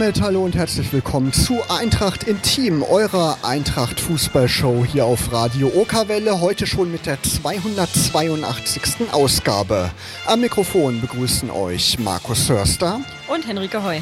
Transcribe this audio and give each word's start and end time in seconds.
Damit 0.00 0.22
hallo 0.22 0.44
und 0.46 0.56
herzlich 0.56 0.94
willkommen 0.94 1.30
zu 1.30 1.60
Eintracht 1.68 2.24
Intim, 2.24 2.82
eurer 2.82 3.36
Eintracht 3.42 4.00
Fußballshow 4.00 4.82
hier 4.82 5.04
auf 5.04 5.30
Radio 5.30 5.70
Okerwelle. 5.74 6.40
Heute 6.40 6.66
schon 6.66 6.90
mit 6.90 7.04
der 7.04 7.22
282. 7.22 9.12
Ausgabe. 9.12 9.90
Am 10.24 10.40
Mikrofon 10.40 11.02
begrüßen 11.02 11.50
euch 11.50 11.98
Markus 11.98 12.48
Hörster 12.48 13.02
und 13.28 13.46
Henrike 13.46 13.82
Heu. 13.82 13.98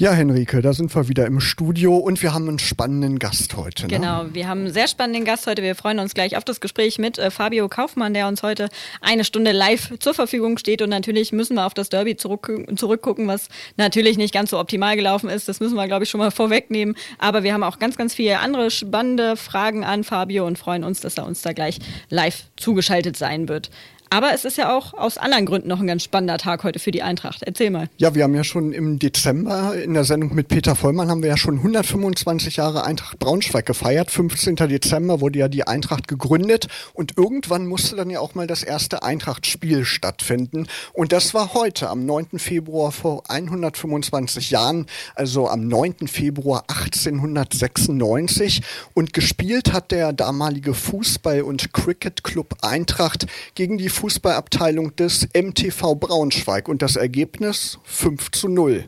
Ja, 0.00 0.12
Henrike, 0.12 0.62
da 0.62 0.72
sind 0.72 0.94
wir 0.96 1.10
wieder 1.10 1.26
im 1.26 1.40
Studio 1.40 1.94
und 1.94 2.22
wir 2.22 2.32
haben 2.32 2.48
einen 2.48 2.58
spannenden 2.58 3.18
Gast 3.18 3.54
heute. 3.58 3.82
Ne? 3.82 3.98
Genau, 3.98 4.24
wir 4.32 4.48
haben 4.48 4.60
einen 4.60 4.72
sehr 4.72 4.88
spannenden 4.88 5.26
Gast 5.26 5.46
heute. 5.46 5.62
Wir 5.62 5.74
freuen 5.74 5.98
uns 5.98 6.14
gleich 6.14 6.38
auf 6.38 6.44
das 6.44 6.62
Gespräch 6.62 6.98
mit 6.98 7.18
äh, 7.18 7.30
Fabio 7.30 7.68
Kaufmann, 7.68 8.14
der 8.14 8.26
uns 8.26 8.42
heute 8.42 8.70
eine 9.02 9.24
Stunde 9.24 9.52
live 9.52 9.98
zur 9.98 10.14
Verfügung 10.14 10.56
steht. 10.56 10.80
Und 10.80 10.88
natürlich 10.88 11.32
müssen 11.32 11.56
wir 11.56 11.66
auf 11.66 11.74
das 11.74 11.90
Derby 11.90 12.16
zurück, 12.16 12.50
zurückgucken, 12.76 13.28
was 13.28 13.50
natürlich 13.76 14.16
nicht 14.16 14.32
ganz 14.32 14.48
so 14.48 14.58
optimal 14.58 14.96
gelaufen 14.96 15.28
ist. 15.28 15.48
Das 15.48 15.60
müssen 15.60 15.74
wir, 15.74 15.86
glaube 15.86 16.04
ich, 16.04 16.08
schon 16.08 16.20
mal 16.20 16.30
vorwegnehmen. 16.30 16.96
Aber 17.18 17.42
wir 17.42 17.52
haben 17.52 17.62
auch 17.62 17.78
ganz, 17.78 17.98
ganz 17.98 18.14
viele 18.14 18.38
andere 18.38 18.70
spannende 18.70 19.36
Fragen 19.36 19.84
an 19.84 20.02
Fabio 20.02 20.46
und 20.46 20.56
freuen 20.56 20.82
uns, 20.82 21.00
dass 21.00 21.18
er 21.18 21.26
uns 21.26 21.42
da 21.42 21.52
gleich 21.52 21.78
live 22.08 22.44
zugeschaltet 22.56 23.18
sein 23.18 23.50
wird. 23.50 23.68
Aber 24.12 24.34
es 24.34 24.44
ist 24.44 24.58
ja 24.58 24.76
auch 24.76 24.92
aus 24.92 25.18
anderen 25.18 25.46
Gründen 25.46 25.68
noch 25.68 25.78
ein 25.78 25.86
ganz 25.86 26.02
spannender 26.02 26.36
Tag 26.36 26.64
heute 26.64 26.80
für 26.80 26.90
die 26.90 27.00
Eintracht. 27.02 27.44
Erzähl 27.44 27.70
mal. 27.70 27.88
Ja, 27.96 28.12
wir 28.12 28.24
haben 28.24 28.34
ja 28.34 28.42
schon 28.42 28.72
im 28.72 28.98
Dezember 28.98 29.76
in 29.76 29.94
der 29.94 30.02
Sendung 30.02 30.34
mit 30.34 30.48
Peter 30.48 30.74
Vollmann 30.74 31.08
haben 31.08 31.22
wir 31.22 31.28
ja 31.28 31.36
schon 31.36 31.58
125 31.58 32.56
Jahre 32.56 32.82
Eintracht 32.82 33.20
Braunschweig 33.20 33.66
gefeiert. 33.66 34.10
15. 34.10 34.56
Dezember 34.56 35.20
wurde 35.20 35.38
ja 35.38 35.46
die 35.46 35.64
Eintracht 35.64 36.08
gegründet 36.08 36.66
und 36.92 37.16
irgendwann 37.18 37.68
musste 37.68 37.94
dann 37.94 38.10
ja 38.10 38.18
auch 38.18 38.34
mal 38.34 38.48
das 38.48 38.64
erste 38.64 39.04
Eintracht-Spiel 39.04 39.84
stattfinden. 39.84 40.66
Und 40.92 41.12
das 41.12 41.32
war 41.32 41.54
heute 41.54 41.88
am 41.88 42.04
9. 42.04 42.40
Februar 42.40 42.90
vor 42.90 43.22
125 43.28 44.50
Jahren, 44.50 44.86
also 45.14 45.48
am 45.48 45.68
9. 45.68 46.08
Februar 46.08 46.64
1896. 46.66 48.62
Und 48.92 49.12
gespielt 49.12 49.72
hat 49.72 49.92
der 49.92 50.12
damalige 50.12 50.72
Fußball- 50.72 51.42
und 51.42 51.72
Cricket-Club 51.72 52.56
Eintracht 52.62 53.26
gegen 53.54 53.78
die 53.78 53.88
Fußballabteilung 54.00 54.96
des 54.96 55.28
MTV 55.34 55.94
Braunschweig 55.94 56.68
und 56.68 56.80
das 56.80 56.96
Ergebnis 56.96 57.78
5 57.84 58.30
zu 58.30 58.48
0. 58.48 58.86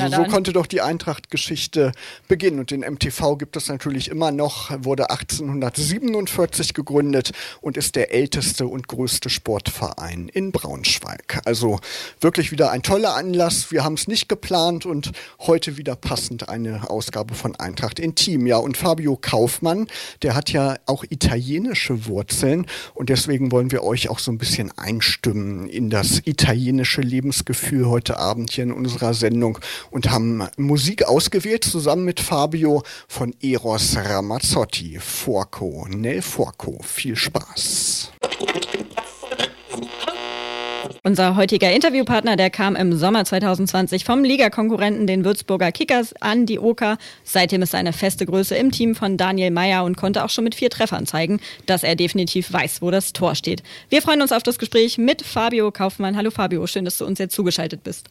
Also 0.00 0.22
so 0.22 0.24
konnte 0.24 0.52
doch 0.52 0.66
die 0.66 0.80
Eintracht-Geschichte 0.80 1.92
beginnen. 2.28 2.60
Und 2.60 2.70
den 2.70 2.80
MTV 2.80 3.36
gibt 3.36 3.56
es 3.56 3.68
natürlich 3.68 4.08
immer 4.08 4.30
noch, 4.30 4.70
wurde 4.84 5.10
1847 5.10 6.74
gegründet 6.74 7.32
und 7.60 7.76
ist 7.76 7.96
der 7.96 8.12
älteste 8.12 8.66
und 8.66 8.88
größte 8.88 9.30
Sportverein 9.30 10.28
in 10.28 10.52
Braunschweig. 10.52 11.40
Also 11.44 11.80
wirklich 12.20 12.52
wieder 12.52 12.70
ein 12.70 12.82
toller 12.82 13.14
Anlass. 13.14 13.70
Wir 13.70 13.84
haben 13.84 13.94
es 13.94 14.08
nicht 14.08 14.28
geplant 14.28 14.86
und 14.86 15.12
heute 15.40 15.76
wieder 15.76 15.96
passend 15.96 16.48
eine 16.48 16.90
Ausgabe 16.90 17.34
von 17.34 17.56
Eintracht 17.56 17.98
Intim. 17.98 18.46
Ja, 18.46 18.58
und 18.58 18.76
Fabio 18.76 19.16
Kaufmann, 19.20 19.88
der 20.22 20.34
hat 20.34 20.50
ja 20.50 20.76
auch 20.86 21.04
italienische 21.08 22.06
Wurzeln 22.06 22.66
und 22.94 23.08
deswegen 23.08 23.52
wollen 23.52 23.70
wir 23.70 23.82
euch 23.82 24.08
auch 24.08 24.18
so 24.18 24.30
ein 24.30 24.38
bisschen 24.38 24.70
einstimmen 24.76 25.68
in 25.68 25.90
das 25.90 26.22
italienische 26.24 27.00
Lebensgefühl 27.00 27.86
heute 27.86 28.18
Abend 28.18 28.50
hier 28.52 28.64
in 28.64 28.72
unserer 28.72 29.14
Sendung 29.14 29.58
und 29.90 30.10
haben 30.10 30.46
Musik 30.56 31.04
ausgewählt 31.04 31.64
zusammen 31.64 32.04
mit 32.04 32.20
Fabio 32.20 32.82
von 33.08 33.34
Eros 33.40 33.96
Ramazzotti. 33.96 34.98
Forco, 35.00 35.86
Nel 35.88 36.22
Forco. 36.22 36.78
Viel 36.82 37.16
Spaß. 37.16 38.12
Unser 41.04 41.34
heutiger 41.34 41.72
Interviewpartner, 41.72 42.36
der 42.36 42.48
kam 42.48 42.76
im 42.76 42.92
Sommer 42.96 43.24
2020 43.24 44.04
vom 44.04 44.22
Ligakonkurrenten 44.22 45.08
den 45.08 45.24
Würzburger 45.24 45.72
Kickers 45.72 46.14
an 46.20 46.46
die 46.46 46.60
Oka. 46.60 46.96
Seitdem 47.24 47.62
ist 47.62 47.74
er 47.74 47.80
eine 47.80 47.92
feste 47.92 48.24
Größe 48.24 48.54
im 48.54 48.70
Team 48.70 48.94
von 48.94 49.16
Daniel 49.16 49.50
Meyer 49.50 49.82
und 49.82 49.96
konnte 49.96 50.24
auch 50.24 50.30
schon 50.30 50.44
mit 50.44 50.54
vier 50.54 50.70
Treffern 50.70 51.04
zeigen, 51.04 51.40
dass 51.66 51.82
er 51.82 51.96
definitiv 51.96 52.52
weiß, 52.52 52.82
wo 52.82 52.92
das 52.92 53.12
Tor 53.12 53.34
steht. 53.34 53.64
Wir 53.88 54.00
freuen 54.00 54.22
uns 54.22 54.30
auf 54.30 54.44
das 54.44 54.60
Gespräch 54.60 54.96
mit 54.96 55.22
Fabio 55.22 55.72
Kaufmann. 55.72 56.16
Hallo 56.16 56.30
Fabio, 56.30 56.64
schön, 56.68 56.84
dass 56.84 56.98
du 56.98 57.04
uns 57.04 57.18
jetzt 57.18 57.34
zugeschaltet 57.34 57.82
bist. 57.82 58.08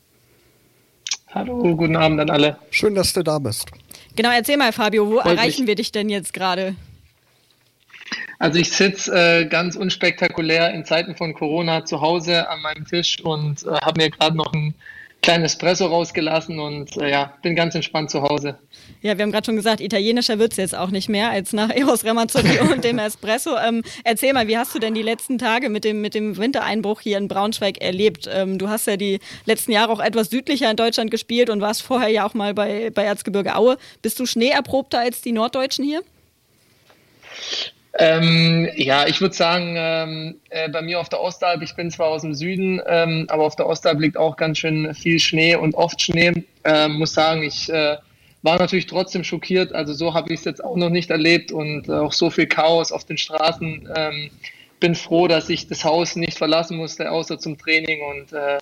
Hallo, 1.34 1.76
guten 1.78 1.96
Abend 1.96 2.20
an 2.20 2.30
alle. 2.30 2.58
Schön, 2.72 2.94
dass 2.94 3.14
du 3.14 3.24
da 3.24 3.40
bist. 3.40 3.72
Genau, 4.18 4.32
erzähl 4.32 4.58
mal, 4.58 4.74
Fabio, 4.74 5.08
wo 5.08 5.22
Freut 5.22 5.38
erreichen 5.38 5.62
mich. 5.62 5.68
wir 5.70 5.76
dich 5.76 5.94
denn 5.94 6.10
jetzt 6.10 6.34
gerade? 6.34 6.76
Also 8.40 8.60
ich 8.60 8.72
sitze 8.72 9.14
äh, 9.14 9.46
ganz 9.46 9.78
unspektakulär 9.78 10.74
in 10.74 10.84
Zeiten 10.84 11.16
von 11.16 11.34
Corona 11.34 11.86
zu 11.86 12.02
Hause 12.02 12.50
an 12.50 12.62
meinem 12.62 12.86
Tisch 12.86 13.22
und 13.22 13.64
äh, 13.64 13.70
habe 13.70 14.02
mir 14.02 14.10
gerade 14.10 14.36
noch 14.36 14.52
ein 14.52 14.74
kleinen 15.22 15.46
Espresso 15.46 15.86
rausgelassen 15.86 16.60
und 16.60 16.98
äh, 16.98 17.12
ja, 17.12 17.34
bin 17.44 17.56
ganz 17.56 17.76
entspannt 17.76 18.10
zu 18.10 18.24
Hause. 18.24 18.58
Ja, 19.02 19.18
wir 19.18 19.24
haben 19.24 19.32
gerade 19.32 19.46
schon 19.46 19.56
gesagt, 19.56 19.80
italienischer 19.80 20.40
wird 20.40 20.52
es 20.54 20.58
jetzt 20.58 20.76
auch 20.76 20.90
nicht 20.90 21.10
mehr 21.10 21.30
als 21.30 21.54
nach 21.54 21.70
Eros 21.70 22.04
Ramazzotti 22.04 22.60
und 22.74 22.84
dem 22.84 22.98
Espresso. 22.98 23.56
Ähm, 23.58 23.84
erzähl 24.04 24.34
mal, 24.34 24.48
wie 24.48 24.58
hast 24.58 24.74
du 24.74 24.80
denn 24.80 24.96
die 24.96 25.04
letzten 25.04 25.38
Tage 25.38 25.70
mit 25.70 25.84
dem, 25.84 26.02
mit 26.02 26.16
dem 26.16 26.38
Wintereinbruch 26.38 27.02
hier 27.02 27.18
in 27.18 27.28
Braunschweig 27.28 27.82
erlebt? 27.82 28.28
Ähm, 28.32 28.58
du 28.58 28.70
hast 28.70 28.88
ja 28.88 28.98
die 28.98 29.20
letzten 29.46 29.72
Jahre 29.72 29.92
auch 29.92 30.00
etwas 30.00 30.30
südlicher 30.30 30.72
in 30.72 30.78
Deutschland 30.78 31.12
gespielt 31.12 31.50
und 31.50 31.62
warst 31.62 31.84
vorher 31.84 32.10
ja 32.10 32.26
auch 32.26 32.34
mal 32.34 32.54
bei, 32.54 32.90
bei 32.90 33.04
Erzgebirge 33.04 33.56
Aue. 33.56 33.78
Bist 34.02 34.20
du 34.20 34.26
schneeerprobter 34.26 35.00
als 35.00 35.22
die 35.22 35.34
Norddeutschen 35.34 35.86
hier? 35.86 36.02
Ähm, 37.98 38.70
ja, 38.76 39.06
ich 39.08 39.20
würde 39.20 39.36
sagen, 39.36 39.76
ähm, 39.78 40.40
äh, 40.50 40.70
bei 40.70 40.82
mir 40.82 41.00
auf 41.00 41.10
der 41.10 41.22
Ostalb, 41.22 41.62
ich 41.62 41.76
bin 41.76 41.92
zwar 41.92 42.08
aus 42.08 42.22
dem 42.22 42.34
Süden, 42.34 42.82
ähm, 42.88 43.26
aber 43.30 43.44
auf 43.44 43.56
der 43.58 43.68
Ostalb 43.68 44.00
liegt 44.00 44.18
auch 44.18 44.38
ganz 44.38 44.60
schön 44.60 44.94
viel 44.96 45.20
Schnee 45.20 45.56
und 45.56 45.76
oft 45.76 46.02
Schnee. 46.02 46.46
Ähm, 46.64 46.94
muss 46.94 47.14
sagen, 47.14 47.44
ich 47.44 47.70
äh, 47.70 47.98
war 48.44 48.58
natürlich 48.60 48.88
trotzdem 48.88 49.24
schockiert. 49.24 49.74
Also 49.74 49.94
so 49.94 50.14
habe 50.14 50.34
ich 50.34 50.40
es 50.40 50.46
jetzt 50.46 50.64
auch 50.64 50.78
noch 50.78 50.90
nicht 50.90 51.10
erlebt 51.10 51.52
und 51.52 51.90
äh, 51.90 51.94
auch 51.94 52.14
so 52.14 52.30
viel 52.30 52.48
Chaos 52.48 52.92
auf 52.92 53.04
den 53.04 53.18
Straßen. 53.18 53.90
Ähm, 53.96 54.32
bin 54.80 54.96
froh, 54.96 55.28
dass 55.28 55.50
ich 55.50 55.68
das 55.68 55.84
Haus 55.84 56.16
nicht 56.16 56.38
verlassen 56.38 56.78
musste, 56.78 57.12
außer 57.12 57.40
zum 57.40 57.58
Training. 57.58 58.02
Und 58.02 58.34
äh, 58.34 58.60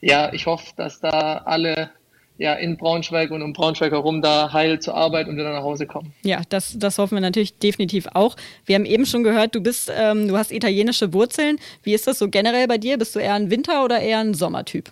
ja, 0.00 0.32
ich 0.32 0.46
hoffe, 0.46 0.72
dass 0.76 1.00
da 1.00 1.42
alle 1.44 1.90
ja, 2.38 2.54
in 2.54 2.76
Braunschweig 2.76 3.30
und 3.30 3.42
um 3.42 3.52
Braunschweig 3.52 3.92
herum 3.92 4.22
da 4.22 4.52
heil 4.52 4.80
zur 4.80 4.94
Arbeit 4.94 5.28
und 5.28 5.36
wieder 5.36 5.52
nach 5.52 5.62
Hause 5.62 5.86
kommen. 5.86 6.12
Ja, 6.22 6.42
das, 6.48 6.78
das 6.78 6.98
hoffen 6.98 7.16
wir 7.16 7.20
natürlich 7.20 7.58
definitiv 7.58 8.08
auch. 8.14 8.36
Wir 8.64 8.74
haben 8.74 8.84
eben 8.84 9.06
schon 9.06 9.22
gehört, 9.22 9.54
du 9.54 9.60
bist, 9.60 9.92
ähm, 9.94 10.28
du 10.28 10.36
hast 10.36 10.50
italienische 10.50 11.12
Wurzeln. 11.12 11.58
Wie 11.82 11.94
ist 11.94 12.06
das 12.06 12.18
so 12.18 12.28
generell 12.28 12.66
bei 12.66 12.78
dir? 12.78 12.98
Bist 12.98 13.14
du 13.14 13.20
eher 13.20 13.34
ein 13.34 13.50
Winter- 13.50 13.84
oder 13.84 14.00
eher 14.00 14.18
ein 14.18 14.34
Sommertyp? 14.34 14.90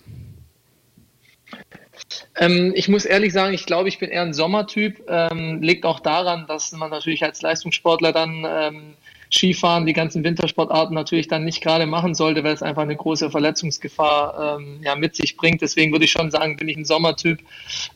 Ähm, 2.36 2.72
ich 2.74 2.88
muss 2.88 3.04
ehrlich 3.04 3.32
sagen, 3.32 3.54
ich 3.54 3.66
glaube, 3.66 3.88
ich 3.88 3.98
bin 3.98 4.10
eher 4.10 4.22
ein 4.22 4.32
Sommertyp. 4.32 5.02
Ähm, 5.08 5.62
liegt 5.62 5.84
auch 5.84 6.00
daran, 6.00 6.46
dass 6.46 6.72
man 6.72 6.90
natürlich 6.90 7.22
als 7.22 7.42
Leistungssportler 7.42 8.12
dann 8.12 8.46
ähm, 8.48 8.94
Skifahren, 9.32 9.86
die 9.86 9.92
ganzen 9.92 10.24
Wintersportarten 10.24 10.94
natürlich 10.94 11.28
dann 11.28 11.44
nicht 11.44 11.62
gerade 11.62 11.86
machen 11.86 12.14
sollte, 12.14 12.42
weil 12.42 12.54
es 12.54 12.62
einfach 12.62 12.82
eine 12.82 12.96
große 12.96 13.30
Verletzungsgefahr 13.30 14.58
ähm, 14.58 14.80
ja, 14.82 14.96
mit 14.96 15.14
sich 15.14 15.36
bringt. 15.36 15.62
Deswegen 15.62 15.92
würde 15.92 16.04
ich 16.04 16.10
schon 16.10 16.30
sagen, 16.30 16.56
bin 16.56 16.68
ich 16.68 16.76
ein 16.76 16.84
Sommertyp. 16.84 17.40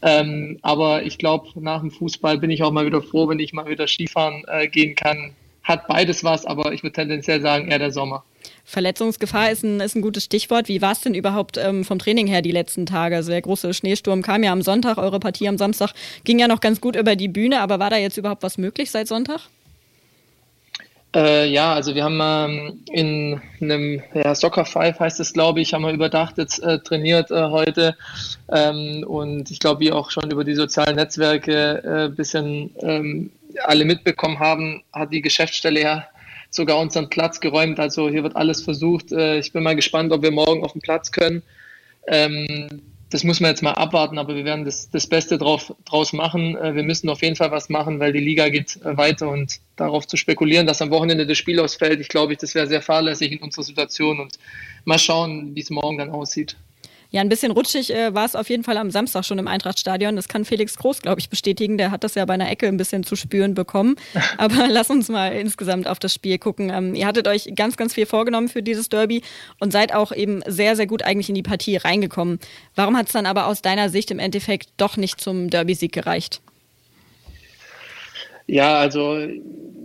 Ähm, 0.03 0.59
aber 0.63 1.03
ich 1.03 1.19
glaube, 1.19 1.49
nach 1.57 1.81
dem 1.81 1.91
Fußball 1.91 2.39
bin 2.39 2.51
ich 2.51 2.63
auch 2.63 2.71
mal 2.71 2.87
wieder 2.87 3.03
froh, 3.03 3.29
wenn 3.29 3.41
ich 3.41 3.53
mal 3.53 3.67
wieder 3.69 3.89
Skifahren 3.89 4.45
äh, 4.47 4.69
gehen 4.69 4.95
kann. 4.95 5.33
Hat 5.65 5.89
beides 5.89 6.23
was, 6.23 6.45
aber 6.45 6.73
ich 6.73 6.83
würde 6.83 6.93
tendenziell 6.93 7.41
sagen, 7.41 7.69
eher 7.69 7.79
der 7.79 7.91
Sommer. 7.91 8.23
Verletzungsgefahr 8.65 9.51
ist 9.51 9.63
ein, 9.63 9.81
ist 9.81 9.97
ein 9.97 10.03
gutes 10.03 10.25
Stichwort. 10.25 10.69
Wie 10.69 10.83
war 10.83 10.93
es 10.93 11.01
denn 11.01 11.15
überhaupt 11.15 11.57
ähm, 11.57 11.85
vom 11.85 11.99
Training 11.99 12.27
her 12.27 12.43
die 12.43 12.53
letzten 12.53 12.87
Tage? 12.87 13.17
Also 13.17 13.31
der 13.31 13.43
große 13.43 13.75
Schneesturm 13.75 14.23
kam 14.23 14.43
ja 14.43 14.53
am 14.53 14.63
Sonntag, 14.63 14.99
eure 14.99 15.21
Partie 15.21 15.49
am 15.49 15.59
Samstag 15.59 15.93
ging 16.25 16.39
ja 16.39 16.49
noch 16.49 16.61
ganz 16.61 16.81
gut 16.81 16.97
über 16.97 17.17
die 17.17 17.29
Bühne, 17.29 17.61
aber 17.61 17.79
war 17.79 17.91
da 17.91 17.97
jetzt 17.97 18.19
überhaupt 18.19 18.43
was 18.43 18.59
möglich 18.59 18.91
seit 18.91 19.09
Sonntag? 19.09 19.49
Äh, 21.15 21.47
ja, 21.47 21.73
also 21.73 21.95
wir 21.95 22.03
haben 22.03 22.19
ähm, 22.21 22.81
in 22.91 23.41
einem 23.61 24.03
ja, 24.15 24.35
Soccer 24.35 24.65
Five 24.65 24.99
heißt 24.99 25.21
es, 25.21 25.33
glaube 25.33 25.61
ich, 25.61 25.73
haben 25.73 25.83
wir 25.83 25.93
überdacht 25.93 26.39
jetzt 26.39 26.61
äh, 26.61 26.81
trainiert 26.81 27.31
äh, 27.31 27.51
heute 27.51 27.97
ähm, 28.51 29.05
und 29.07 29.49
ich 29.51 29.61
glaube, 29.61 29.81
wie 29.81 29.93
auch 29.93 30.11
schon 30.11 30.31
über 30.31 30.43
die 30.43 30.57
sozialen 30.57 30.97
Netzwerke 30.97 31.83
ein 31.85 32.13
äh, 32.13 32.15
bisschen 32.15 32.71
ähm, 32.81 33.31
alle 33.63 33.85
mitbekommen 33.85 34.41
haben, 34.41 34.83
hat 34.93 35.13
die 35.13 35.23
Geschäftsstelle 35.23 35.81
ja 35.81 36.07
sogar 36.51 36.79
unseren 36.79 37.09
Platz 37.11 37.41
geräumt. 37.41 37.79
Also 37.79 38.09
hier 38.09 38.25
wird 38.25 38.35
alles 38.35 38.63
versucht. 38.63 39.13
Äh, 39.13 39.39
ich 39.39 39.53
bin 39.53 39.63
mal 39.63 39.77
gespannt, 39.77 40.13
ob 40.13 40.23
wir 40.23 40.33
morgen 40.33 40.65
auf 40.65 40.73
den 40.73 40.81
Platz 40.81 41.13
können. 41.13 41.43
Ähm, 42.09 42.83
das 43.11 43.25
muss 43.25 43.41
man 43.41 43.51
jetzt 43.51 43.63
mal 43.63 43.73
abwarten, 43.73 44.19
aber 44.19 44.35
wir 44.35 44.45
werden 44.45 44.65
das, 44.65 44.91
das 44.91 45.07
Beste 45.07 45.39
drauf, 45.39 45.75
draus 45.85 46.13
machen. 46.13 46.57
Äh, 46.57 46.75
wir 46.75 46.83
müssen 46.83 47.09
auf 47.09 47.23
jeden 47.23 47.37
Fall 47.37 47.51
was 47.51 47.69
machen, 47.69 48.01
weil 48.01 48.13
die 48.13 48.21
Liga 48.21 48.49
geht 48.49 48.77
äh, 48.83 48.97
weiter 48.97 49.29
und 49.29 49.61
darauf 49.77 50.07
zu 50.07 50.17
spekulieren, 50.17 50.67
dass 50.67 50.83
am 50.83 50.91
Wochenende 50.91 51.27
das 51.27 51.39
Spiel 51.39 51.61
ausfällt, 51.61 52.01
ich 52.01 52.09
glaube, 52.09 52.37
das 52.37 52.55
wäre 52.55 52.67
sehr 52.67 52.83
fahrlässig 52.83 53.33
in 53.33 53.39
unserer 53.39 53.65
Situation 53.65 54.21
und 54.21 54.39
mal 54.85 54.99
schauen, 54.99 55.55
wie 55.55 55.61
es 55.61 55.71
morgen 55.71 55.99
dann 55.99 56.11
aussieht. 56.11 56.57
Ja, 57.15 57.21
ein 57.21 57.29
bisschen 57.29 57.53
rutschig 57.53 57.95
äh, 57.95 58.13
war 58.13 58.25
es 58.25 58.35
auf 58.35 58.51
jeden 58.51 58.65
Fall 58.65 58.77
am 58.77 58.91
Samstag 58.91 59.25
schon 59.25 59.39
im 59.39 59.47
Eintrachtstadion. 59.47 60.17
Das 60.17 60.27
kann 60.27 60.45
Felix 60.45 60.77
Groß, 60.77 61.01
glaube 61.01 61.21
ich, 61.21 61.31
bestätigen. 61.31 61.79
Der 61.79 61.93
hat 61.93 62.03
das 62.03 62.17
ja 62.17 62.25
bei 62.25 62.35
einer 62.35 62.51
Ecke 62.51 62.67
ein 62.67 62.77
bisschen 62.77 63.05
zu 63.05 63.15
spüren 63.15 63.55
bekommen. 63.55 63.95
Aber 64.37 64.67
lass 64.69 64.91
uns 64.91 65.09
mal 65.09 65.29
insgesamt 65.29 65.87
auf 65.87 66.01
das 66.01 66.13
Spiel 66.13 66.39
gucken. 66.39 66.71
Ähm, 66.71 66.97
ihr 66.97 67.07
hattet 67.07 67.29
euch 67.29 67.53
ganz, 67.55 67.77
ganz 67.77 67.95
viel 67.95 68.07
vorgenommen 68.07 68.49
für 68.49 68.65
dieses 68.65 68.89
Derby 68.89 69.23
und 69.61 69.71
seid 69.73 69.95
auch 69.95 70.11
eben 70.11 70.43
sehr, 70.49 70.75
sehr 70.75 70.89
gut 70.89 71.05
eigentlich 71.05 71.29
in 71.29 71.37
die 71.37 71.45
Partie 71.45 71.77
reingekommen. 71.77 72.41
Warum 72.75 72.97
hat 72.97 73.07
es 73.07 73.13
dann 73.13 73.27
aber 73.27 73.47
aus 73.47 73.63
deiner 73.63 73.91
Sicht 73.91 74.11
im 74.11 74.19
Endeffekt 74.19 74.71
doch 74.77 74.97
nicht 74.97 75.21
zum 75.21 75.51
Derby-Sieg 75.51 75.93
gereicht? 75.93 76.43
Ja, 78.47 78.79
also 78.79 79.19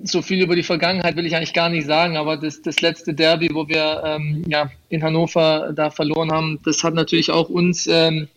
so 0.04 0.22
viel 0.22 0.42
über 0.42 0.56
die 0.56 0.64
Vergangenheit 0.64 1.16
will 1.16 1.26
ich 1.26 1.36
eigentlich 1.36 1.54
gar 1.54 1.70
nicht 1.70 1.86
sagen, 1.86 2.18
aber 2.18 2.38
das, 2.38 2.62
das 2.62 2.82
letzte 2.82 3.14
Derby, 3.14 3.50
wo 3.54 3.68
wir 3.68 4.02
ähm, 4.06 4.44
ja, 4.48 4.70
in 4.90 5.04
Hannover 5.04 5.72
da 5.74 5.90
verloren 5.90 6.32
haben, 6.32 6.60
das 6.64 6.84
hat 6.84 6.94
natürlich 6.94 7.32
auch 7.32 7.50
uns 7.50 7.88
ähm, 7.88 8.28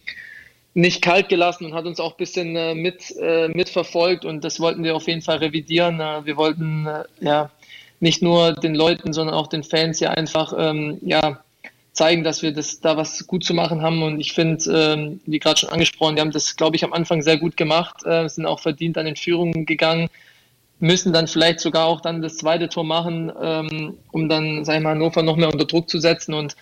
nicht 0.74 1.02
kalt 1.02 1.28
gelassen 1.28 1.66
und 1.66 1.74
hat 1.74 1.84
uns 1.84 2.00
auch 2.00 2.12
ein 2.12 2.18
bisschen 2.18 2.56
äh, 2.56 2.74
mit, 2.74 3.14
äh, 3.20 3.48
mitverfolgt 3.48 4.24
und 4.24 4.42
das 4.42 4.58
wollten 4.58 4.84
wir 4.84 4.96
auf 4.96 5.06
jeden 5.06 5.22
Fall 5.22 5.38
revidieren. 5.38 6.00
Äh, 6.00 6.24
wir 6.24 6.36
wollten 6.36 6.86
äh, 6.86 7.04
ja 7.20 7.50
nicht 8.00 8.22
nur 8.22 8.52
den 8.52 8.74
Leuten, 8.74 9.12
sondern 9.12 9.34
auch 9.34 9.46
den 9.46 9.62
Fans 9.62 10.00
ja 10.00 10.10
einfach 10.10 10.52
ähm, 10.56 10.98
ja, 11.02 11.42
zeigen, 11.92 12.24
dass 12.24 12.42
wir 12.42 12.52
das 12.52 12.80
da 12.80 12.96
was 12.96 13.26
gut 13.26 13.44
zu 13.44 13.54
machen 13.54 13.82
haben. 13.82 14.02
Und 14.02 14.18
ich 14.20 14.32
finde, 14.32 14.64
ähm, 14.72 15.20
wie 15.26 15.38
gerade 15.38 15.60
schon 15.60 15.68
angesprochen, 15.70 16.16
die 16.16 16.22
haben 16.22 16.30
das, 16.30 16.56
glaube 16.56 16.76
ich, 16.76 16.84
am 16.84 16.92
Anfang 16.92 17.22
sehr 17.22 17.36
gut 17.36 17.56
gemacht, 17.56 18.04
äh, 18.04 18.28
sind 18.28 18.46
auch 18.46 18.60
verdient 18.60 18.96
an 18.98 19.06
den 19.06 19.16
Führungen 19.16 19.66
gegangen, 19.66 20.08
müssen 20.80 21.12
dann 21.12 21.28
vielleicht 21.28 21.60
sogar 21.60 21.86
auch 21.86 22.00
dann 22.00 22.22
das 22.22 22.38
zweite 22.38 22.68
Tor 22.68 22.84
machen, 22.84 23.30
ähm, 23.40 23.98
um 24.10 24.28
dann, 24.28 24.64
sag 24.64 24.76
ich 24.76 24.82
mal, 24.82 24.90
Hannover 24.90 25.22
noch 25.22 25.36
mehr 25.36 25.52
unter 25.52 25.66
Druck 25.66 25.88
zu 25.88 25.98
setzen. 25.98 26.34
Und 26.34 26.56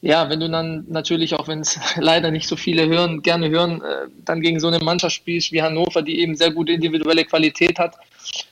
ja, 0.00 0.30
wenn 0.30 0.40
du 0.40 0.48
dann 0.48 0.86
natürlich, 0.88 1.34
auch 1.34 1.46
wenn 1.46 1.60
es 1.60 1.78
leider 1.96 2.30
nicht 2.30 2.48
so 2.48 2.56
viele 2.56 2.88
hören, 2.88 3.22
gerne 3.22 3.50
hören, 3.50 3.82
äh, 3.82 4.08
dann 4.24 4.40
gegen 4.40 4.60
so 4.60 4.68
eine 4.68 4.78
Mannschaft 4.78 5.14
spielst 5.14 5.52
wie 5.52 5.62
Hannover, 5.62 6.00
die 6.00 6.20
eben 6.20 6.36
sehr 6.36 6.52
gute 6.52 6.72
individuelle 6.72 7.24
Qualität 7.26 7.78
hat, 7.78 7.96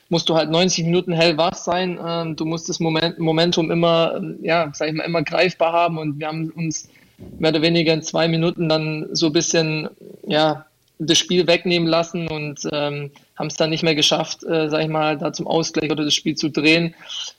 musst 0.09 0.29
du 0.29 0.35
halt 0.35 0.49
90 0.49 0.85
Minuten 0.85 1.13
hellwach 1.13 1.55
sein. 1.55 1.99
Ähm, 2.05 2.35
du 2.35 2.45
musst 2.45 2.69
das 2.69 2.79
Moment, 2.79 3.19
Momentum 3.19 3.71
immer, 3.71 4.15
ähm, 4.17 4.39
ja, 4.41 4.71
sag 4.73 4.89
ich 4.89 4.93
mal, 4.93 5.03
immer 5.03 5.23
greifbar 5.23 5.73
haben 5.73 5.97
und 5.97 6.19
wir 6.19 6.27
haben 6.27 6.49
uns 6.51 6.89
mehr 7.37 7.51
oder 7.51 7.61
weniger 7.61 7.93
in 7.93 8.01
zwei 8.01 8.27
Minuten 8.27 8.69
dann 8.69 9.07
so 9.11 9.27
ein 9.27 9.33
bisschen, 9.33 9.89
ja, 10.25 10.65
das 10.99 11.17
Spiel 11.17 11.47
wegnehmen 11.47 11.87
lassen 11.87 12.27
und 12.27 12.59
ähm, 12.73 13.11
haben 13.37 13.47
es 13.47 13.55
dann 13.55 13.69
nicht 13.69 13.83
mehr 13.83 13.95
geschafft, 13.95 14.43
äh, 14.43 14.69
sag 14.69 14.81
ich 14.81 14.89
mal, 14.89 15.17
da 15.17 15.31
zum 15.31 15.47
Ausgleich 15.47 15.89
oder 15.89 16.03
das 16.03 16.13
Spiel 16.13 16.35
zu 16.35 16.49
drehen. 16.49 16.93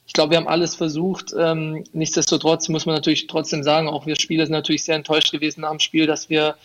Ich 0.06 0.14
glaube, 0.14 0.30
wir 0.30 0.38
haben 0.38 0.48
alles 0.48 0.74
versucht. 0.74 1.34
Ähm, 1.38 1.84
nichtsdestotrotz 1.92 2.70
muss 2.70 2.86
man 2.86 2.94
natürlich 2.94 3.26
trotzdem 3.26 3.62
sagen, 3.62 3.86
auch 3.86 4.06
wir 4.06 4.16
Spieler 4.16 4.46
sind 4.46 4.54
natürlich 4.54 4.84
sehr 4.84 4.96
enttäuscht 4.96 5.30
gewesen 5.30 5.62
dem 5.62 5.78
Spiel, 5.78 6.06
dass 6.06 6.30
wir 6.30 6.56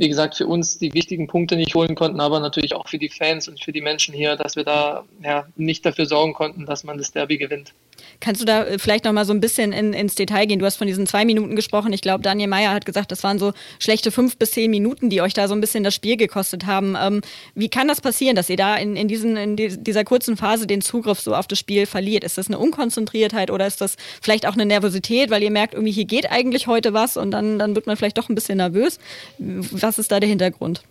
wie 0.00 0.08
gesagt, 0.08 0.34
für 0.34 0.46
uns 0.46 0.78
die 0.78 0.94
wichtigen 0.94 1.26
Punkte 1.26 1.56
nicht 1.56 1.74
holen 1.74 1.94
konnten, 1.94 2.20
aber 2.20 2.40
natürlich 2.40 2.74
auch 2.74 2.88
für 2.88 2.96
die 2.96 3.10
Fans 3.10 3.48
und 3.48 3.62
für 3.62 3.70
die 3.70 3.82
Menschen 3.82 4.14
hier, 4.14 4.34
dass 4.34 4.56
wir 4.56 4.64
da 4.64 5.04
ja, 5.22 5.46
nicht 5.56 5.84
dafür 5.84 6.06
sorgen 6.06 6.32
konnten, 6.32 6.64
dass 6.64 6.84
man 6.84 6.96
das 6.96 7.12
Derby 7.12 7.36
gewinnt. 7.36 7.74
Kannst 8.20 8.40
du 8.40 8.44
da 8.44 8.64
äh, 8.64 8.78
vielleicht 8.78 9.04
noch 9.04 9.12
mal 9.12 9.24
so 9.24 9.32
ein 9.32 9.40
bisschen 9.40 9.72
in, 9.72 9.92
ins 9.92 10.14
Detail 10.14 10.46
gehen? 10.46 10.58
Du 10.58 10.66
hast 10.66 10.76
von 10.76 10.86
diesen 10.86 11.06
zwei 11.06 11.24
Minuten 11.24 11.56
gesprochen. 11.56 11.92
Ich 11.92 12.00
glaube, 12.00 12.22
Daniel 12.22 12.48
Meyer 12.48 12.72
hat 12.72 12.86
gesagt, 12.86 13.12
das 13.12 13.22
waren 13.22 13.38
so 13.38 13.52
schlechte 13.78 14.10
fünf 14.10 14.36
bis 14.36 14.52
zehn 14.52 14.70
Minuten, 14.70 15.10
die 15.10 15.20
euch 15.20 15.34
da 15.34 15.48
so 15.48 15.54
ein 15.54 15.60
bisschen 15.60 15.84
das 15.84 15.94
Spiel 15.94 16.16
gekostet 16.16 16.66
haben. 16.66 16.96
Ähm, 17.00 17.20
wie 17.54 17.68
kann 17.68 17.88
das 17.88 18.00
passieren, 18.00 18.36
dass 18.36 18.50
ihr 18.50 18.56
da 18.56 18.76
in, 18.76 18.96
in, 18.96 19.08
diesen, 19.08 19.36
in 19.36 19.56
dieser 19.56 20.04
kurzen 20.04 20.36
Phase 20.36 20.66
den 20.66 20.80
Zugriff 20.80 21.20
so 21.20 21.34
auf 21.34 21.46
das 21.46 21.58
Spiel 21.58 21.86
verliert? 21.86 22.24
Ist 22.24 22.38
das 22.38 22.48
eine 22.48 22.58
Unkonzentriertheit 22.58 23.50
oder 23.50 23.66
ist 23.66 23.80
das 23.80 23.96
vielleicht 24.20 24.46
auch 24.46 24.54
eine 24.54 24.66
Nervosität, 24.66 25.30
weil 25.30 25.42
ihr 25.42 25.50
merkt, 25.50 25.74
irgendwie 25.74 25.92
hier 25.92 26.04
geht 26.04 26.30
eigentlich 26.30 26.66
heute 26.66 26.92
was 26.92 27.16
und 27.16 27.30
dann, 27.30 27.58
dann 27.58 27.74
wird 27.74 27.86
man 27.86 27.96
vielleicht 27.96 28.18
doch 28.18 28.28
ein 28.28 28.34
bisschen 28.34 28.58
nervös? 28.58 28.98
Was 29.38 29.98
ist 29.98 30.12
da 30.12 30.20
der 30.20 30.28
Hintergrund? 30.28 30.82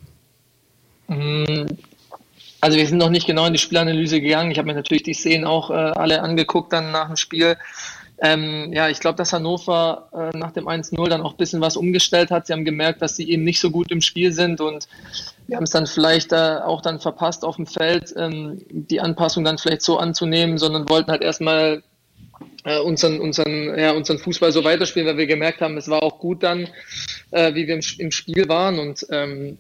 Also 2.62 2.78
wir 2.78 2.86
sind 2.88 2.98
noch 2.98 3.10
nicht 3.10 3.28
genau 3.28 3.46
in 3.46 3.54
die 3.54 3.60
Spielanalyse 3.60 4.22
gegangen. 4.22 4.52
Ich 4.52 4.58
habe 4.58 4.68
mir 4.68 4.74
natürlich 4.74 5.04
die 5.04 5.14
Szenen 5.14 5.46
auch 5.46 5.70
äh, 5.70 5.74
alle 5.74 6.22
angeguckt 6.22 6.74
dann 6.74 6.92
nach 6.92 7.08
dem 7.08 7.16
Spiel. 7.16 7.58
Ähm, 8.22 8.74
ja, 8.74 8.90
ich 8.90 9.00
glaube, 9.00 9.16
dass 9.16 9.32
Hannover 9.32 10.10
äh, 10.14 10.38
nach 10.38 10.52
dem 10.52 10.68
1-0 10.68 11.08
dann 11.08 11.22
auch 11.22 11.32
ein 11.32 11.38
bisschen 11.38 11.62
was 11.62 11.78
umgestellt 11.78 12.32
hat. 12.32 12.48
Sie 12.48 12.54
haben 12.54 12.66
gemerkt, 12.66 13.02
dass 13.02 13.16
sie 13.16 13.30
eben 13.30 13.44
nicht 13.44 13.62
so 13.62 13.72
gut 13.72 13.92
im 13.92 14.02
Spiel 14.02 14.34
sind 14.34 14.60
und 14.60 14.90
wir 15.48 15.56
haben 15.56 15.64
es 15.64 15.72
dann 15.72 15.88
vielleicht 15.88 16.34
äh, 16.34 16.58
auch 16.64 16.82
dann 16.82 17.00
verpasst 17.00 17.46
auf 17.46 17.56
dem 17.56 17.66
Feld, 17.66 18.14
ähm, 18.18 18.62
die 18.70 19.00
Anpassung 19.00 19.46
dann 19.46 19.58
vielleicht 19.58 19.84
so 19.84 19.98
anzunehmen, 19.98 20.58
sondern 20.58 20.90
wollten 20.90 21.12
halt 21.12 21.22
erstmal 21.22 21.82
äh, 22.66 22.80
unseren, 22.80 23.22
unseren, 23.22 23.80
ja, 23.80 23.92
unseren 23.92 24.20
Fußball 24.20 24.52
so 24.52 24.66
weiterspielen, 24.66 25.08
weil 25.08 25.18
wir 25.18 25.28
gemerkt 25.28 25.62
haben, 25.62 25.78
es 25.78 25.88
war 25.88 26.04
auch 26.04 26.20
gut 26.20 26.44
dann, 26.44 26.68
äh, 27.32 27.54
wie 27.56 27.68
wir 27.68 27.76
im, 27.76 27.82
im 28.00 28.12
Spiel 28.12 28.50
waren 28.50 28.80
und 28.80 29.06
ähm, 29.12 29.58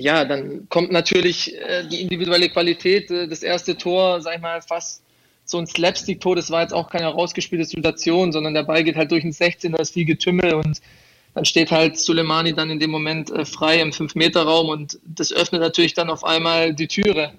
ja, 0.00 0.24
dann 0.24 0.68
kommt 0.68 0.90
natürlich 0.90 1.54
äh, 1.56 1.86
die 1.86 2.00
individuelle 2.00 2.48
Qualität. 2.48 3.10
Äh, 3.10 3.28
das 3.28 3.42
erste 3.42 3.76
Tor, 3.76 4.20
sag 4.20 4.36
ich 4.36 4.40
mal, 4.40 4.62
fast 4.62 5.02
so 5.44 5.58
ein 5.58 5.66
Slapstick-Tor. 5.66 6.36
Das 6.36 6.50
war 6.50 6.62
jetzt 6.62 6.72
auch 6.72 6.90
keine 6.90 7.04
herausgespielte 7.04 7.64
Situation, 7.64 8.32
sondern 8.32 8.54
der 8.54 8.62
Ball 8.62 8.84
geht 8.84 8.96
halt 8.96 9.10
durch 9.10 9.22
den 9.22 9.32
16, 9.32 9.72
da 9.72 9.78
ist 9.78 9.92
viel 9.92 10.04
Getümmel 10.04 10.54
und 10.54 10.80
dann 11.34 11.44
steht 11.44 11.70
halt 11.70 11.96
Suleimani 11.98 12.54
dann 12.54 12.70
in 12.70 12.80
dem 12.80 12.90
Moment 12.90 13.30
äh, 13.30 13.44
frei 13.44 13.80
im 13.80 13.90
5-Meter-Raum 13.90 14.68
und 14.68 14.98
das 15.04 15.32
öffnet 15.32 15.60
natürlich 15.60 15.94
dann 15.94 16.10
auf 16.10 16.24
einmal 16.24 16.74
die 16.74 16.88
Türe. 16.88 17.32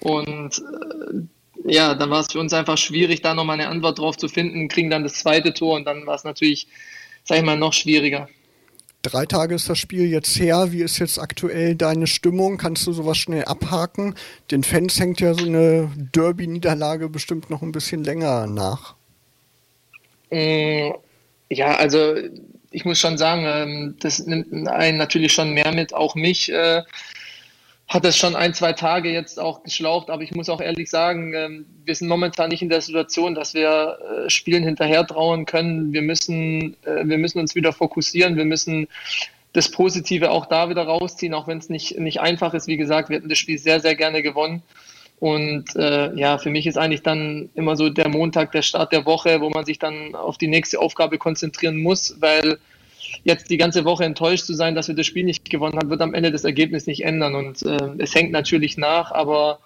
Und 0.00 0.58
äh, 0.58 1.72
ja, 1.72 1.94
dann 1.94 2.10
war 2.10 2.20
es 2.20 2.32
für 2.32 2.40
uns 2.40 2.52
einfach 2.52 2.78
schwierig, 2.78 3.22
da 3.22 3.34
nochmal 3.34 3.60
eine 3.60 3.68
Antwort 3.68 3.98
drauf 3.98 4.16
zu 4.16 4.28
finden, 4.28 4.68
kriegen 4.68 4.90
dann 4.90 5.02
das 5.02 5.14
zweite 5.14 5.54
Tor 5.54 5.76
und 5.76 5.84
dann 5.86 6.06
war 6.06 6.14
es 6.14 6.24
natürlich, 6.24 6.68
sag 7.24 7.38
ich 7.38 7.44
mal, 7.44 7.56
noch 7.56 7.72
schwieriger. 7.72 8.28
Drei 9.02 9.24
Tage 9.24 9.54
ist 9.54 9.68
das 9.68 9.78
Spiel 9.78 10.06
jetzt 10.06 10.38
her. 10.38 10.72
Wie 10.72 10.82
ist 10.82 10.98
jetzt 10.98 11.18
aktuell 11.18 11.74
deine 11.74 12.06
Stimmung? 12.06 12.58
Kannst 12.58 12.86
du 12.86 12.92
sowas 12.92 13.16
schnell 13.16 13.44
abhaken? 13.44 14.14
Den 14.50 14.62
Fans 14.62 15.00
hängt 15.00 15.20
ja 15.20 15.32
so 15.32 15.46
eine 15.46 15.90
Derby-Niederlage 15.96 17.08
bestimmt 17.08 17.48
noch 17.48 17.62
ein 17.62 17.72
bisschen 17.72 18.04
länger 18.04 18.46
nach. 18.46 18.94
Mm, 20.30 20.90
ja, 21.48 21.76
also 21.76 22.14
ich 22.70 22.84
muss 22.84 23.00
schon 23.00 23.16
sagen, 23.16 23.44
ähm, 23.46 23.96
das 24.00 24.18
nimmt 24.26 24.68
einen 24.68 24.98
natürlich 24.98 25.32
schon 25.32 25.52
mehr 25.52 25.72
mit, 25.72 25.94
auch 25.94 26.14
mich. 26.14 26.50
Hat 27.90 28.04
es 28.04 28.16
schon 28.16 28.36
ein, 28.36 28.54
zwei 28.54 28.72
Tage 28.72 29.10
jetzt 29.10 29.40
auch 29.40 29.64
geschlaucht, 29.64 30.10
aber 30.10 30.22
ich 30.22 30.30
muss 30.30 30.48
auch 30.48 30.60
ehrlich 30.60 30.88
sagen, 30.88 31.34
ähm, 31.34 31.66
wir 31.84 31.92
sind 31.96 32.06
momentan 32.06 32.50
nicht 32.50 32.62
in 32.62 32.68
der 32.68 32.80
Situation, 32.80 33.34
dass 33.34 33.52
wir 33.52 33.98
äh, 33.98 34.30
Spielen 34.30 34.62
hinterher 34.62 35.04
trauen 35.04 35.44
können. 35.44 35.92
Wir 35.92 36.02
müssen, 36.02 36.76
äh, 36.84 37.04
wir 37.04 37.18
müssen 37.18 37.40
uns 37.40 37.56
wieder 37.56 37.72
fokussieren, 37.72 38.36
wir 38.36 38.44
müssen 38.44 38.86
das 39.54 39.72
Positive 39.72 40.30
auch 40.30 40.46
da 40.46 40.70
wieder 40.70 40.84
rausziehen, 40.84 41.34
auch 41.34 41.48
wenn 41.48 41.58
es 41.58 41.68
nicht, 41.68 41.98
nicht 41.98 42.20
einfach 42.20 42.54
ist. 42.54 42.68
Wie 42.68 42.76
gesagt, 42.76 43.08
wir 43.08 43.16
hätten 43.16 43.28
das 43.28 43.38
Spiel 43.38 43.58
sehr, 43.58 43.80
sehr 43.80 43.96
gerne 43.96 44.22
gewonnen. 44.22 44.62
Und 45.18 45.74
äh, 45.74 46.14
ja, 46.14 46.38
für 46.38 46.50
mich 46.50 46.68
ist 46.68 46.78
eigentlich 46.78 47.02
dann 47.02 47.50
immer 47.56 47.74
so 47.74 47.88
der 47.90 48.08
Montag 48.08 48.52
der 48.52 48.62
Start 48.62 48.92
der 48.92 49.04
Woche, 49.04 49.40
wo 49.40 49.50
man 49.50 49.64
sich 49.64 49.80
dann 49.80 50.14
auf 50.14 50.38
die 50.38 50.46
nächste 50.46 50.78
Aufgabe 50.78 51.18
konzentrieren 51.18 51.78
muss, 51.78 52.16
weil 52.20 52.60
jetzt 53.24 53.50
die 53.50 53.56
ganze 53.56 53.84
Woche 53.84 54.04
enttäuscht 54.04 54.44
zu 54.44 54.54
sein, 54.54 54.74
dass 54.74 54.88
wir 54.88 54.94
das 54.94 55.06
Spiel 55.06 55.24
nicht 55.24 55.48
gewonnen 55.48 55.78
haben, 55.78 55.90
wird 55.90 56.02
am 56.02 56.14
Ende 56.14 56.30
das 56.30 56.44
Ergebnis 56.44 56.86
nicht 56.86 57.04
ändern. 57.04 57.34
Und 57.34 57.62
äh, 57.62 57.78
es 57.98 58.14
hängt 58.14 58.32
natürlich 58.32 58.76
nach, 58.76 59.12
aber 59.12 59.60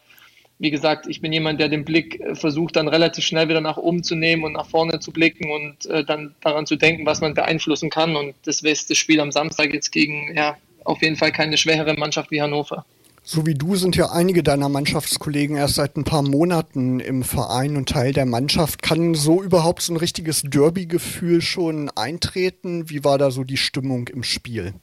wie 0.59 0.71
gesagt, 0.71 1.07
ich 1.09 1.21
bin 1.21 1.33
jemand, 1.33 1.61
der 1.61 1.69
den 1.69 1.85
Blick 1.85 2.21
äh, 2.21 2.35
versucht, 2.35 2.77
dann 2.77 2.89
relativ 2.89 3.25
schnell 3.25 3.49
wieder 3.49 3.61
nach 3.61 3.77
oben 3.77 4.03
zu 4.03 4.15
nehmen 4.15 4.45
und 4.45 4.53
nach 4.53 4.67
vorne 4.67 5.01
zu 5.01 5.13
blicken 5.13 5.51
und 5.51 5.87
äh, 5.87 6.05
dann 6.05 6.35
daran 6.41 6.67
zu 6.67 6.77
denken, 6.77 7.07
was 7.07 7.21
man 7.21 7.35
beeinflussen 7.35 7.91
kann. 7.91 8.17
Und 8.17 8.35
das 8.45 8.63
wäre 8.63 8.77
das 8.89 8.97
Spiel 8.97 9.21
am 9.21 9.33
Samstag 9.33 9.75
jetzt 9.75 9.91
gegen, 9.91 10.35
ja, 10.37 10.57
auf 10.85 11.03
jeden 11.03 11.17
Fall 11.17 11.33
keine 11.33 11.57
schwächere 11.57 11.95
Mannschaft 11.95 12.31
wie 12.31 12.41
Hannover. 12.41 12.85
So 13.26 13.47
wie 13.47 13.54
du 13.54 13.75
sind 13.75 13.97
ja 13.97 14.11
einige 14.11 14.43
deiner 14.43 14.69
Mannschaftskollegen 14.69 15.57
erst 15.57 15.76
seit 15.76 15.97
ein 15.97 16.04
paar 16.04 16.21
Monaten 16.21 17.00
im 17.00 17.23
Verein 17.23 17.78
und 17.78 17.88
Teil 17.88 18.12
der 18.12 18.26
Mannschaft. 18.26 18.83
Kann 18.83 19.14
so 19.14 19.43
überhaupt 19.43 19.81
so 19.81 19.95
ein 19.95 19.97
richtiges 19.97 20.43
Derby-Gefühl 20.43 21.40
schon 21.40 21.90
eintreten? 21.97 22.90
Wie 22.90 23.02
war 23.02 23.16
da 23.16 23.31
so 23.31 23.43
die 23.43 23.57
Stimmung 23.57 24.09
im 24.09 24.25
Spiel? 24.25 24.75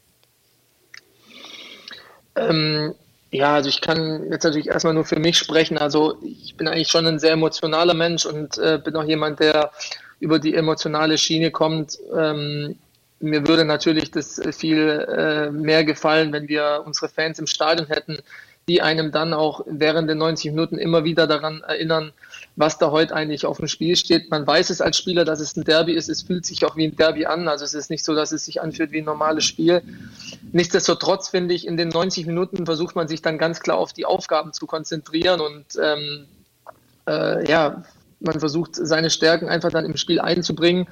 Ähm, 2.36 2.96
ja, 3.30 3.54
also 3.54 3.70
ich 3.70 3.80
kann 3.80 4.24
jetzt 4.32 4.44
natürlich 4.44 4.70
erstmal 4.70 4.96
nur 4.96 5.06
für 5.06 5.20
mich 5.20 5.38
sprechen. 5.38 5.78
Also 5.78 6.18
ich 6.24 6.56
bin 6.58 6.68
eigentlich 6.68 6.90
schon 6.90 7.06
ein 7.06 7.20
sehr 7.20 7.34
emotionaler 7.34 7.94
Mensch 7.94 8.26
und 8.26 8.58
äh, 8.58 8.80
bin 8.84 8.96
auch 8.96 9.06
jemand, 9.06 9.40
der 9.40 9.72
über 10.20 10.40
die 10.40 10.56
emotionale 10.56 11.20
Schiene 11.20 11.52
kommt. 11.52 12.00
Ähm, 12.18 12.76
mir 13.22 13.48
würde 13.48 13.66
natürlich 13.66 14.12
das 14.12 14.42
viel 14.52 14.90
äh, 14.90 15.52
mehr 15.52 15.84
gefallen, 15.84 16.34
wenn 16.34 16.48
wir 16.48 16.84
unsere 16.86 17.10
Fans 17.10 17.40
im 17.40 17.48
Stadion 17.48 17.88
hätten. 17.88 18.20
die 18.68 18.82
einem 18.82 19.12
dann 19.12 19.34
auch 19.34 19.62
während 19.66 20.08
den 20.08 20.20
90 20.20 20.52
Minuten 20.52 20.78
immer 20.78 21.04
wieder 21.04 21.26
daran 21.26 21.62
erinnern, 21.62 22.14
was 22.56 22.78
da 22.78 22.92
heute 22.92 23.16
eigentlich 23.16 23.46
auf 23.46 23.58
dem 23.58 23.68
Spiel 23.68 23.96
steht. 23.96 24.30
Man 24.30 24.46
weiß 24.46 24.70
es 24.70 24.82
als 24.82 24.98
Spieler, 24.98 25.26
dass 25.26 25.40
es 25.40 25.58
ein 25.58 25.64
Derby 25.64 25.94
ist. 25.94 26.10
Es 26.10 26.22
fühlt 26.22 26.46
sich 26.46 26.64
auch 26.64 26.76
wie 26.76 26.86
ein 26.86 26.96
Derby 26.96 27.26
an. 27.26 27.48
Also 27.48 27.66
es 27.66 27.74
ist 27.74 27.90
nicht 27.90 28.06
so, 28.06 28.14
dass 28.14 28.32
es 28.32 28.46
sich 28.46 28.62
anfühlt 28.62 28.92
wie 28.92 29.00
ein 29.00 29.06
normales 29.06 29.46
Spiel. 29.46 29.82
Nichtsdestotrotz 30.52 31.30
finde 31.30 31.56
ich, 31.56 31.66
in 31.66 31.76
den 31.76 31.90
90 31.90 32.28
Minuten 32.28 32.66
versucht 32.66 32.96
man 32.96 33.08
sich 33.08 33.24
dann 33.24 33.40
ganz 33.40 33.62
klar 33.62 33.78
auf 33.78 33.94
die 33.94 34.06
Aufgaben 34.06 34.54
zu 34.54 34.68
konzentrieren 34.68 35.42
und 35.42 35.66
ähm, 35.82 36.28
äh, 37.08 37.50
ja, 37.50 37.84
man 38.22 38.40
versucht 38.40 38.76
seine 38.76 39.10
Stärken 39.10 39.50
einfach 39.50 39.72
dann 39.72 39.86
im 39.86 39.98
Spiel 39.98 40.20
einzubringen. 40.20 40.88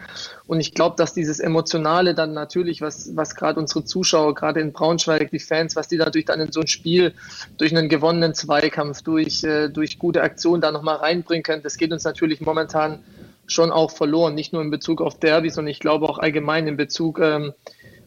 Und 0.48 0.60
ich 0.60 0.74
glaube, 0.74 0.96
dass 0.98 1.14
dieses 1.14 1.40
Emotionale 1.40 2.16
dann 2.16 2.34
natürlich, 2.34 2.82
was, 2.82 3.16
was 3.16 3.36
gerade 3.36 3.60
unsere 3.60 3.86
Zuschauer, 3.86 4.36
gerade 4.36 4.60
in 4.60 4.74
Braunschweig, 4.74 5.30
die 5.32 5.40
Fans, 5.40 5.76
was 5.76 5.88
die 5.88 5.98
natürlich 5.98 6.26
dann 6.26 6.40
in 6.42 6.52
so 6.52 6.62
ein 6.62 6.68
Spiel 6.68 7.14
durch 7.58 7.76
einen 7.76 7.90
gewonnenen 7.90 8.34
Zweikampf, 8.34 9.04
durch, 9.04 9.44
äh, 9.44 9.70
durch 9.70 10.00
gute 10.00 10.22
Aktionen 10.22 10.62
da 10.62 10.72
nochmal 10.72 10.98
reinbringen 10.98 11.44
können, 11.44 11.64
das 11.64 11.78
geht 11.78 11.92
uns 11.92 12.04
natürlich 12.04 12.42
momentan 12.42 13.04
schon 13.48 13.72
auch 13.72 13.92
verloren. 13.92 14.36
Nicht 14.36 14.54
nur 14.54 14.62
in 14.62 14.72
Bezug 14.72 15.02
auf 15.02 15.20
Derby, 15.20 15.50
sondern 15.50 15.72
ich 15.72 15.80
glaube 15.80 16.08
auch 16.08 16.20
allgemein 16.20 16.68
in 16.68 16.78
Bezug 16.78 17.20
ähm, 17.20 17.54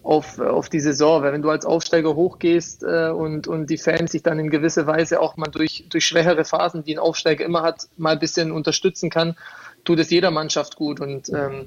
auf, 0.02 0.38
auf 0.38 0.68
die 0.68 0.80
Saison. 0.80 1.22
Weil 1.22 1.32
wenn 1.32 1.42
du 1.42 1.50
als 1.50 1.64
Aufsteiger 1.64 2.14
hochgehst 2.14 2.82
äh, 2.82 3.10
und, 3.10 3.46
und 3.48 3.68
die 3.70 3.78
Fans 3.78 4.12
sich 4.12 4.22
dann 4.22 4.38
in 4.38 4.50
gewisser 4.50 4.86
Weise 4.86 5.20
auch 5.20 5.36
mal 5.36 5.48
durch, 5.48 5.86
durch 5.88 6.06
schwächere 6.06 6.44
Phasen, 6.44 6.84
die 6.84 6.94
ein 6.94 6.98
Aufsteiger 6.98 7.44
immer 7.44 7.62
hat, 7.62 7.88
mal 7.96 8.12
ein 8.12 8.18
bisschen 8.18 8.52
unterstützen 8.52 9.10
kann, 9.10 9.36
tut 9.84 9.98
es 9.98 10.10
jeder 10.10 10.30
Mannschaft 10.30 10.76
gut. 10.76 11.00
Und 11.00 11.28
ähm, 11.30 11.66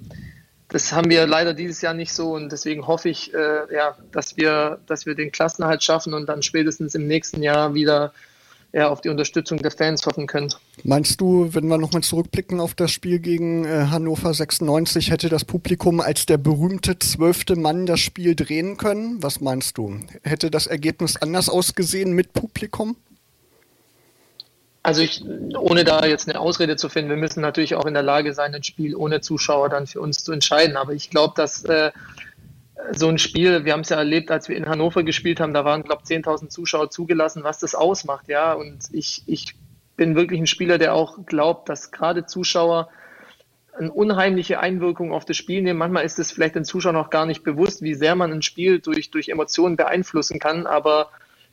das 0.68 0.92
haben 0.92 1.10
wir 1.10 1.28
leider 1.28 1.54
dieses 1.54 1.82
Jahr 1.82 1.94
nicht 1.94 2.14
so 2.14 2.34
und 2.34 2.52
deswegen 2.52 2.88
hoffe 2.88 3.10
ich, 3.10 3.34
äh, 3.34 3.74
ja, 3.74 3.96
dass 4.12 4.36
wir, 4.36 4.80
dass 4.88 5.06
wir 5.06 5.16
den 5.16 5.32
Klassenerhalt 5.32 5.84
schaffen 5.84 6.14
und 6.14 6.28
dann 6.28 6.42
spätestens 6.42 6.96
im 6.96 7.08
nächsten 7.08 7.44
Jahr 7.44 7.74
wieder 7.74 8.14
ja, 8.76 8.90
auf 8.90 9.00
die 9.00 9.08
Unterstützung 9.08 9.60
der 9.60 9.72
Fans 9.72 10.06
hoffen 10.06 10.28
können. 10.28 10.54
Meinst 10.84 11.22
du, 11.22 11.54
wenn 11.54 11.66
wir 11.68 11.78
nochmal 11.78 12.04
zurückblicken 12.04 12.60
auf 12.60 12.74
das 12.74 12.92
Spiel 12.92 13.20
gegen 13.20 13.64
äh, 13.64 13.88
Hannover 13.90 14.34
96, 14.34 15.12
hätte 15.12 15.30
das 15.30 15.46
Publikum 15.46 16.02
als 16.02 16.26
der 16.26 16.38
berühmte 16.38 17.00
zwölfte 17.00 17.56
Mann 17.56 17.86
das 17.86 18.02
Spiel 18.02 18.36
drehen 18.36 18.76
können? 18.76 19.24
Was 19.24 19.40
meinst 19.40 19.78
du? 19.78 20.02
Hätte 20.24 20.52
das 20.52 20.68
Ergebnis 20.68 21.16
anders 21.16 21.48
ausgesehen 21.48 22.12
mit 22.12 22.34
Publikum? 22.34 22.98
Also 24.84 25.02
ich, 25.02 25.24
ohne 25.58 25.86
da 25.86 26.06
jetzt 26.06 26.28
eine 26.28 26.38
Ausrede 26.38 26.76
zu 26.76 26.90
finden, 26.90 27.10
wir 27.10 27.18
müssen 27.18 27.40
natürlich 27.40 27.76
auch 27.76 27.86
in 27.86 27.94
der 27.94 28.04
Lage 28.04 28.34
sein, 28.34 28.54
ein 28.54 28.64
Spiel 28.64 28.94
ohne 28.94 29.22
Zuschauer 29.22 29.70
dann 29.70 29.88
für 29.88 30.02
uns 30.02 30.22
zu 30.22 30.34
entscheiden. 30.34 30.76
Aber 30.76 30.92
ich 30.92 31.10
glaube, 31.10 31.34
dass 31.38 31.64
äh, 31.64 31.92
so 32.92 33.08
ein 33.08 33.18
Spiel, 33.18 33.66
wir 33.66 33.74
haben 33.74 33.82
es 33.82 33.90
ja 33.90 33.98
erlebt, 33.98 34.32
als 34.32 34.50
wir 34.50 34.58
in 34.58 34.68
Hannover 34.68 35.04
gespielt 35.04 35.40
haben, 35.40 35.54
da 35.54 35.66
waren, 35.66 35.84
glaube 35.84 36.02
ich, 36.04 36.16
10.000 36.16 36.50
Zuschauer 36.50 36.90
zugelassen, 36.90 37.44
was 37.44 37.60
das 37.60 37.76
ausmacht, 37.76 38.28
ja. 38.28 38.54
Und 38.54 38.80
ich, 38.92 39.24
ich 39.28 39.56
bin 39.96 40.16
wirklich 40.16 40.40
ein 40.40 40.48
Spieler, 40.48 40.78
der 40.78 40.94
auch 40.94 41.26
glaubt, 41.26 41.70
dass 41.70 41.92
gerade 41.92 42.26
Zuschauer 42.26 42.90
eine 43.78 43.92
unheimliche 43.92 44.60
Einwirkung 44.60 45.12
auf 45.12 45.26
das 45.26 45.38
Spiel 45.38 45.62
nehmen. 45.62 45.80
Manchmal 45.80 46.06
ist 46.06 46.20
es 46.20 46.32
vielleicht 46.32 46.56
den 46.56 46.66
Zuschauern 46.66 46.96
noch 46.96 47.10
gar 47.10 47.26
nicht 47.26 47.44
bewusst, 47.44 47.82
wie 47.82 47.94
sehr 47.94 48.16
man 48.16 48.32
ein 48.32 48.42
Spiel 48.42 48.80
durch, 48.80 49.12
durch 49.12 49.30
Emotionen 49.30 49.76
beeinflussen 49.76 50.40
kann, 50.40 50.66
aber 50.66 51.10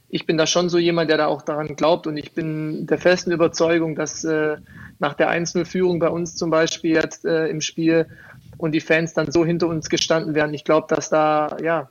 ich 0.09 0.26
bin 0.26 0.37
da 0.37 0.47
schon 0.47 0.69
so 0.69 0.79
jemand, 0.79 1.09
der 1.09 1.17
da 1.17 1.26
auch 1.26 1.43
daran 1.43 1.75
glaubt 1.75 2.07
und 2.07 2.17
ich 2.19 2.33
bin 2.33 2.87
der 2.87 2.99
festen 2.99 3.33
Überzeugung, 3.33 3.95
dass 3.95 4.25
äh, 4.25 4.59
nach 4.99 5.14
der 5.14 5.31
1-0-Führung 5.31 5.99
bei 5.99 6.11
uns 6.11 6.37
zum 6.37 6.50
Beispiel 6.50 6.93
jetzt 6.95 7.25
äh, 7.25 7.47
im 7.47 7.62
Spiel 7.62 8.07
und 8.62 8.71
die 8.71 8.81
Fans 8.81 9.12
dann 9.12 9.33
so 9.33 9.45
hinter 9.45 9.66
uns 9.66 9.88
gestanden 9.88 10.37
wären. 10.37 10.54
Ich 10.54 10.62
glaube, 10.62 10.87
dass 10.88 11.11
da 11.11 11.57
ja 11.61 11.90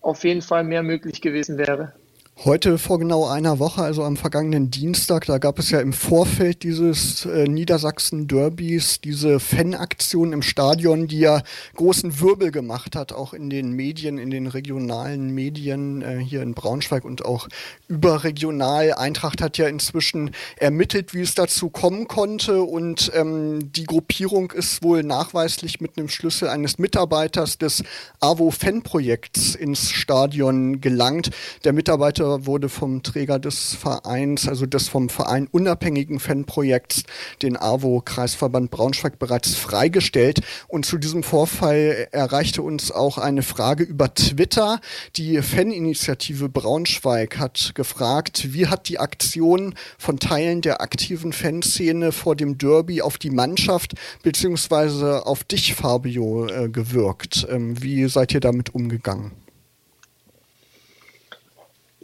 auf 0.00 0.22
jeden 0.22 0.40
Fall 0.40 0.62
mehr 0.62 0.84
möglich 0.84 1.20
gewesen 1.20 1.58
wäre. 1.58 1.94
Heute 2.38 2.78
vor 2.78 2.98
genau 2.98 3.28
einer 3.28 3.60
Woche, 3.60 3.82
also 3.82 4.02
am 4.02 4.16
vergangenen 4.16 4.68
Dienstag, 4.68 5.26
da 5.26 5.38
gab 5.38 5.60
es 5.60 5.70
ja 5.70 5.80
im 5.80 5.92
Vorfeld 5.92 6.64
dieses 6.64 7.24
äh, 7.24 7.44
Niedersachsen-Derbys 7.44 9.00
diese 9.00 9.38
Fanaktion 9.38 10.32
im 10.32 10.42
Stadion, 10.42 11.06
die 11.06 11.20
ja 11.20 11.42
großen 11.76 12.20
Wirbel 12.20 12.50
gemacht 12.50 12.96
hat, 12.96 13.12
auch 13.12 13.32
in 13.32 13.48
den 13.48 13.72
Medien, 13.72 14.18
in 14.18 14.30
den 14.30 14.48
regionalen 14.48 15.32
Medien 15.32 16.02
äh, 16.02 16.18
hier 16.18 16.42
in 16.42 16.54
Braunschweig 16.54 17.04
und 17.04 17.24
auch 17.24 17.48
überregional. 17.86 18.94
Eintracht 18.94 19.40
hat 19.40 19.56
ja 19.56 19.68
inzwischen 19.68 20.32
ermittelt, 20.56 21.14
wie 21.14 21.20
es 21.20 21.36
dazu 21.36 21.68
kommen 21.68 22.08
konnte 22.08 22.62
und 22.62 23.12
ähm, 23.14 23.70
die 23.70 23.84
Gruppierung 23.84 24.50
ist 24.50 24.82
wohl 24.82 25.04
nachweislich 25.04 25.80
mit 25.80 25.96
einem 25.96 26.08
Schlüssel 26.08 26.48
eines 26.48 26.78
Mitarbeiters 26.78 27.58
des 27.58 27.84
AWO-Fanprojekts 28.18 29.54
ins 29.54 29.90
Stadion 29.90 30.80
gelangt. 30.80 31.30
Der 31.62 31.72
Mitarbeiter 31.72 32.21
wurde 32.22 32.68
vom 32.68 33.02
Träger 33.02 33.38
des 33.38 33.74
Vereins, 33.74 34.48
also 34.48 34.66
des 34.66 34.88
vom 34.88 35.08
Verein 35.08 35.48
unabhängigen 35.50 36.20
Fanprojekts, 36.20 37.02
den 37.42 37.56
AWO 37.56 38.00
Kreisverband 38.00 38.70
Braunschweig 38.70 39.18
bereits 39.18 39.54
freigestellt. 39.54 40.40
Und 40.68 40.86
zu 40.86 40.98
diesem 40.98 41.22
Vorfall 41.22 42.08
erreichte 42.12 42.62
uns 42.62 42.90
auch 42.90 43.18
eine 43.18 43.42
Frage 43.42 43.84
über 43.84 44.14
Twitter. 44.14 44.80
Die 45.16 45.42
Faninitiative 45.42 46.48
Braunschweig 46.48 47.38
hat 47.38 47.72
gefragt, 47.74 48.52
wie 48.52 48.68
hat 48.68 48.88
die 48.88 48.98
Aktion 48.98 49.74
von 49.98 50.18
Teilen 50.18 50.60
der 50.60 50.80
aktiven 50.80 51.32
Fanszene 51.32 52.12
vor 52.12 52.36
dem 52.36 52.58
Derby 52.58 53.02
auf 53.02 53.18
die 53.18 53.30
Mannschaft 53.30 53.94
beziehungsweise 54.22 55.26
auf 55.26 55.44
dich, 55.44 55.74
Fabio, 55.74 56.46
äh, 56.46 56.68
gewirkt? 56.68 57.46
Ähm, 57.50 57.82
wie 57.82 58.08
seid 58.08 58.32
ihr 58.32 58.40
damit 58.40 58.74
umgegangen? 58.74 59.41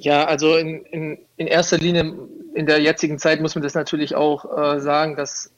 Ja, 0.00 0.26
also 0.26 0.56
in, 0.56 0.84
in, 0.84 1.18
in 1.36 1.46
erster 1.48 1.76
Linie 1.76 2.14
in 2.54 2.66
der 2.66 2.80
jetzigen 2.80 3.18
Zeit 3.18 3.40
muss 3.40 3.56
man 3.56 3.62
das 3.62 3.74
natürlich 3.74 4.14
auch 4.14 4.44
äh, 4.56 4.80
sagen, 4.80 5.16
dass 5.16 5.50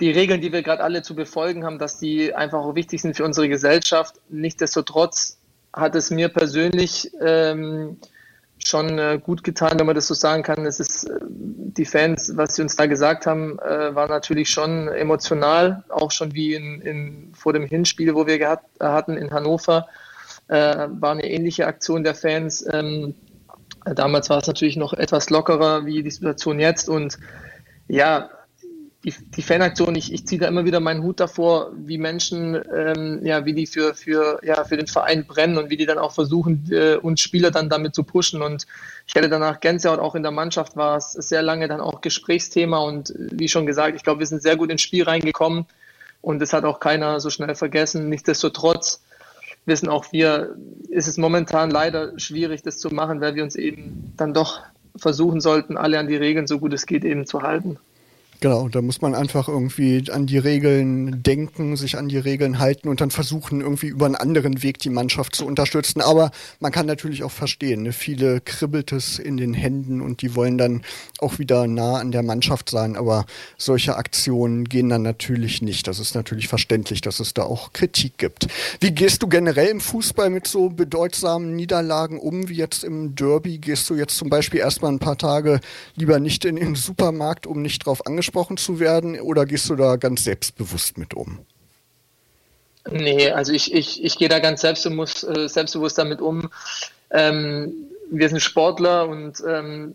die 0.00 0.10
Regeln, 0.10 0.40
die 0.42 0.52
wir 0.52 0.62
gerade 0.62 0.82
alle 0.82 1.02
zu 1.02 1.14
befolgen 1.14 1.64
haben, 1.64 1.78
dass 1.78 1.98
die 1.98 2.34
einfach 2.34 2.58
auch 2.58 2.74
wichtig 2.74 3.00
sind 3.00 3.16
für 3.16 3.24
unsere 3.24 3.48
Gesellschaft. 3.48 4.16
Nichtsdestotrotz 4.28 5.38
hat 5.72 5.94
es 5.94 6.10
mir 6.10 6.28
persönlich 6.28 7.10
ähm, 7.20 7.96
schon 8.58 8.98
äh, 8.98 9.18
gut 9.22 9.42
getan, 9.44 9.78
wenn 9.78 9.86
man 9.86 9.94
das 9.94 10.08
so 10.08 10.14
sagen 10.14 10.42
kann. 10.42 10.66
Es 10.66 10.78
ist 10.78 11.04
äh, 11.04 11.18
die 11.28 11.86
Fans, 11.86 12.36
was 12.36 12.54
sie 12.54 12.62
uns 12.62 12.76
da 12.76 12.84
gesagt 12.84 13.26
haben, 13.26 13.58
äh, 13.60 13.94
war 13.94 14.08
natürlich 14.08 14.50
schon 14.50 14.88
emotional, 14.88 15.84
auch 15.88 16.10
schon 16.10 16.34
wie 16.34 16.54
in, 16.54 16.82
in, 16.82 17.32
vor 17.34 17.54
dem 17.54 17.64
Hinspiel, 17.64 18.14
wo 18.14 18.26
wir 18.26 18.38
gehabt, 18.38 18.66
hatten 18.78 19.16
in 19.16 19.30
Hannover, 19.30 19.88
äh, 20.48 20.86
war 20.90 21.12
eine 21.12 21.24
ähnliche 21.24 21.66
Aktion 21.66 22.04
der 22.04 22.14
Fans. 22.14 22.66
Ähm, 22.72 23.14
Damals 23.94 24.30
war 24.30 24.38
es 24.38 24.46
natürlich 24.46 24.76
noch 24.76 24.92
etwas 24.92 25.30
lockerer 25.30 25.86
wie 25.86 26.02
die 26.02 26.10
Situation 26.10 26.60
jetzt 26.60 26.88
und 26.88 27.18
ja, 27.88 28.30
die, 29.04 29.14
die 29.36 29.42
Fanaktion, 29.42 29.94
ich, 29.94 30.12
ich 30.12 30.26
ziehe 30.26 30.40
da 30.40 30.48
immer 30.48 30.64
wieder 30.64 30.80
meinen 30.80 31.04
Hut 31.04 31.20
davor, 31.20 31.70
wie 31.76 31.98
Menschen, 31.98 32.60
ähm, 32.74 33.20
ja, 33.24 33.44
wie 33.44 33.52
die 33.52 33.66
für, 33.66 33.94
für, 33.94 34.40
ja, 34.42 34.64
für 34.64 34.76
den 34.76 34.88
Verein 34.88 35.24
brennen 35.24 35.56
und 35.56 35.70
wie 35.70 35.76
die 35.76 35.86
dann 35.86 35.98
auch 35.98 36.12
versuchen, 36.12 36.68
äh, 36.70 36.96
uns 36.96 37.20
Spieler 37.20 37.52
dann 37.52 37.68
damit 37.68 37.94
zu 37.94 38.02
pushen. 38.02 38.42
Und 38.42 38.66
ich 39.06 39.14
hätte 39.14 39.28
danach 39.28 39.60
Gänsehaut, 39.60 40.00
auch 40.00 40.16
in 40.16 40.24
der 40.24 40.32
Mannschaft 40.32 40.76
war 40.76 40.96
es 40.96 41.12
sehr 41.12 41.42
lange 41.42 41.68
dann 41.68 41.80
auch 41.80 42.00
Gesprächsthema 42.00 42.78
und 42.78 43.14
wie 43.16 43.48
schon 43.48 43.66
gesagt, 43.66 43.94
ich 43.94 44.02
glaube, 44.02 44.20
wir 44.20 44.26
sind 44.26 44.42
sehr 44.42 44.56
gut 44.56 44.70
ins 44.70 44.82
Spiel 44.82 45.04
reingekommen 45.04 45.66
und 46.20 46.40
das 46.40 46.52
hat 46.52 46.64
auch 46.64 46.80
keiner 46.80 47.20
so 47.20 47.30
schnell 47.30 47.54
vergessen. 47.54 48.08
Nichtsdestotrotz 48.08 49.00
wissen 49.68 49.88
auch 49.88 50.12
wir, 50.12 50.56
ist 50.88 51.06
es 51.06 51.18
momentan 51.18 51.70
leider 51.70 52.18
schwierig, 52.18 52.62
das 52.62 52.78
zu 52.78 52.88
machen, 52.90 53.20
weil 53.20 53.34
wir 53.34 53.44
uns 53.44 53.56
eben 53.56 54.12
dann 54.16 54.34
doch 54.34 54.60
versuchen 54.96 55.40
sollten, 55.40 55.76
alle 55.76 55.98
an 55.98 56.08
die 56.08 56.16
Regeln 56.16 56.46
so 56.46 56.58
gut 56.58 56.72
es 56.72 56.86
geht 56.86 57.04
eben 57.04 57.26
zu 57.26 57.42
halten. 57.42 57.78
Genau, 58.40 58.68
da 58.68 58.82
muss 58.82 59.00
man 59.00 59.16
einfach 59.16 59.48
irgendwie 59.48 60.04
an 60.12 60.26
die 60.26 60.38
Regeln 60.38 61.24
denken, 61.24 61.74
sich 61.74 61.98
an 61.98 62.08
die 62.08 62.18
Regeln 62.18 62.60
halten 62.60 62.88
und 62.88 63.00
dann 63.00 63.10
versuchen, 63.10 63.60
irgendwie 63.60 63.88
über 63.88 64.06
einen 64.06 64.14
anderen 64.14 64.62
Weg 64.62 64.78
die 64.78 64.90
Mannschaft 64.90 65.34
zu 65.34 65.44
unterstützen. 65.44 66.00
Aber 66.00 66.30
man 66.60 66.70
kann 66.70 66.86
natürlich 66.86 67.24
auch 67.24 67.32
verstehen, 67.32 67.82
ne? 67.82 67.92
viele 67.92 68.40
kribbelt 68.40 68.92
es 68.92 69.18
in 69.18 69.38
den 69.38 69.54
Händen 69.54 70.00
und 70.00 70.22
die 70.22 70.36
wollen 70.36 70.56
dann 70.56 70.82
auch 71.18 71.40
wieder 71.40 71.66
nah 71.66 71.96
an 71.96 72.12
der 72.12 72.22
Mannschaft 72.22 72.70
sein. 72.70 72.96
Aber 72.96 73.26
solche 73.56 73.96
Aktionen 73.96 74.66
gehen 74.66 74.88
dann 74.88 75.02
natürlich 75.02 75.60
nicht. 75.60 75.88
Das 75.88 75.98
ist 75.98 76.14
natürlich 76.14 76.46
verständlich, 76.46 77.00
dass 77.00 77.18
es 77.18 77.34
da 77.34 77.42
auch 77.42 77.72
Kritik 77.72 78.18
gibt. 78.18 78.46
Wie 78.78 78.92
gehst 78.92 79.20
du 79.24 79.26
generell 79.26 79.66
im 79.66 79.80
Fußball 79.80 80.30
mit 80.30 80.46
so 80.46 80.68
bedeutsamen 80.68 81.56
Niederlagen 81.56 82.20
um, 82.20 82.48
wie 82.48 82.54
jetzt 82.54 82.84
im 82.84 83.16
Derby? 83.16 83.58
Gehst 83.58 83.90
du 83.90 83.96
jetzt 83.96 84.16
zum 84.16 84.30
Beispiel 84.30 84.60
erstmal 84.60 84.92
ein 84.92 85.00
paar 85.00 85.18
Tage 85.18 85.58
lieber 85.96 86.20
nicht 86.20 86.44
in 86.44 86.54
den 86.54 86.76
Supermarkt, 86.76 87.44
um 87.44 87.62
nicht 87.62 87.84
drauf 87.84 88.06
angesprochen 88.06 88.27
angesprochen 88.28 88.56
zu 88.56 88.78
werden 88.78 89.20
oder 89.20 89.46
gehst 89.46 89.70
du 89.70 89.76
da 89.76 89.96
ganz 89.96 90.24
selbstbewusst 90.24 90.98
mit 90.98 91.14
um? 91.14 91.38
Nee, 92.90 93.30
also 93.30 93.52
ich, 93.52 93.72
ich, 93.72 94.02
ich 94.02 94.18
gehe 94.18 94.28
da 94.28 94.38
ganz 94.38 94.60
selbstbewusst, 94.62 95.24
äh, 95.24 95.48
selbstbewusst 95.48 95.98
damit 95.98 96.20
um. 96.20 96.50
Ähm, 97.10 97.72
wir 98.10 98.28
sind 98.28 98.40
Sportler 98.40 99.08
und 99.08 99.42
ähm, 99.46 99.94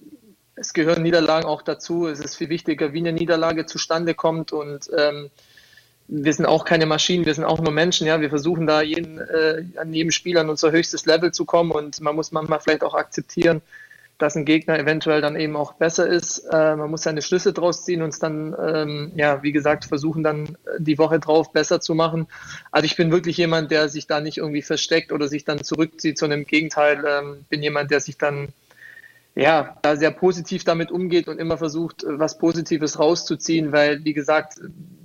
es 0.55 0.73
gehören 0.73 1.01
Niederlagen 1.01 1.45
auch 1.45 1.63
dazu. 1.63 2.07
Es 2.07 2.19
ist 2.19 2.35
viel 2.35 2.49
wichtiger, 2.49 2.93
wie 2.93 2.99
eine 2.99 3.13
Niederlage 3.13 3.65
zustande 3.65 4.13
kommt 4.13 4.51
und 4.51 4.89
ähm, 4.95 5.29
wir 6.07 6.33
sind 6.33 6.45
auch 6.45 6.65
keine 6.65 6.85
Maschinen, 6.85 7.25
wir 7.25 7.33
sind 7.33 7.45
auch 7.45 7.61
nur 7.61 7.71
Menschen. 7.71 8.05
Ja, 8.05 8.19
wir 8.19 8.29
versuchen 8.29 8.67
da 8.67 8.81
jeden, 8.81 9.19
äh, 9.19 9.63
an 9.77 9.93
jedem 9.93 10.11
Spiel 10.11 10.37
an 10.37 10.49
unser 10.49 10.71
höchstes 10.71 11.05
Level 11.05 11.31
zu 11.31 11.45
kommen 11.45 11.71
und 11.71 12.01
man 12.01 12.15
muss 12.15 12.31
manchmal 12.31 12.59
vielleicht 12.59 12.83
auch 12.83 12.93
akzeptieren, 12.93 13.61
dass 14.17 14.35
ein 14.35 14.45
Gegner 14.45 14.79
eventuell 14.79 15.21
dann 15.21 15.35
eben 15.35 15.55
auch 15.55 15.73
besser 15.73 16.07
ist. 16.07 16.39
Äh, 16.51 16.75
man 16.75 16.89
muss 16.89 17.03
seine 17.03 17.21
Schlüsse 17.21 17.53
draus 17.53 17.83
ziehen 17.83 18.01
und 18.01 18.09
es 18.09 18.19
dann, 18.19 18.55
ähm, 18.59 19.11
ja, 19.15 19.43
wie 19.43 19.51
gesagt, 19.51 19.85
versuchen 19.85 20.23
dann 20.23 20.57
die 20.77 20.97
Woche 20.97 21.19
drauf 21.19 21.51
besser 21.51 21.81
zu 21.81 21.95
machen. 21.95 22.27
Also 22.71 22.85
ich 22.85 22.95
bin 22.95 23.11
wirklich 23.11 23.37
jemand, 23.37 23.71
der 23.71 23.89
sich 23.89 24.07
da 24.07 24.21
nicht 24.21 24.37
irgendwie 24.37 24.61
versteckt 24.61 25.11
oder 25.11 25.27
sich 25.27 25.45
dann 25.45 25.63
zurückzieht, 25.63 26.17
sondern 26.17 26.41
im 26.41 26.45
Gegenteil, 26.45 27.03
ähm, 27.07 27.45
bin 27.49 27.63
jemand, 27.63 27.91
der 27.91 27.99
sich 27.99 28.17
dann 28.17 28.49
ja, 29.35 29.77
da 29.81 29.95
sehr 29.95 30.11
positiv 30.11 30.63
damit 30.63 30.91
umgeht 30.91 31.27
und 31.27 31.39
immer 31.39 31.57
versucht, 31.57 32.05
was 32.07 32.37
Positives 32.37 32.99
rauszuziehen, 32.99 33.71
weil, 33.71 34.05
wie 34.05 34.13
gesagt, 34.13 34.59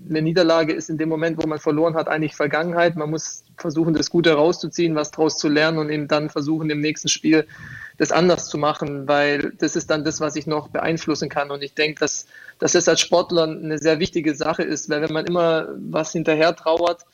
eine 0.09 0.23
Niederlage 0.23 0.75
ist 0.75 0.91
in 0.91 0.99
dem 0.99 1.09
Moment, 1.09 1.43
wo 1.43 1.47
man 1.47 1.59
verloren 1.59 1.95
hat, 1.95 2.09
eigentlich 2.09 2.37
Vergangenheit. 2.37 2.97
Man 2.97 3.11
muss 3.11 3.45
versuchen, 3.57 3.95
das 3.95 4.11
Gute 4.11 4.33
rauszuziehen, 4.35 4.95
was 4.95 5.11
draus 5.11 5.39
zu 5.39 5.49
lernen 5.49 5.79
und 5.79 5.91
eben 5.91 6.09
dann 6.09 6.29
versuchen, 6.29 6.69
im 6.71 6.81
nächsten 6.81 7.09
Spiel 7.09 7.47
das 7.99 8.13
anders 8.13 8.49
zu 8.49 8.57
machen, 8.59 9.07
weil 9.07 9.53
das 9.59 9.77
ist 9.77 9.91
dann 9.91 10.05
das, 10.05 10.21
was 10.21 10.37
ich 10.37 10.47
noch 10.47 10.69
beeinflussen 10.69 11.29
kann. 11.29 11.51
Und 11.51 11.63
ich 11.63 11.75
denke, 11.75 12.01
dass, 12.01 12.27
dass 12.59 12.73
das 12.73 12.89
als 12.89 13.01
Sportler 13.01 13.43
eine 13.43 13.79
sehr 13.79 13.99
wichtige 13.99 14.35
Sache 14.35 14.63
ist, 14.63 14.89
weil 14.89 15.03
wenn 15.03 15.13
man 15.13 15.27
immer 15.27 15.69
was 15.77 16.13
hinterher 16.13 16.55
trauert, 16.55 17.05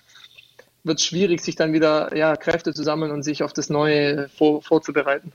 wird 0.84 1.00
es 1.00 1.06
schwierig, 1.06 1.40
sich 1.40 1.56
dann 1.56 1.72
wieder 1.72 2.14
ja, 2.14 2.36
Kräfte 2.36 2.74
zu 2.74 2.82
sammeln 2.82 3.10
und 3.10 3.22
sich 3.22 3.42
auf 3.42 3.54
das 3.54 3.70
Neue 3.70 4.28
vor, 4.28 4.62
vorzubereiten. 4.62 5.32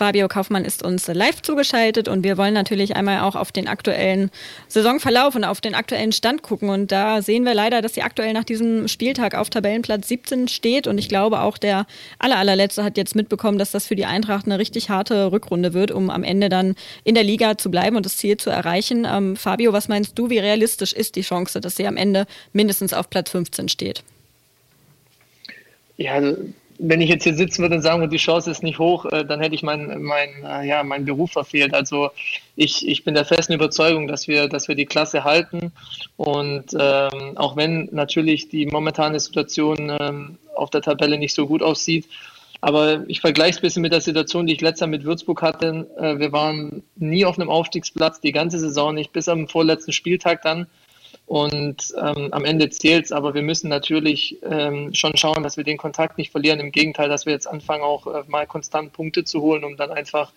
Fabio 0.00 0.28
Kaufmann 0.28 0.64
ist 0.64 0.82
uns 0.82 1.08
live 1.08 1.42
zugeschaltet 1.42 2.08
und 2.08 2.24
wir 2.24 2.38
wollen 2.38 2.54
natürlich 2.54 2.96
einmal 2.96 3.20
auch 3.20 3.34
auf 3.36 3.52
den 3.52 3.68
aktuellen 3.68 4.30
Saisonverlauf 4.66 5.34
und 5.34 5.44
auf 5.44 5.60
den 5.60 5.74
aktuellen 5.74 6.12
Stand 6.12 6.40
gucken. 6.40 6.70
Und 6.70 6.90
da 6.90 7.20
sehen 7.20 7.44
wir 7.44 7.52
leider, 7.52 7.82
dass 7.82 7.92
sie 7.92 8.00
aktuell 8.00 8.32
nach 8.32 8.44
diesem 8.44 8.88
Spieltag 8.88 9.34
auf 9.34 9.50
Tabellenplatz 9.50 10.08
17 10.08 10.48
steht. 10.48 10.86
Und 10.86 10.96
ich 10.96 11.10
glaube 11.10 11.42
auch 11.42 11.58
der 11.58 11.84
aller, 12.18 12.38
allerletzte 12.38 12.82
hat 12.82 12.96
jetzt 12.96 13.14
mitbekommen, 13.14 13.58
dass 13.58 13.72
das 13.72 13.86
für 13.86 13.94
die 13.94 14.06
Eintracht 14.06 14.46
eine 14.46 14.58
richtig 14.58 14.88
harte 14.88 15.32
Rückrunde 15.32 15.74
wird, 15.74 15.90
um 15.90 16.08
am 16.08 16.24
Ende 16.24 16.48
dann 16.48 16.76
in 17.04 17.14
der 17.14 17.24
Liga 17.24 17.58
zu 17.58 17.70
bleiben 17.70 17.96
und 17.96 18.06
das 18.06 18.16
Ziel 18.16 18.38
zu 18.38 18.48
erreichen. 18.48 19.06
Ähm, 19.06 19.36
Fabio, 19.36 19.74
was 19.74 19.88
meinst 19.88 20.18
du, 20.18 20.30
wie 20.30 20.38
realistisch 20.38 20.94
ist 20.94 21.14
die 21.14 21.20
Chance, 21.20 21.60
dass 21.60 21.76
sie 21.76 21.86
am 21.86 21.98
Ende 21.98 22.26
mindestens 22.54 22.94
auf 22.94 23.10
Platz 23.10 23.28
15 23.32 23.68
steht? 23.68 24.02
Ja, 25.98 26.14
also 26.14 26.38
wenn 26.82 27.00
ich 27.00 27.10
jetzt 27.10 27.24
hier 27.24 27.34
sitzen 27.34 27.62
würde 27.62 27.76
und 27.76 27.82
sagen 27.82 28.00
würde, 28.00 28.10
die 28.10 28.16
Chance 28.16 28.50
ist 28.50 28.62
nicht 28.62 28.78
hoch, 28.78 29.04
äh, 29.06 29.24
dann 29.24 29.40
hätte 29.40 29.54
ich 29.54 29.62
meinen 29.62 30.02
mein, 30.02 30.30
äh, 30.44 30.66
ja, 30.66 30.82
mein 30.82 31.04
Beruf 31.04 31.32
verfehlt. 31.32 31.74
Also 31.74 32.10
ich, 32.56 32.88
ich 32.88 33.04
bin 33.04 33.14
der 33.14 33.24
festen 33.24 33.52
Überzeugung, 33.52 34.06
dass 34.08 34.28
wir, 34.28 34.48
dass 34.48 34.68
wir 34.68 34.74
die 34.74 34.86
Klasse 34.86 35.24
halten. 35.24 35.72
Und 36.16 36.66
ähm, 36.78 37.36
auch 37.36 37.56
wenn 37.56 37.88
natürlich 37.92 38.48
die 38.48 38.66
momentane 38.66 39.20
Situation 39.20 39.96
ähm, 40.00 40.38
auf 40.54 40.70
der 40.70 40.82
Tabelle 40.82 41.18
nicht 41.18 41.34
so 41.34 41.46
gut 41.46 41.62
aussieht, 41.62 42.06
aber 42.62 43.04
ich 43.08 43.20
vergleiche 43.20 43.50
es 43.50 43.58
ein 43.58 43.62
bisschen 43.62 43.82
mit 43.82 43.92
der 43.92 44.02
Situation, 44.02 44.46
die 44.46 44.54
ich 44.54 44.60
letztes 44.60 44.80
Jahr 44.80 44.88
mit 44.88 45.04
Würzburg 45.04 45.40
hatte. 45.42 45.86
Äh, 45.98 46.18
wir 46.18 46.32
waren 46.32 46.82
nie 46.96 47.24
auf 47.24 47.38
einem 47.38 47.50
Aufstiegsplatz, 47.50 48.20
die 48.20 48.32
ganze 48.32 48.58
Saison 48.58 48.94
nicht, 48.94 49.12
bis 49.12 49.28
am 49.28 49.48
vorletzten 49.48 49.92
Spieltag 49.92 50.42
dann. 50.42 50.66
Und 51.26 51.94
ähm, 51.96 52.28
am 52.32 52.44
Ende 52.44 52.70
zählt 52.70 53.04
es, 53.04 53.12
aber 53.12 53.34
wir 53.34 53.42
müssen 53.42 53.68
natürlich 53.68 54.38
ähm, 54.42 54.92
schon 54.94 55.16
schauen, 55.16 55.42
dass 55.42 55.56
wir 55.56 55.64
den 55.64 55.76
Kontakt 55.76 56.18
nicht 56.18 56.32
verlieren. 56.32 56.60
Im 56.60 56.72
Gegenteil, 56.72 57.08
dass 57.08 57.26
wir 57.26 57.32
jetzt 57.32 57.46
anfangen, 57.46 57.82
auch 57.82 58.06
äh, 58.06 58.24
mal 58.26 58.46
konstant 58.46 58.92
Punkte 58.92 59.24
zu 59.24 59.40
holen, 59.40 59.64
um 59.64 59.76
dann 59.76 59.90
einfach 59.90 60.32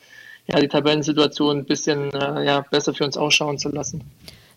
ja, 0.47 0.59
die 0.59 0.67
Tabellensituation 0.67 1.59
ein 1.59 1.65
bisschen 1.65 2.13
äh, 2.13 2.45
ja, 2.45 2.61
besser 2.69 2.93
für 2.93 3.05
uns 3.05 3.17
ausschauen 3.17 3.57
zu 3.57 3.69
lassen. 3.69 4.03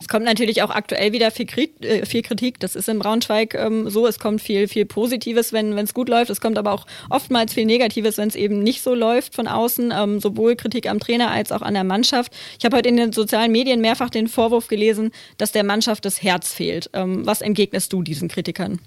Es 0.01 0.09
kommt 0.09 0.25
natürlich 0.25 0.63
auch 0.63 0.71
aktuell 0.71 1.13
wieder 1.13 1.31
viel, 1.31 1.47
äh, 1.81 2.23
Kritik. 2.23 2.61
Das 2.61 2.77
ist 2.77 2.89
in 2.89 2.99
Braunschweig 2.99 3.55
ähm, 3.55 3.89
so. 3.89 4.07
Es 4.07 4.19
kommt 4.19 4.43
viel, 4.43 4.69
viel 4.69 4.85
Positives, 4.85 5.53
wenn 5.53 5.77
es 5.79 5.95
gut 5.95 6.09
läuft. 6.09 6.31
Es 6.31 6.41
kommt 6.41 6.59
aber 6.59 6.73
auch 6.73 6.87
oftmals 7.11 7.55
viel 7.55 7.65
Negatives, 7.65 8.19
wenn 8.19 8.29
es 8.29 8.37
eben 8.37 8.63
nicht 8.63 8.83
so 8.83 8.95
läuft 8.95 9.35
von 9.35 9.49
außen. 9.49 9.93
Ähm, 9.97 10.21
sowohl 10.21 10.57
Kritik 10.57 10.89
am 10.89 11.01
Trainer 11.01 11.31
als 11.31 11.53
auch 11.53 11.63
an 11.63 11.75
der 11.75 11.85
Mannschaft. 11.85 12.33
Ich 12.59 12.65
habe 12.65 12.77
heute 12.77 12.89
in 12.89 12.97
den 12.97 13.13
sozialen 13.13 13.53
Medien 13.53 13.81
mehrfach 13.81 14.11
den 14.11 14.29
Vorwurf 14.29 14.69
gelesen, 14.69 15.13
dass 15.39 15.53
der 15.53 15.65
Mannschaft 15.65 16.05
das 16.05 16.23
Herz 16.23 16.53
fehlt. 16.53 16.91
Ähm, 16.93 17.27
was 17.27 17.41
entgegnest 17.41 17.93
du 17.93 18.03
diesen 18.03 18.29
Kritikern? 18.29 18.81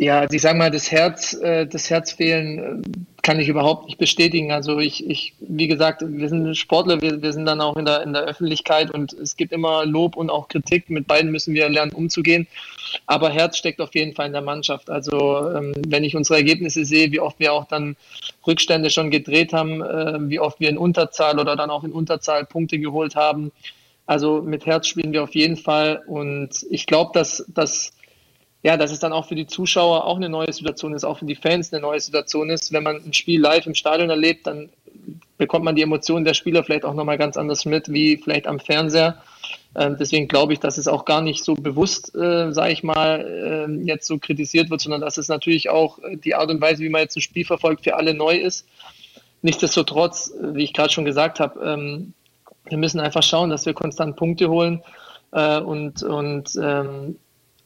Ja, 0.00 0.20
also 0.20 0.34
ich 0.34 0.40
sage 0.40 0.56
mal, 0.56 0.70
das 0.70 0.90
Herz, 0.90 1.34
äh, 1.34 1.66
das 1.66 1.90
Herzfehlen 1.90 2.58
äh, 2.58 2.98
kann 3.22 3.40
ich 3.40 3.48
überhaupt 3.48 3.86
nicht 3.86 3.98
bestätigen. 3.98 4.52
Also 4.52 4.78
ich, 4.78 5.08
ich 5.08 5.34
wie 5.40 5.68
gesagt, 5.68 6.02
wir 6.06 6.28
sind 6.28 6.56
Sportler, 6.56 7.00
wir, 7.00 7.22
wir 7.22 7.32
sind 7.32 7.46
dann 7.46 7.60
auch 7.60 7.76
in 7.76 7.84
der, 7.84 8.02
in 8.02 8.12
der 8.12 8.22
Öffentlichkeit 8.22 8.90
und 8.90 9.12
es 9.12 9.36
gibt 9.36 9.52
immer 9.52 9.84
Lob 9.86 10.16
und 10.16 10.30
auch 10.30 10.48
Kritik. 10.48 10.90
Mit 10.90 11.06
beiden 11.06 11.30
müssen 11.30 11.54
wir 11.54 11.68
lernen, 11.68 11.92
umzugehen. 11.92 12.46
Aber 13.06 13.30
Herz 13.30 13.56
steckt 13.56 13.80
auf 13.80 13.94
jeden 13.94 14.14
Fall 14.14 14.26
in 14.26 14.32
der 14.32 14.42
Mannschaft. 14.42 14.90
Also 14.90 15.50
ähm, 15.50 15.72
wenn 15.86 16.04
ich 16.04 16.16
unsere 16.16 16.38
Ergebnisse 16.38 16.84
sehe, 16.84 17.12
wie 17.12 17.20
oft 17.20 17.38
wir 17.38 17.52
auch 17.52 17.66
dann 17.66 17.96
Rückstände 18.46 18.90
schon 18.90 19.10
gedreht 19.10 19.52
haben, 19.52 19.82
äh, 19.82 20.30
wie 20.30 20.40
oft 20.40 20.60
wir 20.60 20.68
in 20.68 20.78
Unterzahl 20.78 21.38
oder 21.38 21.56
dann 21.56 21.70
auch 21.70 21.84
in 21.84 21.92
Unterzahl 21.92 22.44
Punkte 22.44 22.78
geholt 22.78 23.16
haben. 23.16 23.52
Also 24.06 24.42
mit 24.42 24.66
Herz 24.66 24.88
spielen 24.88 25.12
wir 25.12 25.22
auf 25.22 25.34
jeden 25.34 25.56
Fall 25.56 26.02
und 26.06 26.66
ich 26.70 26.86
glaube, 26.86 27.12
dass, 27.14 27.44
dass 27.54 27.92
ja, 28.62 28.76
dass 28.76 28.92
es 28.92 28.98
dann 28.98 29.12
auch 29.12 29.26
für 29.26 29.34
die 29.34 29.46
Zuschauer 29.46 30.04
auch 30.04 30.16
eine 30.16 30.28
neue 30.28 30.52
Situation 30.52 30.94
ist, 30.94 31.04
auch 31.04 31.18
für 31.18 31.24
die 31.24 31.34
Fans 31.34 31.72
eine 31.72 31.80
neue 31.80 32.00
Situation 32.00 32.50
ist. 32.50 32.72
Wenn 32.72 32.82
man 32.82 32.96
ein 32.96 33.14
Spiel 33.14 33.40
live 33.40 33.66
im 33.66 33.74
Stadion 33.74 34.10
erlebt, 34.10 34.46
dann 34.46 34.68
bekommt 35.38 35.64
man 35.64 35.74
die 35.74 35.82
Emotionen 35.82 36.24
der 36.24 36.34
Spieler 36.34 36.62
vielleicht 36.62 36.84
auch 36.84 36.94
nochmal 36.94 37.16
ganz 37.16 37.38
anders 37.38 37.64
mit, 37.64 37.90
wie 37.90 38.18
vielleicht 38.18 38.46
am 38.46 38.60
Fernseher. 38.60 39.22
Ähm, 39.74 39.96
deswegen 39.98 40.28
glaube 40.28 40.52
ich, 40.52 40.58
dass 40.58 40.76
es 40.76 40.88
auch 40.88 41.04
gar 41.04 41.22
nicht 41.22 41.42
so 41.42 41.54
bewusst, 41.54 42.14
äh, 42.14 42.52
sage 42.52 42.72
ich 42.72 42.82
mal, 42.82 43.68
äh, 43.70 43.86
jetzt 43.86 44.06
so 44.06 44.18
kritisiert 44.18 44.68
wird, 44.68 44.80
sondern 44.82 45.00
dass 45.00 45.16
es 45.16 45.28
natürlich 45.28 45.70
auch 45.70 45.98
die 46.24 46.34
Art 46.34 46.50
und 46.50 46.60
Weise, 46.60 46.82
wie 46.82 46.90
man 46.90 47.00
jetzt 47.00 47.16
ein 47.16 47.22
Spiel 47.22 47.46
verfolgt, 47.46 47.84
für 47.84 47.96
alle 47.96 48.12
neu 48.12 48.36
ist. 48.36 48.66
Nichtsdestotrotz, 49.42 50.34
wie 50.38 50.64
ich 50.64 50.74
gerade 50.74 50.92
schon 50.92 51.06
gesagt 51.06 51.40
habe, 51.40 51.60
ähm, 51.64 52.12
wir 52.68 52.76
müssen 52.76 53.00
einfach 53.00 53.22
schauen, 53.22 53.48
dass 53.48 53.64
wir 53.64 53.72
konstant 53.72 54.16
Punkte 54.16 54.50
holen 54.50 54.82
äh, 55.32 55.60
und, 55.60 56.02
und 56.02 56.50
ähm, 56.62 57.16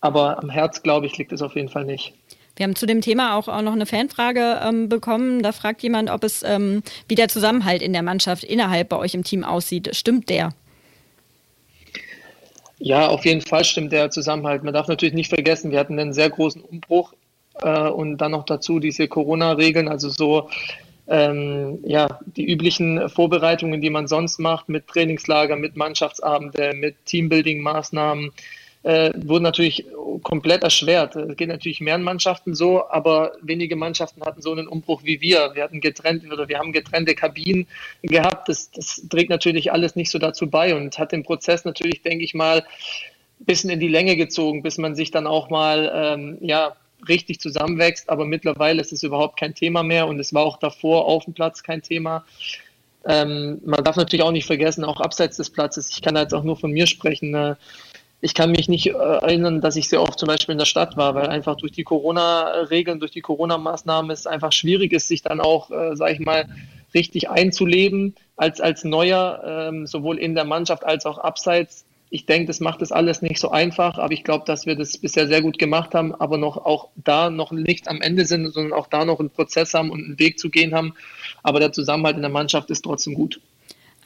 aber 0.05 0.43
am 0.43 0.51
Herz, 0.51 0.83
glaube 0.83 1.07
ich, 1.07 1.17
liegt 1.17 1.33
es 1.33 1.40
auf 1.40 1.57
jeden 1.57 1.71
Fall 1.71 1.87
nicht. 1.87 2.12
Wir 2.57 2.64
haben 2.64 2.77
zu 2.77 2.85
dem 2.85 3.01
Thema 3.01 3.37
auch, 3.37 3.49
auch 3.49 3.62
noch 3.62 3.73
eine 3.73 3.87
Fanfrage 3.87 4.61
ähm, 4.62 4.90
bekommen. 4.90 5.43
Da 5.43 5.53
fragt 5.53 5.83
jemand, 5.83 6.11
ob 6.11 6.23
es 6.23 6.43
ähm, 6.43 6.83
wie 7.09 7.14
der 7.14 7.29
Zusammenhalt 7.29 7.81
in 7.81 7.95
der 7.95 8.03
Mannschaft 8.03 8.45
innerhalb 8.45 8.90
bei 8.90 8.99
euch 8.99 9.14
im 9.14 9.25
Team 9.25 9.45
aussieht. 9.45 9.97
Stimmt 9.97 10.29
der? 10.29 10.51
Ja, 12.79 13.09
auf 13.09 13.25
jeden 13.25 13.40
Fall 13.40 13.64
stimmt 13.64 13.93
der 13.93 14.11
Zusammenhalt. 14.11 14.62
Man 14.62 14.75
darf 14.75 14.88
natürlich 14.88 15.14
nicht 15.14 15.31
vergessen, 15.31 15.71
wir 15.71 15.79
hatten 15.79 15.99
einen 15.99 16.12
sehr 16.12 16.29
großen 16.29 16.61
Umbruch 16.61 17.14
äh, 17.62 17.88
und 17.88 18.19
dann 18.19 18.33
noch 18.33 18.45
dazu 18.45 18.81
diese 18.81 19.09
Corona-Regeln, 19.09 19.88
also 19.88 20.11
so 20.11 20.51
ähm, 21.09 21.79
ja, 21.83 22.21
die 22.37 22.45
üblichen 22.45 23.09
Vorbereitungen, 23.09 23.81
die 23.81 23.90
man 23.90 24.07
sonst 24.07 24.38
macht 24.38 24.69
mit 24.69 24.87
Trainingslager, 24.87 25.57
mit 25.57 25.77
Mannschaftsabende, 25.77 26.75
mit 26.75 26.97
Teambuilding-Maßnahmen 27.07 28.33
äh, 28.85 29.12
wurden 29.16 29.42
natürlich 29.42 29.87
komplett 30.23 30.62
erschwert. 30.62 31.16
Es 31.16 31.37
geht 31.37 31.49
natürlich 31.49 31.81
mehreren 31.81 32.03
Mannschaften 32.03 32.55
so, 32.55 32.88
aber 32.88 33.33
wenige 33.40 33.77
Mannschaften 33.77 34.23
hatten 34.23 34.42
so 34.42 34.53
einen 34.53 34.68
Umbruch 34.68 35.03
wie 35.05 35.20
wir. 35.20 35.53
Wir 35.55 35.64
hatten 35.64 35.81
getrennt 35.81 36.31
oder 36.31 36.49
wir 36.49 36.59
haben 36.59 36.73
getrennte 36.73 37.14
Kabinen 37.14 37.66
gehabt. 38.03 38.49
Das, 38.49 38.70
das 38.70 39.03
trägt 39.09 39.31
natürlich 39.31 39.73
alles 39.73 39.97
nicht 39.97 40.11
so 40.11 40.18
dazu 40.18 40.49
bei 40.49 40.77
und 40.77 40.99
hat 40.99 41.12
den 41.12 41.23
Prozess 41.23 41.64
natürlich, 41.64 42.03
denke 42.03 42.25
ich 42.25 42.35
mal, 42.35 42.59
ein 42.59 43.44
bisschen 43.47 43.70
in 43.70 43.81
die 43.81 43.88
Länge 43.88 44.16
gezogen, 44.16 44.62
bis 44.62 44.77
man 44.77 44.94
sich 44.94 45.11
dann 45.11 45.27
auch 45.27 45.49
mal 45.49 45.90
ähm, 45.94 46.38
ja, 46.42 46.77
richtig 47.09 47.40
zusammenwächst. 47.40 48.11
Aber 48.11 48.27
mittlerweile 48.27 48.83
ist 48.83 48.92
es 48.92 49.03
überhaupt 49.03 49.40
kein 49.40 49.55
Thema 49.55 49.83
mehr 49.83 50.07
und 50.07 50.20
es 50.20 50.35
war 50.35 50.44
auch 50.44 50.59
davor 50.59 51.07
auf 51.07 51.25
dem 51.25 51.33
Platz 51.33 51.62
kein 51.62 51.81
Thema. 51.81 52.25
Ähm, 53.07 53.61
man 53.64 53.83
darf 53.83 53.97
natürlich 53.97 54.23
auch 54.23 54.31
nicht 54.31 54.47
vergessen, 54.47 54.85
auch 54.85 55.01
abseits 55.01 55.37
des 55.38 55.51
Platzes, 55.51 55.90
ich 55.90 56.03
kann 56.03 56.16
jetzt 56.16 56.35
auch 56.35 56.44
nur 56.44 56.57
von 56.57 56.70
mir 56.70 56.87
sprechen, 56.87 57.35
äh, 57.35 57.55
ich 58.25 58.33
kann 58.33 58.53
mich 58.53 58.71
nicht 58.71 58.87
äh, 58.87 58.93
erinnern, 58.93 59.61
dass 59.61 59.77
ich 59.77 59.87
sehr 59.87 60.01
oft 60.01 60.19
zum 60.19 60.29
Beispiel 60.29 60.55
in 60.55 60.59
der 60.59 60.65
Stadt 60.65 60.97
war, 60.97 61.15
weil 61.15 61.27
einfach 61.27 61.57
durch 61.57 61.73
die 61.73 61.85
Corona-Regeln, 61.85 62.99
durch 62.99 63.11
die 63.11 63.21
Corona-Maßnahmen 63.21 64.11
es 64.11 64.27
einfach 64.27 64.51
schwierig 64.51 64.95
ist, 64.95 65.09
sich 65.09 65.21
dann 65.21 65.43
auch, 65.43 65.71
äh, 65.71 65.95
sage 65.95 66.15
ich 66.15 66.21
mal, 66.21 66.49
richtig 66.95 67.29
einzuleben 67.29 68.15
als, 68.37 68.63
als 68.63 68.83
Neuer, 68.83 69.69
ähm, 69.69 69.87
sowohl 69.87 70.19
in 70.19 70.35
der 70.35 70.47
Mannschaft 70.47 70.85
als 70.85 71.05
auch 71.05 71.19
abseits. 71.19 71.85
Ich 72.09 72.25
denke, 72.25 72.47
das 72.47 72.61
macht 72.61 72.81
das 72.81 72.93
alles 72.93 73.21
nicht 73.21 73.39
so 73.39 73.51
einfach, 73.51 73.99
aber 73.99 74.15
ich 74.15 74.25
glaube, 74.25 74.47
dass 74.47 74.65
wir 74.65 74.75
das 74.75 74.97
bisher 74.97 75.27
sehr 75.27 75.43
gut 75.43 75.59
gemacht 75.59 75.95
haben, 75.95 76.15
aber 76.15 76.39
noch 76.39 76.57
auch 76.57 76.89
da 76.97 77.29
noch 77.29 77.53
nicht 77.53 77.89
am 77.89 78.01
Ende 78.01 78.25
sind, 78.25 78.51
sondern 78.55 78.73
auch 78.73 78.87
da 78.87 79.05
noch 79.05 79.21
einen 79.21 79.31
Prozess 79.31 79.75
haben 79.75 79.91
und 79.91 80.03
einen 80.03 80.19
Weg 80.19 80.39
zu 80.39 80.49
gehen 80.49 80.75
haben. 80.75 80.95
Aber 81.43 81.61
der 81.61 81.73
Zusammenhalt 81.73 82.17
in 82.17 82.23
der 82.23 82.31
Mannschaft 82.31 82.71
ist 82.71 82.85
trotzdem 82.87 83.13
gut. 83.13 83.39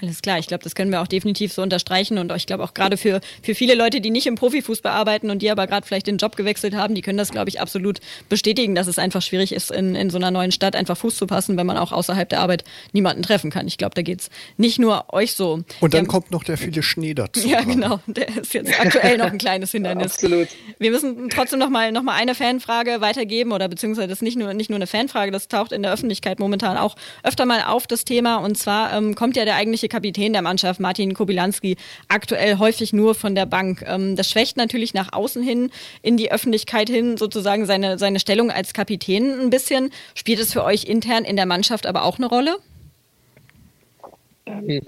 Alles 0.00 0.22
klar, 0.22 0.38
ich 0.38 0.46
glaube, 0.46 0.62
das 0.62 0.76
können 0.76 0.92
wir 0.92 1.02
auch 1.02 1.08
definitiv 1.08 1.52
so 1.52 1.60
unterstreichen 1.60 2.18
und 2.18 2.30
ich 2.36 2.46
glaube 2.46 2.62
auch 2.62 2.72
gerade 2.72 2.96
für, 2.96 3.20
für 3.42 3.56
viele 3.56 3.74
Leute, 3.74 4.00
die 4.00 4.10
nicht 4.10 4.28
im 4.28 4.36
Profifußball 4.36 4.92
arbeiten 4.92 5.28
und 5.28 5.42
die 5.42 5.50
aber 5.50 5.66
gerade 5.66 5.84
vielleicht 5.84 6.06
den 6.06 6.18
Job 6.18 6.36
gewechselt 6.36 6.74
haben, 6.74 6.94
die 6.94 7.02
können 7.02 7.18
das, 7.18 7.32
glaube 7.32 7.48
ich, 7.48 7.60
absolut 7.60 7.98
bestätigen, 8.28 8.76
dass 8.76 8.86
es 8.86 9.00
einfach 9.00 9.22
schwierig 9.22 9.50
ist, 9.50 9.72
in, 9.72 9.96
in 9.96 10.10
so 10.10 10.16
einer 10.18 10.30
neuen 10.30 10.52
Stadt 10.52 10.76
einfach 10.76 10.96
Fuß 10.96 11.16
zu 11.16 11.26
passen, 11.26 11.56
wenn 11.56 11.66
man 11.66 11.76
auch 11.76 11.90
außerhalb 11.90 12.28
der 12.28 12.40
Arbeit 12.40 12.62
niemanden 12.92 13.24
treffen 13.24 13.50
kann. 13.50 13.66
Ich 13.66 13.76
glaube, 13.76 13.96
da 13.96 14.02
geht 14.02 14.20
es 14.20 14.30
nicht 14.56 14.78
nur 14.78 15.12
euch 15.12 15.34
so. 15.34 15.64
Und 15.80 15.94
dann 15.94 16.04
ja, 16.04 16.08
kommt 16.08 16.30
noch 16.30 16.44
der 16.44 16.58
viele 16.58 16.84
Schnee 16.84 17.14
dazu. 17.14 17.48
Ja, 17.48 17.62
genau. 17.62 17.98
Der 18.06 18.28
ist 18.28 18.54
jetzt 18.54 18.78
aktuell 18.78 19.18
noch 19.18 19.32
ein 19.32 19.38
kleines 19.38 19.70
Hindernis. 19.72 20.12
Absolut. 20.14 20.46
Wir 20.78 20.92
müssen 20.92 21.28
trotzdem 21.28 21.58
noch 21.58 21.70
mal, 21.70 21.90
noch 21.90 22.02
mal 22.02 22.14
eine 22.14 22.36
Fanfrage 22.36 23.00
weitergeben 23.00 23.50
oder 23.50 23.66
beziehungsweise 23.66 24.06
das 24.06 24.18
ist 24.18 24.22
nicht 24.22 24.38
nur, 24.38 24.54
nicht 24.54 24.70
nur 24.70 24.76
eine 24.76 24.86
Fanfrage, 24.86 25.32
das 25.32 25.48
taucht 25.48 25.72
in 25.72 25.82
der 25.82 25.92
Öffentlichkeit 25.92 26.38
momentan 26.38 26.76
auch 26.76 26.94
öfter 27.24 27.46
mal 27.46 27.62
auf, 27.62 27.88
das 27.88 28.04
Thema. 28.04 28.36
Und 28.36 28.56
zwar 28.56 28.92
ähm, 28.92 29.16
kommt 29.16 29.36
ja 29.36 29.44
der 29.44 29.56
eigentliche 29.56 29.87
Kapitän 29.88 30.32
der 30.32 30.42
Mannschaft, 30.42 30.80
Martin 30.80 31.14
Kobilanski, 31.14 31.76
aktuell 32.08 32.58
häufig 32.58 32.92
nur 32.92 33.14
von 33.14 33.34
der 33.34 33.46
Bank. 33.46 33.84
Ähm, 33.86 34.16
das 34.16 34.30
schwächt 34.30 34.56
natürlich 34.56 34.94
nach 34.94 35.12
außen 35.12 35.42
hin, 35.42 35.70
in 36.02 36.16
die 36.16 36.30
Öffentlichkeit 36.30 36.88
hin, 36.88 37.16
sozusagen 37.16 37.66
seine, 37.66 37.98
seine 37.98 38.20
Stellung 38.20 38.50
als 38.50 38.74
Kapitän 38.74 39.40
ein 39.40 39.50
bisschen. 39.50 39.90
Spielt 40.14 40.40
es 40.40 40.52
für 40.52 40.64
euch 40.64 40.84
intern 40.84 41.24
in 41.24 41.36
der 41.36 41.46
Mannschaft 41.46 41.86
aber 41.86 42.04
auch 42.04 42.18
eine 42.18 42.26
Rolle? 42.26 42.56
Ähm, 44.46 44.82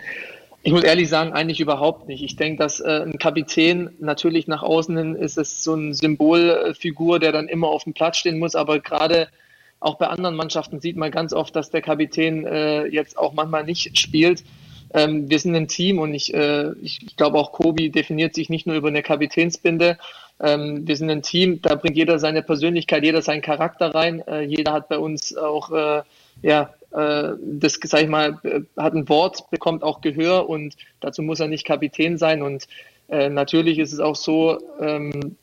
ich 0.62 0.72
muss 0.72 0.84
ehrlich 0.84 1.08
sagen, 1.08 1.32
eigentlich 1.32 1.60
überhaupt 1.60 2.06
nicht. 2.06 2.22
Ich 2.22 2.36
denke, 2.36 2.62
dass 2.62 2.80
äh, 2.80 3.04
ein 3.06 3.18
Kapitän 3.18 3.90
natürlich 3.98 4.46
nach 4.46 4.62
außen 4.62 4.96
hin 4.96 5.14
ist 5.14 5.38
es 5.38 5.64
so 5.64 5.72
eine 5.72 5.94
Symbolfigur, 5.94 7.18
der 7.18 7.32
dann 7.32 7.48
immer 7.48 7.68
auf 7.68 7.84
dem 7.84 7.94
Platz 7.94 8.18
stehen 8.18 8.38
muss, 8.38 8.54
aber 8.54 8.78
gerade 8.78 9.28
auch 9.80 9.94
bei 9.94 10.08
anderen 10.08 10.36
Mannschaften 10.36 10.80
sieht 10.80 10.96
man 10.96 11.10
ganz 11.10 11.32
oft, 11.32 11.56
dass 11.56 11.70
der 11.70 11.80
Kapitän 11.80 12.46
äh, 12.46 12.84
jetzt 12.86 13.16
auch 13.16 13.32
manchmal 13.32 13.64
nicht 13.64 13.98
spielt. 13.98 14.44
Ähm, 14.92 15.30
wir 15.30 15.38
sind 15.38 15.54
ein 15.54 15.68
Team 15.68 15.98
und 15.98 16.14
ich, 16.14 16.34
äh, 16.34 16.72
ich 16.82 17.16
glaube 17.16 17.38
auch 17.38 17.52
Kobi 17.52 17.90
definiert 17.90 18.34
sich 18.34 18.48
nicht 18.48 18.66
nur 18.66 18.76
über 18.76 18.88
eine 18.88 19.02
Kapitänsbinde. 19.02 19.98
Ähm, 20.40 20.86
wir 20.86 20.96
sind 20.96 21.10
ein 21.10 21.22
Team, 21.22 21.60
da 21.62 21.74
bringt 21.74 21.96
jeder 21.96 22.18
seine 22.18 22.42
Persönlichkeit, 22.42 23.04
jeder 23.04 23.22
seinen 23.22 23.42
Charakter 23.42 23.94
rein. 23.94 24.26
Äh, 24.26 24.42
jeder 24.42 24.72
hat 24.72 24.88
bei 24.88 24.98
uns 24.98 25.36
auch, 25.36 25.70
äh, 25.70 26.02
ja, 26.42 26.74
äh, 26.92 27.34
das, 27.42 27.78
sag 27.82 28.02
ich 28.02 28.08
mal, 28.08 28.38
äh, 28.42 28.60
hat 28.76 28.94
ein 28.94 29.08
Wort, 29.08 29.50
bekommt 29.50 29.82
auch 29.82 30.00
Gehör 30.00 30.48
und 30.48 30.76
dazu 31.00 31.22
muss 31.22 31.40
er 31.40 31.48
nicht 31.48 31.66
Kapitän 31.66 32.18
sein. 32.18 32.42
Und 32.42 32.66
äh, 33.08 33.28
natürlich 33.28 33.78
ist 33.78 33.92
es 33.92 34.00
auch 34.00 34.16
so, 34.16 34.58
ähm, 34.80 35.36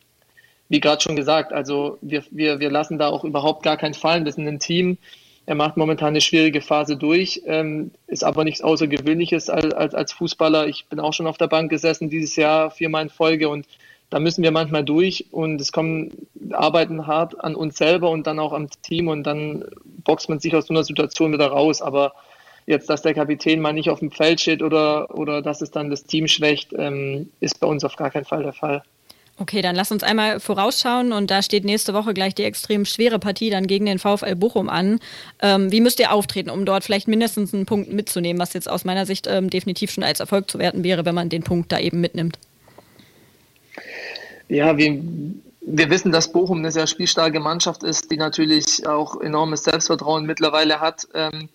wie 0.69 0.79
gerade 0.79 1.01
schon 1.01 1.15
gesagt, 1.15 1.53
also 1.53 1.97
wir, 2.01 2.23
wir, 2.31 2.60
wir 2.60 2.69
lassen 2.69 2.97
da 2.97 3.07
auch 3.07 3.23
überhaupt 3.23 3.63
gar 3.63 3.77
keinen 3.77 3.93
fallen. 3.93 4.25
Wir 4.25 4.33
sind 4.33 4.47
ein 4.47 4.60
Team, 4.60 4.97
er 5.47 5.55
macht 5.55 5.77
momentan 5.77 6.10
eine 6.10 6.19
schwierige 6.19 6.60
Phase 6.60 6.97
durch, 6.97 7.41
ähm, 7.45 7.91
ist 8.05 8.25
aber 8.25 8.43
nichts 8.43 8.62
Außergewöhnliches 8.62 9.49
als, 9.49 9.73
als, 9.73 9.95
als 9.95 10.12
Fußballer. 10.12 10.67
Ich 10.67 10.88
bin 10.88 10.99
auch 10.99 11.13
schon 11.13 11.25
auf 11.25 11.38
der 11.38 11.47
Bank 11.47 11.69
gesessen 11.69 12.10
dieses 12.10 12.36
Jahr 12.36 12.69
viermal 12.69 13.03
in 13.03 13.10
Folge 13.10 13.47
und 13.47 13.65
da 14.10 14.19
müssen 14.19 14.43
wir 14.43 14.51
manchmal 14.51 14.83
durch 14.83 15.27
und 15.31 15.62
es 15.62 15.71
kommen, 15.71 16.27
arbeiten 16.51 17.07
hart 17.07 17.41
an 17.41 17.55
uns 17.55 17.77
selber 17.77 18.10
und 18.10 18.27
dann 18.27 18.39
auch 18.39 18.51
am 18.51 18.69
Team 18.81 19.07
und 19.07 19.23
dann 19.23 19.63
boxt 20.03 20.27
man 20.27 20.39
sich 20.41 20.53
aus 20.53 20.67
so 20.67 20.73
einer 20.73 20.83
Situation 20.83 21.31
wieder 21.31 21.47
raus. 21.47 21.81
Aber 21.81 22.13
jetzt, 22.65 22.89
dass 22.89 23.01
der 23.01 23.13
Kapitän 23.13 23.62
mal 23.62 23.71
nicht 23.71 23.89
auf 23.89 23.99
dem 23.99 24.12
Feld 24.12 24.41
steht 24.41 24.62
oder, 24.62 25.17
oder 25.17 25.41
dass 25.41 25.62
es 25.62 25.71
dann 25.71 25.89
das 25.89 26.03
Team 26.03 26.27
schwächt, 26.27 26.73
ähm, 26.77 27.29
ist 27.39 27.62
bei 27.62 27.67
uns 27.67 27.86
auf 27.86 27.95
gar 27.95 28.12
keinen 28.12 28.25
Fall 28.25 28.43
der 28.43 28.53
Fall. 28.53 28.83
Okay, 29.39 29.62
dann 29.62 29.76
lass 29.76 29.91
uns 29.91 30.02
einmal 30.02 30.39
vorausschauen 30.39 31.12
und 31.12 31.30
da 31.30 31.43
steht 31.43 31.63
nächste 31.63 31.93
Woche 31.93 32.15
gleich 32.15 32.34
die 32.34 32.43
extrem 32.43 32.86
schwere 32.86 33.19
Partie 33.19 33.52
dann 33.52 33.67
gegen 33.67 33.86
den 33.86 34.00
VfL 34.00 34.36
Bochum 34.36 34.67
an. 34.67 35.00
Ähm, 35.41 35.71
wie 35.71 35.80
müsst 35.80 36.00
ihr 36.00 36.12
auftreten, 36.12 36.50
um 36.50 36.65
dort 36.65 36.84
vielleicht 36.84 37.08
mindestens 37.08 37.54
einen 37.54 37.67
Punkt 37.67 37.93
mitzunehmen, 37.93 38.41
was 38.41 38.54
jetzt 38.54 38.67
aus 38.67 38.84
meiner 38.84 39.06
Sicht 39.06 39.28
ähm, 39.28 39.52
definitiv 39.52 39.91
schon 39.91 40.04
als 40.04 40.19
Erfolg 40.19 40.50
zu 40.50 40.58
werten 40.58 40.84
wäre, 40.84 41.06
wenn 41.06 41.13
man 41.13 41.30
den 41.30 41.43
Punkt 41.43 41.71
da 41.71 41.78
eben 41.78 42.02
mitnimmt? 42.02 42.39
Ja, 44.50 44.76
wir, 44.76 45.00
wir 45.62 45.89
wissen, 45.91 46.12
dass 46.12 46.32
Bochum 46.32 46.58
eine 46.58 46.71
sehr 46.71 46.88
spielstarke 46.88 47.39
Mannschaft 47.39 47.84
ist, 47.84 48.10
die 48.10 48.17
natürlich 48.17 48.88
auch 48.88 49.21
enormes 49.21 49.65
Selbstvertrauen 49.65 50.26
mittlerweile 50.26 50.80
hat. 50.80 51.08
Ähm, 51.13 51.50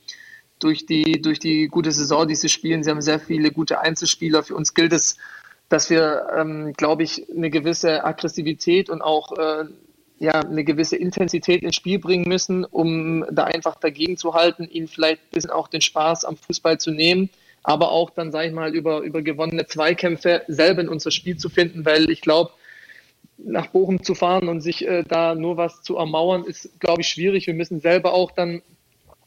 durch 0.61 0.87
die, 0.87 1.21
durch 1.21 1.41
die 1.41 1.67
gute 1.67 1.91
Saison, 1.91 2.29
die 2.29 2.37
sie 2.37 2.49
spielen. 2.49 2.85
Sie 2.85 2.91
haben 2.91 3.03
sehr 3.03 3.19
viele 3.19 3.51
gute 3.51 3.81
Einzelspieler. 3.81 4.45
Für 4.45 4.55
uns 4.55 4.75
gilt 4.75 4.93
es, 4.93 5.17
dass 5.73 5.89
wir, 5.89 6.27
ähm, 6.37 6.75
glaube 6.75 7.03
ich, 7.03 7.31
eine 7.35 7.49
gewisse 7.49 8.05
Aggressivität 8.05 8.91
und 8.91 9.01
auch 9.01 9.33
äh, 9.39 9.65
ja, 10.19 10.33
eine 10.33 10.65
gewisse 10.65 10.97
Intensität 10.97 11.63
ins 11.63 11.77
Spiel 11.77 11.99
bringen 11.99 12.29
müssen, 12.29 12.67
um 12.67 13.25
da 13.33 13.45
einfach 13.45 13.77
dagegen 13.77 14.19
zu 14.19 14.35
halten, 14.35 14.69
ihnen 14.71 14.87
vielleicht 14.87 15.23
ein 15.23 15.31
bisschen 15.33 15.51
auch 15.51 15.69
den 15.69 15.81
Spaß 15.81 16.27
am 16.27 16.37
Fußball 16.37 16.79
zu 16.79 16.91
nehmen, 16.91 17.31
aber 17.63 17.91
auch 17.91 18.11
dann, 18.11 18.33
sage 18.33 18.49
ich 18.49 18.55
mal, 18.55 18.75
über, 18.75 19.01
über 19.01 19.23
gewonnene 19.23 19.67
Zweikämpfe 19.67 20.43
selber 20.47 20.83
in 20.83 20.91
unser 20.91 21.11
Spiel 21.11 21.39
zu 21.39 21.49
finden, 21.49 21.87
weil 21.87 22.11
ich 22.11 22.21
glaube, 22.21 22.51
nach 23.39 23.69
Bochum 23.69 24.03
zu 24.03 24.15
fahren 24.15 24.49
und 24.49 24.61
sich 24.61 24.87
äh, 24.87 25.05
da 25.05 25.35
nur 25.35 25.57
was 25.57 25.83
zu 25.83 25.97
ermauern, 25.97 26.45
ist, 26.45 26.79
glaube 26.81 27.01
ich, 27.01 27.09
schwierig. 27.09 27.47
Wir 27.47 27.55
müssen 27.55 27.81
selber 27.81 28.13
auch 28.13 28.33
dann, 28.33 28.61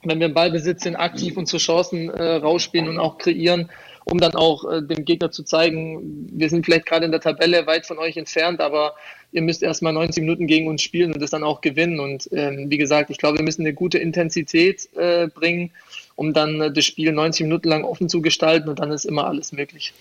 wenn 0.04 0.20
wir 0.20 0.28
im 0.28 0.36
Ballbesitz 0.36 0.84
sind, 0.84 0.96
aktiv 0.96 1.38
unsere 1.38 1.58
Chancen 1.58 2.12
äh, 2.12 2.36
rausspielen 2.36 2.88
und 2.88 3.00
auch 3.00 3.18
kreieren 3.18 3.72
um 4.06 4.20
dann 4.20 4.36
auch 4.36 4.64
äh, 4.72 4.82
dem 4.82 5.04
Gegner 5.04 5.32
zu 5.32 5.44
zeigen, 5.44 6.30
wir 6.32 6.50
sind 6.50 6.66
vielleicht 6.66 6.86
gerade 6.86 7.06
in 7.06 7.12
der 7.12 7.22
Tabelle 7.22 7.68
weit 7.68 7.86
von 7.86 7.98
euch 7.98 8.16
entfernt, 8.16 8.62
aber 8.62 8.96
ihr 9.32 9.42
müsst 9.42 9.64
erstmal 9.64 9.94
90 9.94 10.22
Minuten 10.22 10.48
gegen 10.48 10.68
uns 10.68 10.82
spielen 10.82 11.12
und 11.12 11.22
das 11.22 11.32
dann 11.32 11.44
auch 11.44 11.62
gewinnen. 11.62 12.00
Und 12.00 12.30
ähm, 12.32 12.70
wie 12.70 12.78
gesagt, 12.78 13.10
ich 13.10 13.18
glaube, 13.18 13.40
wir 13.40 13.44
müssen 13.44 13.64
eine 13.64 13.74
gute 13.74 13.98
Intensität 13.98 14.88
äh, 14.96 15.28
bringen, 15.28 15.72
um 16.16 16.34
dann 16.34 16.62
äh, 16.62 16.72
das 16.72 16.86
Spiel 16.86 17.12
90 17.12 17.44
Minuten 17.44 17.68
lang 17.68 17.84
offen 17.84 18.08
zu 18.08 18.22
gestalten 18.22 18.70
und 18.70 18.80
dann 18.80 18.92
ist 18.92 19.06
immer 19.06 19.28
alles 19.28 19.52
möglich. 19.52 19.94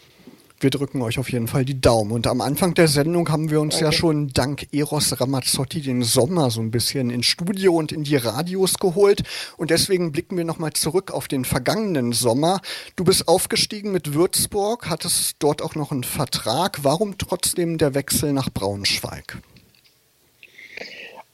Wir 0.61 0.71
drücken 0.71 1.03
euch 1.03 1.19
auf 1.19 1.31
jeden 1.31 1.49
Fall 1.49 1.65
die 1.65 1.81
Daumen. 1.81 2.13
Und 2.13 2.27
am 2.27 2.41
Anfang 2.41 2.75
der 2.75 2.89
Sendung 2.89 3.29
haben 3.29 3.51
wir 3.51 3.61
uns 3.61 3.77
okay. 3.77 3.85
ja 3.85 3.93
schon 3.93 4.29
dank 4.29 4.73
Eros 4.73 5.21
Ramazzotti 5.21 5.83
den 5.83 6.03
Sommer 6.03 6.51
so 6.51 6.61
ein 6.61 6.71
bisschen 6.71 7.11
ins 7.11 7.27
Studio 7.27 7.75
und 7.75 7.93
in 7.93 8.05
die 8.05 8.17
Radios 8.17 8.79
geholt. 8.79 9.25
Und 9.57 9.71
deswegen 9.71 10.13
blicken 10.13 10.37
wir 10.37 10.45
nochmal 10.45 10.73
zurück 10.73 11.11
auf 11.11 11.29
den 11.29 11.45
vergangenen 11.45 12.13
Sommer. 12.13 12.61
Du 12.97 13.05
bist 13.05 13.29
aufgestiegen 13.29 13.91
mit 13.91 14.15
Würzburg, 14.15 14.89
hattest 14.89 15.37
dort 15.41 15.61
auch 15.61 15.75
noch 15.75 15.91
einen 15.91 16.05
Vertrag. 16.05 16.79
Warum 16.83 17.19
trotzdem 17.19 17.77
der 17.77 17.95
Wechsel 17.95 18.33
nach 18.33 18.49
Braunschweig? 18.49 19.39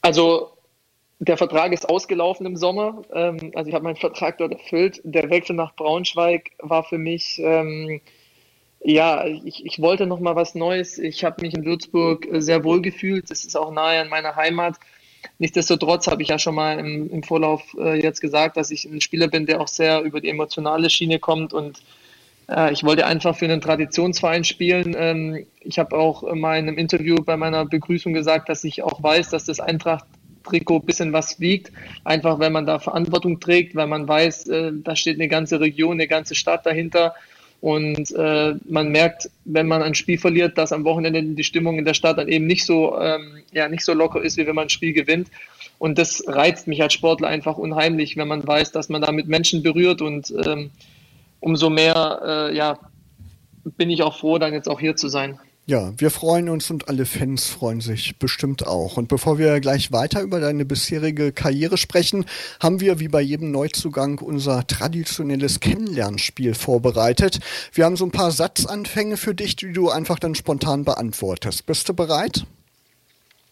Also 0.01 0.51
der 1.19 1.37
Vertrag 1.37 1.71
ist 1.71 1.87
ausgelaufen 1.87 2.47
im 2.47 2.57
Sommer. 2.57 3.03
Ähm, 3.13 3.51
also 3.53 3.69
ich 3.69 3.75
habe 3.75 3.83
meinen 3.83 3.95
Vertrag 3.95 4.39
dort 4.39 4.53
erfüllt. 4.53 4.99
Der 5.03 5.29
Wechsel 5.29 5.55
nach 5.55 5.75
Braunschweig 5.75 6.49
war 6.57 6.83
für 6.83 6.97
mich 6.97 7.39
ähm, 7.43 8.01
ja, 8.83 9.25
ich, 9.25 9.65
ich 9.65 9.81
wollte 9.81 10.07
noch 10.07 10.19
mal 10.19 10.35
was 10.35 10.55
Neues. 10.55 10.97
Ich 10.97 11.23
habe 11.23 11.41
mich 11.41 11.53
in 11.53 11.65
Würzburg 11.65 12.25
äh, 12.25 12.41
sehr 12.41 12.63
wohl 12.63 12.81
gefühlt. 12.81 13.29
Das 13.29 13.43
ist 13.45 13.55
auch 13.55 13.71
nahe 13.71 13.99
an 14.01 14.09
meiner 14.09 14.35
Heimat. 14.35 14.77
Nichtsdestotrotz 15.37 16.07
habe 16.07 16.23
ich 16.23 16.29
ja 16.29 16.39
schon 16.39 16.55
mal 16.55 16.79
im, 16.79 17.09
im 17.11 17.23
Vorlauf 17.23 17.75
äh, 17.77 18.01
jetzt 18.01 18.21
gesagt, 18.21 18.57
dass 18.57 18.71
ich 18.71 18.85
ein 18.85 19.01
Spieler 19.01 19.27
bin, 19.27 19.45
der 19.45 19.61
auch 19.61 19.67
sehr 19.67 20.01
über 20.01 20.19
die 20.19 20.29
emotionale 20.29 20.89
Schiene 20.89 21.19
kommt 21.19 21.53
und 21.53 21.81
äh, 22.49 22.71
ich 22.73 22.83
wollte 22.83 23.05
einfach 23.05 23.35
für 23.35 23.45
einen 23.45 23.61
Traditionsverein 23.61 24.43
spielen. 24.43 24.95
Ähm, 24.97 25.45
ich 25.61 25.79
habe 25.79 25.95
auch 25.95 26.23
in 26.23 26.43
einem 26.43 26.77
Interview 26.77 27.15
bei 27.23 27.37
meiner 27.37 27.65
Begrüßung 27.65 28.13
gesagt, 28.13 28.49
dass 28.49 28.63
ich 28.63 28.83
auch 28.83 29.01
weiß, 29.01 29.29
dass 29.29 29.45
das 29.45 29.59
Eintracht-Trikot 29.59 30.77
ein 30.77 30.85
bisschen 30.85 31.13
was 31.13 31.39
wiegt. 31.39 31.71
Einfach, 32.03 32.39
wenn 32.39 32.51
man 32.51 32.65
da 32.65 32.79
Verantwortung 32.79 33.39
trägt, 33.39 33.75
weil 33.75 33.87
man 33.87 34.07
weiß, 34.07 34.47
äh, 34.47 34.71
da 34.83 34.95
steht 34.95 35.15
eine 35.15 35.27
ganze 35.27 35.59
Region, 35.59 35.93
eine 35.93 36.07
ganze 36.07 36.35
Stadt 36.35 36.65
dahinter. 36.65 37.15
Und 37.61 38.11
äh, 38.15 38.55
man 38.67 38.89
merkt, 38.89 39.29
wenn 39.45 39.67
man 39.67 39.83
ein 39.83 39.93
Spiel 39.93 40.17
verliert, 40.17 40.57
dass 40.57 40.73
am 40.73 40.83
Wochenende 40.83 41.21
die 41.21 41.43
Stimmung 41.43 41.77
in 41.77 41.85
der 41.85 41.93
Stadt 41.93 42.17
dann 42.17 42.27
eben 42.27 42.47
nicht 42.47 42.65
so, 42.65 42.99
ähm, 42.99 43.43
ja, 43.51 43.69
nicht 43.69 43.85
so 43.85 43.93
locker 43.93 44.21
ist, 44.21 44.37
wie 44.37 44.47
wenn 44.47 44.55
man 44.55 44.65
ein 44.65 44.69
Spiel 44.69 44.93
gewinnt. 44.93 45.29
Und 45.77 45.99
das 45.99 46.23
reizt 46.27 46.67
mich 46.67 46.81
als 46.81 46.93
Sportler 46.93 47.27
einfach 47.27 47.57
unheimlich, 47.57 48.17
wenn 48.17 48.27
man 48.27 48.45
weiß, 48.45 48.71
dass 48.71 48.89
man 48.89 49.03
da 49.03 49.11
mit 49.11 49.27
Menschen 49.27 49.61
berührt 49.61 50.01
und 50.01 50.33
ähm, 50.43 50.71
umso 51.39 51.69
mehr, 51.69 52.49
äh, 52.51 52.55
ja, 52.55 52.79
bin 53.77 53.91
ich 53.91 54.01
auch 54.01 54.17
froh, 54.17 54.39
dann 54.39 54.53
jetzt 54.53 54.67
auch 54.67 54.79
hier 54.79 54.95
zu 54.95 55.07
sein. 55.07 55.39
Ja, 55.71 55.93
wir 55.95 56.11
freuen 56.11 56.49
uns 56.49 56.69
und 56.69 56.89
alle 56.89 57.05
Fans 57.05 57.47
freuen 57.47 57.79
sich 57.79 58.17
bestimmt 58.17 58.67
auch. 58.67 58.97
Und 58.97 59.07
bevor 59.07 59.37
wir 59.37 59.61
gleich 59.61 59.93
weiter 59.93 60.21
über 60.21 60.41
deine 60.41 60.65
bisherige 60.65 61.31
Karriere 61.31 61.77
sprechen, 61.77 62.25
haben 62.59 62.81
wir 62.81 62.99
wie 62.99 63.07
bei 63.07 63.21
jedem 63.21 63.51
Neuzugang 63.51 64.19
unser 64.19 64.67
traditionelles 64.67 65.61
Kennenlernspiel 65.61 66.55
vorbereitet. 66.55 67.39
Wir 67.71 67.85
haben 67.85 67.95
so 67.95 68.03
ein 68.03 68.11
paar 68.11 68.31
Satzanfänge 68.31 69.15
für 69.15 69.33
dich, 69.33 69.55
die 69.55 69.71
du 69.71 69.89
einfach 69.89 70.19
dann 70.19 70.35
spontan 70.35 70.83
beantwortest. 70.83 71.65
Bist 71.65 71.87
du 71.87 71.93
bereit? 71.93 72.43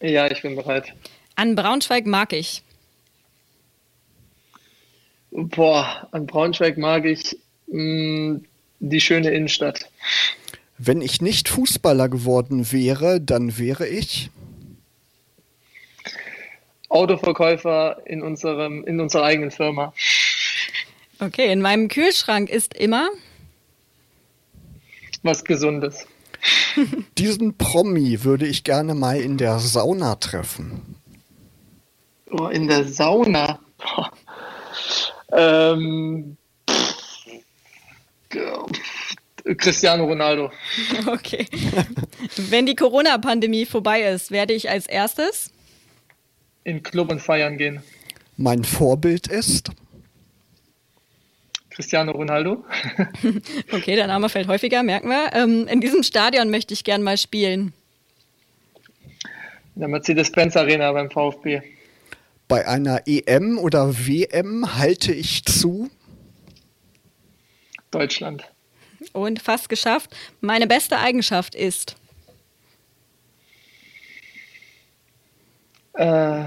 Ja, 0.02 0.30
ich 0.30 0.42
bin 0.42 0.56
bereit. 0.56 0.92
An 1.36 1.54
Braunschweig 1.54 2.04
mag 2.04 2.34
ich. 2.34 2.62
Boah, 5.30 6.06
an 6.10 6.26
Braunschweig 6.26 6.76
mag 6.76 7.06
ich 7.06 7.38
mh, 7.68 7.80
mm, 7.80 8.44
die 8.80 9.00
schöne 9.00 9.30
Innenstadt. 9.30 9.88
Wenn 10.82 11.02
ich 11.02 11.20
nicht 11.20 11.50
Fußballer 11.50 12.08
geworden 12.08 12.72
wäre, 12.72 13.20
dann 13.20 13.58
wäre 13.58 13.86
ich 13.86 14.30
Autoverkäufer 16.88 17.98
in 18.06 18.22
in 18.22 19.00
unserer 19.00 19.22
eigenen 19.22 19.50
Firma. 19.50 19.92
Okay, 21.20 21.52
in 21.52 21.60
meinem 21.60 21.88
Kühlschrank 21.88 22.48
ist 22.48 22.74
immer 22.74 23.10
was 25.22 25.44
Gesundes. 25.44 26.06
Diesen 27.18 27.58
Promi 27.58 28.24
würde 28.24 28.46
ich 28.46 28.64
gerne 28.64 28.94
mal 28.94 29.20
in 29.20 29.36
der 29.36 29.58
Sauna 29.58 30.14
treffen. 30.14 30.96
Oh, 32.30 32.46
in 32.46 32.68
der 32.68 32.84
Sauna. 32.84 33.60
Ähm, 35.32 36.36
Cristiano 39.56 40.04
Ronaldo. 40.04 40.50
Okay. 41.06 41.46
Wenn 42.36 42.66
die 42.66 42.74
Corona-Pandemie 42.74 43.66
vorbei 43.66 44.02
ist, 44.02 44.30
werde 44.30 44.52
ich 44.52 44.70
als 44.70 44.86
erstes 44.86 45.50
in 46.64 46.82
Club 46.82 47.10
und 47.10 47.20
feiern 47.20 47.56
gehen. 47.56 47.82
Mein 48.36 48.64
Vorbild 48.64 49.26
ist 49.26 49.70
Cristiano 51.70 52.12
Ronaldo. 52.12 52.64
okay, 53.72 53.96
der 53.96 54.06
Name 54.06 54.28
fällt 54.28 54.48
häufiger, 54.48 54.82
merken 54.82 55.08
wir. 55.08 55.30
Ähm, 55.32 55.66
in 55.68 55.80
diesem 55.80 56.02
Stadion 56.02 56.50
möchte 56.50 56.74
ich 56.74 56.84
gern 56.84 57.02
mal 57.02 57.16
spielen. 57.16 57.72
In 59.74 59.80
der 59.80 59.88
Mercedes-Benz 59.88 60.56
Arena 60.56 60.92
beim 60.92 61.10
VfB. 61.10 61.62
Bei 62.48 62.66
einer 62.66 63.02
EM 63.06 63.58
oder 63.58 63.94
WM 64.06 64.76
halte 64.76 65.12
ich 65.12 65.44
zu 65.44 65.88
Deutschland. 67.90 68.49
Und 69.12 69.42
fast 69.42 69.68
geschafft. 69.68 70.14
Meine 70.40 70.66
beste 70.66 70.98
Eigenschaft 70.98 71.54
ist. 71.54 71.96
Äh, 75.94 76.44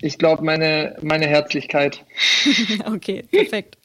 ich 0.00 0.18
glaube, 0.18 0.42
meine, 0.44 0.96
meine 1.02 1.26
Herzlichkeit. 1.26 2.04
okay, 2.86 3.22
perfekt. 3.30 3.76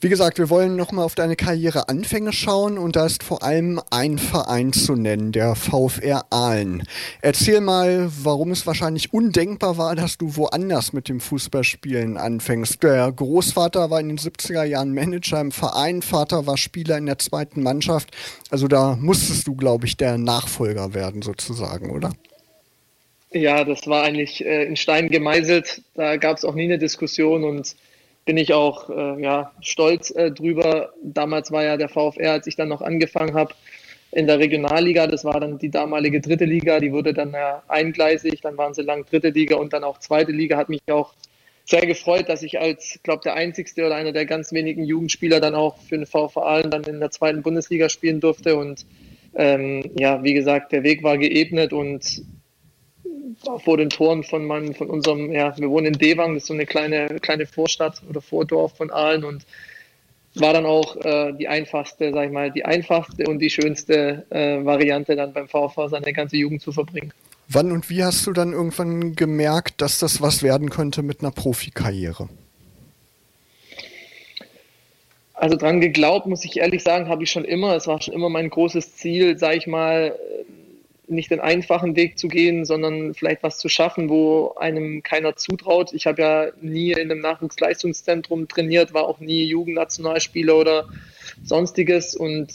Wie 0.00 0.08
gesagt, 0.08 0.38
wir 0.38 0.48
wollen 0.48 0.76
nochmal 0.76 1.04
auf 1.04 1.16
deine 1.16 1.34
Karriereanfänge 1.34 2.32
schauen 2.32 2.78
und 2.78 2.94
da 2.94 3.04
ist 3.04 3.24
vor 3.24 3.42
allem 3.42 3.80
ein 3.90 4.18
Verein 4.18 4.72
zu 4.72 4.94
nennen, 4.94 5.32
der 5.32 5.56
VfR 5.56 6.24
Aalen. 6.30 6.84
Erzähl 7.20 7.60
mal, 7.60 8.08
warum 8.22 8.52
es 8.52 8.64
wahrscheinlich 8.64 9.12
undenkbar 9.12 9.76
war, 9.76 9.96
dass 9.96 10.16
du 10.16 10.36
woanders 10.36 10.92
mit 10.92 11.08
dem 11.08 11.18
Fußballspielen 11.18 12.16
anfängst. 12.16 12.80
Der 12.84 13.10
Großvater 13.10 13.90
war 13.90 13.98
in 13.98 14.06
den 14.06 14.18
70er 14.18 14.62
Jahren 14.62 14.94
Manager 14.94 15.40
im 15.40 15.50
Verein, 15.50 16.00
Vater 16.00 16.46
war 16.46 16.56
Spieler 16.58 16.96
in 16.96 17.06
der 17.06 17.18
zweiten 17.18 17.64
Mannschaft. 17.64 18.10
Also 18.50 18.68
da 18.68 18.96
musstest 19.00 19.48
du, 19.48 19.56
glaube 19.56 19.86
ich, 19.86 19.96
der 19.96 20.16
Nachfolger 20.16 20.94
werden 20.94 21.22
sozusagen, 21.22 21.90
oder? 21.90 22.12
Ja, 23.32 23.64
das 23.64 23.84
war 23.88 24.04
eigentlich 24.04 24.46
äh, 24.46 24.62
in 24.64 24.76
Stein 24.76 25.08
gemeißelt. 25.08 25.82
Da 25.94 26.18
gab 26.18 26.36
es 26.36 26.44
auch 26.44 26.54
nie 26.54 26.64
eine 26.64 26.78
Diskussion 26.78 27.42
und 27.42 27.74
bin 28.28 28.36
ich 28.36 28.52
auch 28.52 28.90
äh, 28.90 29.22
ja, 29.22 29.52
stolz 29.62 30.10
äh, 30.10 30.30
drüber. 30.30 30.92
Damals 31.02 31.50
war 31.50 31.64
ja 31.64 31.78
der 31.78 31.88
VfR, 31.88 32.32
als 32.32 32.46
ich 32.46 32.56
dann 32.56 32.68
noch 32.68 32.82
angefangen 32.82 33.32
habe, 33.32 33.54
in 34.12 34.26
der 34.26 34.38
Regionalliga, 34.38 35.06
das 35.06 35.24
war 35.24 35.40
dann 35.40 35.56
die 35.56 35.70
damalige 35.70 36.20
dritte 36.20 36.44
Liga, 36.44 36.78
die 36.78 36.92
wurde 36.92 37.14
dann 37.14 37.32
ja 37.32 37.62
eingleisig, 37.68 38.42
dann 38.42 38.58
waren 38.58 38.74
sie 38.74 38.82
lang 38.82 39.06
dritte 39.06 39.30
Liga 39.30 39.56
und 39.56 39.72
dann 39.72 39.82
auch 39.82 39.96
zweite 39.98 40.30
Liga, 40.32 40.58
hat 40.58 40.68
mich 40.68 40.82
auch 40.90 41.14
sehr 41.64 41.86
gefreut, 41.86 42.28
dass 42.28 42.42
ich 42.42 42.60
als, 42.60 43.00
glaube 43.02 43.22
der 43.24 43.32
einzigste 43.32 43.86
oder 43.86 43.94
einer 43.94 44.12
der 44.12 44.26
ganz 44.26 44.52
wenigen 44.52 44.84
Jugendspieler 44.84 45.40
dann 45.40 45.54
auch 45.54 45.78
für 45.78 45.96
den 45.96 46.04
VfR 46.04 46.64
dann 46.64 46.84
in 46.84 47.00
der 47.00 47.10
zweiten 47.10 47.40
Bundesliga 47.40 47.88
spielen 47.88 48.20
durfte 48.20 48.56
und 48.56 48.84
ähm, 49.36 49.90
ja, 49.98 50.22
wie 50.22 50.34
gesagt, 50.34 50.72
der 50.72 50.82
Weg 50.82 51.02
war 51.02 51.16
geebnet 51.16 51.72
und 51.72 52.22
vor 53.64 53.76
den 53.76 53.90
Toren 53.90 54.24
von, 54.24 54.46
meinem, 54.46 54.74
von 54.74 54.90
unserem, 54.90 55.32
ja, 55.32 55.56
wir 55.56 55.70
wohnen 55.70 55.86
in 55.86 55.92
Dewang, 55.94 56.34
das 56.34 56.44
ist 56.44 56.48
so 56.48 56.54
eine 56.54 56.66
kleine, 56.66 57.18
kleine 57.20 57.46
Vorstadt 57.46 58.02
oder 58.08 58.20
Vordorf 58.20 58.76
von 58.76 58.90
Aalen 58.90 59.24
und 59.24 59.46
war 60.34 60.52
dann 60.52 60.66
auch 60.66 60.96
äh, 60.96 61.32
die 61.32 61.48
einfachste, 61.48 62.12
sag 62.12 62.26
ich 62.26 62.32
mal, 62.32 62.50
die 62.50 62.64
einfachste 62.64 63.24
und 63.26 63.38
die 63.38 63.50
schönste 63.50 64.26
äh, 64.30 64.64
Variante 64.64 65.16
dann 65.16 65.32
beim 65.32 65.48
VfV 65.48 65.88
seine 65.88 66.12
ganze 66.12 66.36
Jugend 66.36 66.62
zu 66.62 66.72
verbringen. 66.72 67.12
Wann 67.48 67.72
und 67.72 67.88
wie 67.88 68.04
hast 68.04 68.26
du 68.26 68.32
dann 68.32 68.52
irgendwann 68.52 69.14
gemerkt, 69.14 69.80
dass 69.80 69.98
das 69.98 70.20
was 70.20 70.42
werden 70.42 70.68
könnte 70.68 71.02
mit 71.02 71.20
einer 71.20 71.30
Profikarriere? 71.30 72.28
Also 75.32 75.56
dran 75.56 75.80
geglaubt, 75.80 76.26
muss 76.26 76.44
ich 76.44 76.58
ehrlich 76.58 76.82
sagen, 76.82 77.08
habe 77.08 77.22
ich 77.22 77.30
schon 77.30 77.44
immer. 77.44 77.74
Es 77.74 77.86
war 77.86 78.02
schon 78.02 78.12
immer 78.12 78.28
mein 78.28 78.50
großes 78.50 78.96
Ziel, 78.96 79.38
sage 79.38 79.56
ich 79.56 79.66
mal, 79.66 80.18
nicht 81.08 81.30
den 81.30 81.40
einfachen 81.40 81.96
Weg 81.96 82.18
zu 82.18 82.28
gehen, 82.28 82.64
sondern 82.64 83.14
vielleicht 83.14 83.42
was 83.42 83.58
zu 83.58 83.68
schaffen, 83.68 84.08
wo 84.08 84.54
einem 84.58 85.02
keiner 85.02 85.36
zutraut. 85.36 85.92
Ich 85.92 86.06
habe 86.06 86.22
ja 86.22 86.46
nie 86.60 86.92
in 86.92 87.10
einem 87.10 87.20
Nachwuchsleistungszentrum 87.20 88.48
trainiert, 88.48 88.94
war 88.94 89.04
auch 89.04 89.20
nie 89.20 89.44
Jugendnationalspieler 89.44 90.56
oder 90.56 90.88
sonstiges 91.44 92.14
und 92.14 92.52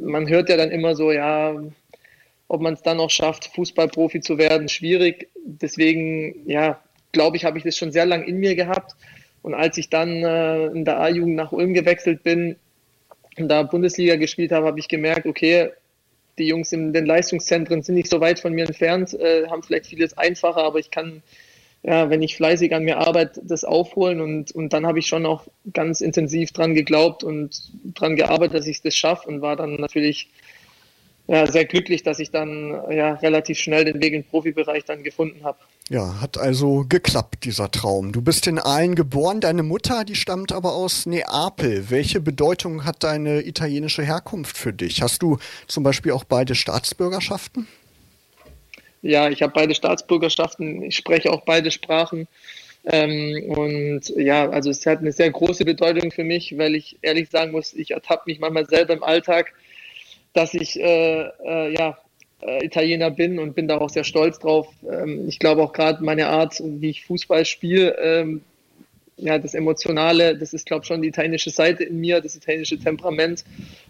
man 0.00 0.28
hört 0.28 0.48
ja 0.48 0.56
dann 0.56 0.70
immer 0.70 0.94
so, 0.94 1.12
ja, 1.12 1.54
ob 2.48 2.60
man 2.60 2.74
es 2.74 2.82
dann 2.82 3.00
auch 3.00 3.10
schafft, 3.10 3.46
Fußballprofi 3.54 4.20
zu 4.20 4.38
werden, 4.38 4.68
schwierig. 4.68 5.28
Deswegen, 5.44 6.48
ja, 6.48 6.80
glaube 7.12 7.36
ich, 7.36 7.44
habe 7.44 7.58
ich 7.58 7.64
das 7.64 7.76
schon 7.76 7.92
sehr 7.92 8.06
lange 8.06 8.26
in 8.26 8.38
mir 8.38 8.54
gehabt. 8.54 8.94
Und 9.42 9.54
als 9.54 9.76
ich 9.78 9.88
dann 9.90 10.22
äh, 10.22 10.66
in 10.66 10.84
der 10.84 11.00
A-Jugend 11.00 11.36
nach 11.36 11.52
Ulm 11.52 11.74
gewechselt 11.74 12.22
bin 12.22 12.56
und 13.36 13.48
da 13.48 13.62
Bundesliga 13.62 14.16
gespielt 14.16 14.52
habe, 14.52 14.66
habe 14.66 14.78
ich 14.78 14.88
gemerkt, 14.88 15.26
okay, 15.26 15.70
die 16.38 16.46
Jungs 16.46 16.72
in 16.72 16.92
den 16.92 17.06
Leistungszentren 17.06 17.82
sind 17.82 17.94
nicht 17.94 18.10
so 18.10 18.20
weit 18.20 18.40
von 18.40 18.52
mir 18.52 18.66
entfernt, 18.66 19.14
äh, 19.14 19.46
haben 19.48 19.62
vielleicht 19.62 19.86
vieles 19.86 20.16
einfacher, 20.16 20.62
aber 20.62 20.78
ich 20.78 20.90
kann, 20.90 21.22
ja, 21.82 22.10
wenn 22.10 22.22
ich 22.22 22.36
fleißig 22.36 22.74
an 22.74 22.84
mir 22.84 22.98
arbeite, 22.98 23.40
das 23.44 23.64
aufholen 23.64 24.20
und, 24.20 24.52
und 24.52 24.72
dann 24.72 24.86
habe 24.86 24.98
ich 24.98 25.06
schon 25.06 25.26
auch 25.26 25.46
ganz 25.72 26.00
intensiv 26.00 26.52
dran 26.52 26.74
geglaubt 26.74 27.24
und 27.24 27.72
dran 27.94 28.16
gearbeitet, 28.16 28.58
dass 28.58 28.66
ich 28.66 28.82
das 28.82 28.94
schaffe 28.94 29.28
und 29.28 29.42
war 29.42 29.56
dann 29.56 29.76
natürlich 29.76 30.30
ja, 31.26 31.46
sehr 31.46 31.64
glücklich, 31.64 32.02
dass 32.02 32.18
ich 32.18 32.30
dann 32.30 32.70
ja, 32.90 33.14
relativ 33.14 33.58
schnell 33.58 33.84
den 33.84 34.02
Weg 34.02 34.12
in 34.12 34.22
den 34.22 34.28
Profibereich 34.28 34.84
dann 34.84 35.02
gefunden 35.02 35.44
habe. 35.44 35.58
Ja, 35.90 36.22
hat 36.22 36.38
also 36.38 36.86
geklappt, 36.88 37.44
dieser 37.44 37.70
Traum. 37.70 38.12
Du 38.12 38.22
bist 38.22 38.46
in 38.46 38.58
Aalen 38.58 38.94
geboren, 38.94 39.42
deine 39.42 39.62
Mutter, 39.62 40.04
die 40.04 40.14
stammt 40.14 40.50
aber 40.50 40.72
aus 40.72 41.04
Neapel. 41.04 41.90
Welche 41.90 42.20
Bedeutung 42.20 42.86
hat 42.86 43.02
deine 43.04 43.46
italienische 43.46 44.02
Herkunft 44.02 44.56
für 44.56 44.72
dich? 44.72 45.02
Hast 45.02 45.20
du 45.20 45.36
zum 45.66 45.84
Beispiel 45.84 46.12
auch 46.12 46.24
beide 46.24 46.54
Staatsbürgerschaften? 46.54 47.66
Ja, 49.02 49.28
ich 49.28 49.42
habe 49.42 49.52
beide 49.52 49.74
Staatsbürgerschaften. 49.74 50.82
Ich 50.84 50.96
spreche 50.96 51.30
auch 51.30 51.42
beide 51.42 51.70
Sprachen. 51.70 52.28
Ähm, 52.86 53.52
und 53.54 54.08
ja, 54.16 54.48
also 54.48 54.70
es 54.70 54.86
hat 54.86 55.00
eine 55.00 55.12
sehr 55.12 55.30
große 55.30 55.66
Bedeutung 55.66 56.10
für 56.10 56.24
mich, 56.24 56.56
weil 56.56 56.74
ich 56.74 56.98
ehrlich 57.02 57.28
sagen 57.28 57.52
muss, 57.52 57.74
ich 57.74 57.90
ertappe 57.90 58.22
mich 58.26 58.40
manchmal 58.40 58.66
selber 58.66 58.94
im 58.94 59.02
Alltag, 59.02 59.52
dass 60.32 60.54
ich 60.54 60.80
äh, 60.80 61.28
äh, 61.44 61.74
ja, 61.74 61.98
äh, 62.40 62.64
Italiener 62.64 63.10
bin 63.10 63.38
und 63.38 63.54
bin 63.54 63.68
da 63.68 63.78
auch 63.78 63.90
sehr 63.90 64.04
stolz 64.04 64.38
drauf. 64.38 64.68
Ähm, 64.90 65.28
ich 65.28 65.38
glaube 65.38 65.62
auch 65.62 65.72
gerade 65.72 66.02
meine 66.04 66.28
Art, 66.28 66.62
wie 66.64 66.90
ich 66.90 67.04
Fußball 67.04 67.44
spiele, 67.44 67.96
ähm, 67.98 68.42
ja, 69.16 69.38
das 69.38 69.54
Emotionale, 69.54 70.36
das 70.36 70.52
ist, 70.52 70.66
glaube 70.66 70.82
ich, 70.82 70.88
schon 70.88 71.02
die 71.02 71.08
italienische 71.08 71.50
Seite 71.50 71.84
in 71.84 72.00
mir, 72.00 72.20
das 72.20 72.34
italienische 72.34 72.78
Temperament. 72.78 73.44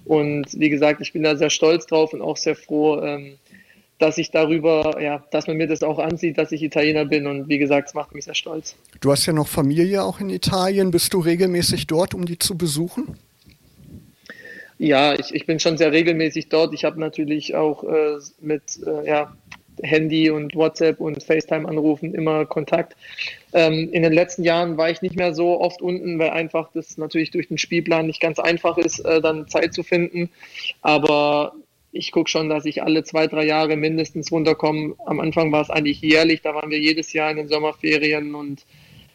Und 0.04 0.46
wie 0.58 0.68
gesagt, 0.68 1.00
ich 1.00 1.12
bin 1.12 1.22
da 1.22 1.36
sehr 1.36 1.50
stolz 1.50 1.86
drauf 1.86 2.12
und 2.12 2.20
auch 2.20 2.36
sehr 2.36 2.54
froh, 2.54 3.00
ähm, 3.00 3.38
dass 3.98 4.18
ich 4.18 4.30
darüber, 4.30 5.00
ja, 5.00 5.24
dass 5.30 5.46
man 5.46 5.56
mir 5.56 5.66
das 5.66 5.82
auch 5.82 5.98
ansieht, 5.98 6.36
dass 6.36 6.52
ich 6.52 6.62
Italiener 6.62 7.04
bin. 7.04 7.26
Und 7.26 7.48
wie 7.48 7.58
gesagt, 7.58 7.88
es 7.88 7.94
macht 7.94 8.14
mich 8.14 8.24
sehr 8.24 8.34
stolz. 8.34 8.76
Du 9.00 9.10
hast 9.10 9.24
ja 9.26 9.32
noch 9.32 9.48
Familie 9.48 10.02
auch 10.02 10.20
in 10.20 10.30
Italien. 10.30 10.90
Bist 10.90 11.14
du 11.14 11.20
regelmäßig 11.20 11.86
dort, 11.86 12.12
um 12.12 12.26
die 12.26 12.38
zu 12.38 12.58
besuchen? 12.58 13.16
Ja, 14.84 15.14
ich, 15.14 15.34
ich 15.34 15.46
bin 15.46 15.60
schon 15.60 15.78
sehr 15.78 15.92
regelmäßig 15.92 16.50
dort. 16.50 16.74
Ich 16.74 16.84
habe 16.84 17.00
natürlich 17.00 17.54
auch 17.54 17.84
äh, 17.84 18.18
mit 18.42 18.78
äh, 18.86 19.08
ja, 19.08 19.34
Handy 19.80 20.28
und 20.28 20.54
WhatsApp 20.54 21.00
und 21.00 21.22
FaceTime-Anrufen 21.22 22.14
immer 22.14 22.44
Kontakt. 22.44 22.94
Ähm, 23.54 23.88
in 23.92 24.02
den 24.02 24.12
letzten 24.12 24.44
Jahren 24.44 24.76
war 24.76 24.90
ich 24.90 25.00
nicht 25.00 25.16
mehr 25.16 25.34
so 25.34 25.58
oft 25.58 25.80
unten, 25.80 26.18
weil 26.18 26.28
einfach 26.30 26.68
das 26.74 26.98
natürlich 26.98 27.30
durch 27.30 27.48
den 27.48 27.56
Spielplan 27.56 28.06
nicht 28.06 28.20
ganz 28.20 28.38
einfach 28.38 28.76
ist, 28.76 28.98
äh, 28.98 29.22
dann 29.22 29.48
Zeit 29.48 29.72
zu 29.72 29.84
finden. 29.84 30.28
Aber 30.82 31.54
ich 31.90 32.12
gucke 32.12 32.28
schon, 32.28 32.50
dass 32.50 32.66
ich 32.66 32.82
alle 32.82 33.04
zwei, 33.04 33.26
drei 33.26 33.46
Jahre 33.46 33.76
mindestens 33.76 34.30
runterkomme. 34.30 34.96
Am 35.06 35.18
Anfang 35.18 35.50
war 35.50 35.62
es 35.62 35.70
eigentlich 35.70 36.02
jährlich, 36.02 36.42
da 36.42 36.54
waren 36.54 36.68
wir 36.68 36.78
jedes 36.78 37.14
Jahr 37.14 37.30
in 37.30 37.38
den 37.38 37.48
Sommerferien 37.48 38.34
und 38.34 38.66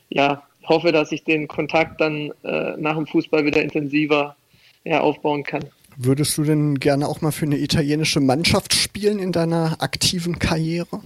ja, 0.09 0.41
hoffe, 0.63 0.91
dass 0.91 1.11
ich 1.11 1.23
den 1.25 1.47
Kontakt 1.47 2.01
dann 2.01 2.33
äh, 2.43 2.75
nach 2.77 2.95
dem 2.95 3.05
Fußball 3.05 3.45
wieder 3.45 3.61
intensiver 3.61 4.35
ja, 4.83 5.01
aufbauen 5.01 5.43
kann. 5.43 5.65
Würdest 5.97 6.37
du 6.37 6.43
denn 6.43 6.79
gerne 6.79 7.07
auch 7.07 7.21
mal 7.21 7.31
für 7.31 7.45
eine 7.45 7.57
italienische 7.57 8.21
Mannschaft 8.21 8.73
spielen 8.73 9.19
in 9.19 9.31
deiner 9.31 9.75
aktiven 9.79 10.39
Karriere? 10.39 11.01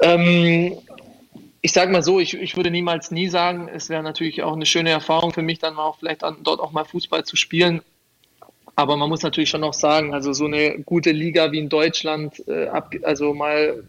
Ähm, 0.00 0.78
ich 1.60 1.72
sage 1.72 1.92
mal 1.92 2.02
so, 2.02 2.20
ich, 2.20 2.34
ich 2.34 2.56
würde 2.56 2.70
niemals 2.70 3.10
nie 3.10 3.28
sagen, 3.28 3.68
es 3.72 3.88
wäre 3.88 4.02
natürlich 4.02 4.42
auch 4.42 4.52
eine 4.52 4.66
schöne 4.66 4.90
Erfahrung 4.90 5.32
für 5.32 5.42
mich, 5.42 5.58
dann 5.58 5.76
auch 5.76 5.98
vielleicht 5.98 6.24
an, 6.24 6.36
dort 6.42 6.60
auch 6.60 6.72
mal 6.72 6.84
Fußball 6.84 7.24
zu 7.24 7.36
spielen. 7.36 7.82
Aber 8.74 8.96
man 8.96 9.08
muss 9.08 9.22
natürlich 9.22 9.50
schon 9.50 9.64
auch 9.64 9.74
sagen, 9.74 10.14
also 10.14 10.32
so 10.32 10.46
eine 10.46 10.78
gute 10.80 11.12
Liga 11.12 11.52
wie 11.52 11.58
in 11.58 11.68
Deutschland, 11.68 12.42
äh, 12.48 12.68
ab, 12.68 12.94
also 13.02 13.34
mal 13.34 13.84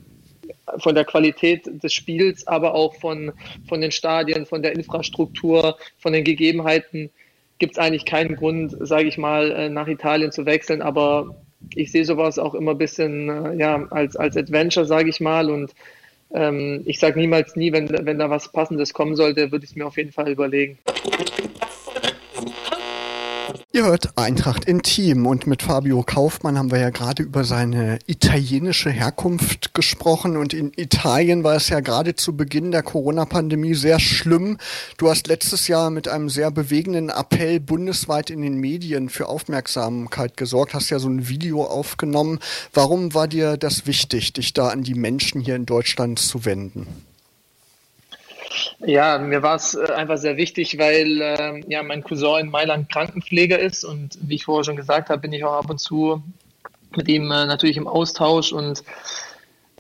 von 0.78 0.94
der 0.94 1.06
Qualität 1.06 1.70
des 1.84 1.94
Spiels, 1.94 2.46
aber 2.48 2.74
auch 2.74 2.96
von, 2.96 3.32
von 3.68 3.82
den 3.82 3.92
Stadien, 3.92 4.46
von 4.46 4.62
der 4.62 4.74
Infrastruktur, 4.74 5.78
von 6.00 6.14
den 6.14 6.24
Gegebenheiten, 6.24 7.10
gibt 7.64 7.78
es 7.78 7.80
eigentlich 7.80 8.04
keinen 8.04 8.36
Grund, 8.36 8.76
sage 8.82 9.08
ich 9.08 9.18
mal, 9.18 9.50
äh, 9.52 9.70
nach 9.70 9.88
Italien 9.88 10.34
zu 10.34 10.46
wechseln. 10.46 10.82
Aber 10.82 11.34
ich 11.74 11.94
sehe 11.94 12.04
sowas 12.04 12.38
auch 12.38 12.56
immer 12.56 12.72
ein 12.72 12.78
bisschen 12.78 13.30
äh, 13.30 13.56
ja, 13.56 13.88
als, 13.90 14.18
als 14.18 14.36
Adventure, 14.36 14.86
sage 14.86 15.10
ich 15.10 15.22
mal. 15.22 15.50
Und 15.50 15.74
ähm, 16.34 16.82
ich 16.84 17.00
sage 17.00 17.18
niemals 17.18 17.56
nie, 17.56 17.72
wenn, 17.72 17.88
wenn 17.90 18.20
da 18.20 18.30
was 18.30 18.52
Passendes 18.52 18.94
kommen 18.94 19.16
sollte, 19.16 19.54
würde 19.54 19.64
ich 19.64 19.72
es 19.72 19.78
mir 19.78 19.88
auf 19.88 19.96
jeden 19.96 20.12
Fall 20.12 20.30
überlegen. 20.30 20.78
Ihr 23.76 23.86
hört 23.86 24.20
Eintracht 24.20 24.66
Intim 24.66 25.26
und 25.26 25.48
mit 25.48 25.64
Fabio 25.64 26.04
Kaufmann 26.04 26.60
haben 26.60 26.70
wir 26.70 26.78
ja 26.78 26.92
gerade 26.92 27.24
über 27.24 27.44
seine 27.44 27.98
italienische 28.06 28.92
Herkunft 28.92 29.74
gesprochen 29.74 30.38
und 30.38 30.54
in 30.54 30.72
Italien 30.76 31.44
war 31.44 31.56
es 31.56 31.70
ja 31.70 31.80
gerade 31.80 32.14
zu 32.14 32.38
Beginn 32.38 32.70
der 32.70 32.84
Corona-Pandemie 32.84 33.74
sehr 33.74 34.00
schlimm. 34.00 34.60
Du 34.98 35.10
hast 35.10 35.26
letztes 35.26 35.68
Jahr 35.68 35.90
mit 35.90 36.08
einem 36.08 36.30
sehr 36.30 36.52
bewegenden 36.52 37.10
Appell 37.10 37.60
bundesweit 37.60 38.30
in 38.30 38.44
den 38.44 38.58
Medien 38.58 39.10
für 39.10 39.28
Aufmerksamkeit 39.28 40.38
gesorgt, 40.38 40.76
hast 40.76 40.92
ja 40.92 41.00
so 41.00 41.10
ein 41.10 41.28
Video 41.28 41.64
aufgenommen. 41.64 42.38
Warum 42.76 43.16
war 43.16 43.28
dir 43.28 43.58
das 43.58 43.88
wichtig, 43.88 44.34
dich 44.34 44.54
da 44.54 44.68
an 44.68 44.84
die 44.84 44.94
Menschen 44.94 45.42
hier 45.42 45.56
in 45.56 45.66
Deutschland 45.66 46.20
zu 46.20 46.46
wenden? 46.46 46.86
Ja, 48.86 49.18
mir 49.18 49.42
war 49.42 49.56
es 49.56 49.76
äh, 49.76 49.92
einfach 49.94 50.18
sehr 50.18 50.36
wichtig, 50.36 50.78
weil 50.78 51.22
äh, 51.22 51.64
ja, 51.68 51.84
mein 51.84 52.04
Cousin 52.04 52.42
in 52.42 52.50
Mailand 52.50 52.90
Krankenpfleger 52.90 53.58
ist 53.58 53.86
und 53.86 54.18
wie 54.22 54.36
ich 54.36 54.46
vorher 54.46 54.66
schon 54.66 54.76
gesagt 54.76 55.10
habe, 55.10 55.22
bin 55.22 55.32
ich 55.32 55.46
auch 55.46 55.54
ab 55.54 55.70
und 55.70 55.80
zu 55.80 56.22
mit 56.96 57.08
ihm 57.08 57.32
äh, 57.32 57.46
natürlich 57.46 57.78
im 57.78 57.88
Austausch 57.88 58.52
und 58.52 58.84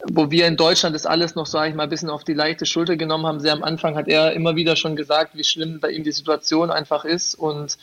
wo 0.05 0.31
wir 0.31 0.47
in 0.47 0.57
Deutschland 0.57 0.95
das 0.95 1.05
alles 1.05 1.35
noch, 1.35 1.45
sage 1.45 1.69
ich 1.69 1.75
mal, 1.75 1.83
ein 1.83 1.89
bisschen 1.89 2.09
auf 2.09 2.23
die 2.23 2.33
leichte 2.33 2.65
Schulter 2.65 2.95
genommen 2.95 3.25
haben. 3.25 3.39
Sehr 3.39 3.53
am 3.53 3.63
Anfang 3.63 3.95
hat 3.95 4.07
er 4.07 4.33
immer 4.33 4.55
wieder 4.55 4.75
schon 4.75 4.95
gesagt, 4.95 5.35
wie 5.35 5.43
schlimm 5.43 5.79
bei 5.79 5.91
ihm 5.91 6.03
die 6.03 6.11
Situation 6.11 6.71
einfach 6.71 7.05
ist 7.05 7.35
und 7.35 7.77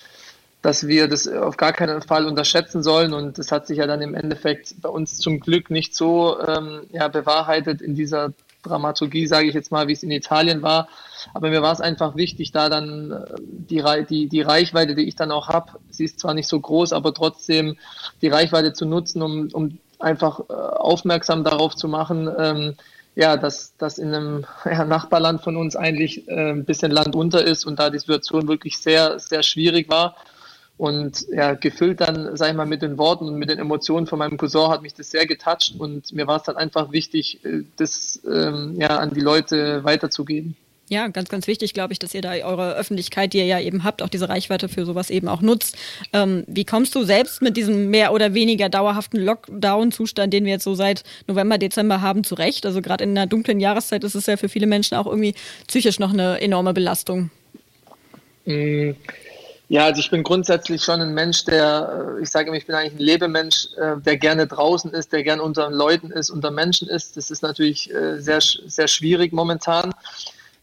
dass 0.62 0.86
wir 0.86 1.08
das 1.08 1.26
auf 1.26 1.56
gar 1.56 1.72
keinen 1.72 2.02
Fall 2.02 2.26
unterschätzen 2.26 2.82
sollen. 2.82 3.14
Und 3.14 3.38
das 3.38 3.50
hat 3.52 3.66
sich 3.66 3.78
ja 3.78 3.86
dann 3.86 4.02
im 4.02 4.14
Endeffekt 4.14 4.74
bei 4.82 4.90
uns 4.90 5.18
zum 5.18 5.40
Glück 5.40 5.70
nicht 5.70 5.94
so 5.94 6.38
ähm, 6.46 6.82
ja, 6.92 7.08
bewahrheitet 7.08 7.80
in 7.80 7.94
dieser 7.94 8.32
Dramaturgie, 8.62 9.26
sage 9.26 9.48
ich 9.48 9.54
jetzt 9.54 9.72
mal, 9.72 9.88
wie 9.88 9.92
es 9.92 10.02
in 10.02 10.10
Italien 10.10 10.62
war. 10.62 10.88
Aber 11.34 11.50
mir 11.50 11.62
war 11.62 11.72
es 11.72 11.80
einfach 11.80 12.16
wichtig, 12.16 12.52
da 12.52 12.68
dann 12.68 13.12
äh, 13.12 13.34
die, 13.38 13.82
die, 14.08 14.28
die 14.28 14.42
Reichweite, 14.42 14.94
die 14.94 15.08
ich 15.08 15.16
dann 15.16 15.30
auch 15.30 15.48
habe, 15.48 15.72
sie 15.90 16.04
ist 16.04 16.20
zwar 16.20 16.34
nicht 16.34 16.48
so 16.48 16.60
groß, 16.60 16.92
aber 16.92 17.14
trotzdem 17.14 17.76
die 18.22 18.28
Reichweite 18.28 18.72
zu 18.72 18.86
nutzen, 18.86 19.22
um, 19.22 19.48
um 19.52 19.78
einfach 19.98 20.40
äh, 20.48 20.52
aufmerksam 20.52 21.44
darauf 21.44 21.76
zu 21.76 21.88
machen, 21.88 22.30
ähm, 22.38 22.74
ja, 23.14 23.36
dass 23.36 23.76
das 23.76 23.98
in 23.98 24.14
einem 24.14 24.46
ja, 24.64 24.84
Nachbarland 24.84 25.42
von 25.42 25.56
uns 25.56 25.76
eigentlich 25.76 26.28
äh, 26.28 26.52
ein 26.52 26.64
bisschen 26.64 26.90
Land 26.90 27.14
unter 27.14 27.44
ist 27.44 27.64
und 27.64 27.78
da 27.78 27.90
die 27.90 27.98
Situation 27.98 28.48
wirklich 28.48 28.78
sehr, 28.78 29.18
sehr 29.18 29.42
schwierig 29.42 29.90
war. 29.90 30.16
Und 30.80 31.26
ja, 31.30 31.52
gefüllt 31.52 32.00
dann, 32.00 32.38
sag 32.38 32.48
ich 32.48 32.56
mal, 32.56 32.64
mit 32.64 32.80
den 32.80 32.96
Worten 32.96 33.28
und 33.28 33.34
mit 33.34 33.50
den 33.50 33.58
Emotionen 33.58 34.06
von 34.06 34.18
meinem 34.18 34.38
Cousin 34.38 34.70
hat 34.70 34.80
mich 34.80 34.94
das 34.94 35.10
sehr 35.10 35.26
getoucht 35.26 35.74
und 35.76 36.10
mir 36.14 36.26
war 36.26 36.38
es 36.38 36.44
dann 36.44 36.56
einfach 36.56 36.90
wichtig, 36.90 37.44
äh, 37.44 37.64
das 37.76 38.18
ähm, 38.26 38.76
ja, 38.78 38.96
an 38.96 39.12
die 39.12 39.20
Leute 39.20 39.84
weiterzugeben. 39.84 40.56
Ja, 40.88 41.08
ganz, 41.08 41.28
ganz 41.28 41.46
wichtig, 41.46 41.74
glaube 41.74 41.92
ich, 41.92 41.98
dass 41.98 42.14
ihr 42.14 42.22
da 42.22 42.30
eure 42.32 42.76
Öffentlichkeit, 42.76 43.34
die 43.34 43.38
ihr 43.38 43.44
ja 43.44 43.60
eben 43.60 43.84
habt, 43.84 44.00
auch 44.00 44.08
diese 44.08 44.30
Reichweite 44.30 44.70
für 44.70 44.86
sowas 44.86 45.10
eben 45.10 45.28
auch 45.28 45.42
nutzt. 45.42 45.76
Ähm, 46.14 46.44
wie 46.46 46.64
kommst 46.64 46.94
du 46.94 47.04
selbst 47.04 47.42
mit 47.42 47.58
diesem 47.58 47.90
mehr 47.90 48.14
oder 48.14 48.32
weniger 48.32 48.70
dauerhaften 48.70 49.20
Lockdown-Zustand, 49.20 50.32
den 50.32 50.46
wir 50.46 50.52
jetzt 50.52 50.64
so 50.64 50.74
seit 50.74 51.04
November, 51.26 51.58
Dezember 51.58 52.00
haben, 52.00 52.24
zurecht? 52.24 52.64
Also 52.64 52.80
gerade 52.80 53.04
in 53.04 53.10
einer 53.10 53.26
dunklen 53.26 53.60
Jahreszeit 53.60 54.02
ist 54.02 54.14
es 54.14 54.24
ja 54.24 54.38
für 54.38 54.48
viele 54.48 54.66
Menschen 54.66 54.96
auch 54.96 55.06
irgendwie 55.06 55.34
psychisch 55.68 55.98
noch 55.98 56.14
eine 56.14 56.40
enorme 56.40 56.72
Belastung. 56.72 57.30
Mm. 58.46 58.92
Ja, 59.70 59.84
also 59.84 60.00
ich 60.00 60.10
bin 60.10 60.24
grundsätzlich 60.24 60.82
schon 60.82 61.00
ein 61.00 61.14
Mensch, 61.14 61.44
der, 61.44 62.16
äh, 62.18 62.22
ich 62.22 62.28
sage 62.28 62.48
immer, 62.48 62.56
ich 62.56 62.66
bin 62.66 62.74
eigentlich 62.74 62.94
ein 62.94 63.04
Lebemensch, 63.04 63.68
äh, 63.76 64.00
der 64.00 64.16
gerne 64.16 64.48
draußen 64.48 64.92
ist, 64.92 65.12
der 65.12 65.22
gerne 65.22 65.44
unter 65.44 65.70
Leuten 65.70 66.10
ist, 66.10 66.28
unter 66.28 66.50
Menschen 66.50 66.88
ist. 66.88 67.16
Das 67.16 67.30
ist 67.30 67.44
natürlich 67.44 67.88
äh, 67.94 68.18
sehr, 68.18 68.40
sehr 68.40 68.88
schwierig 68.88 69.32
momentan. 69.32 69.94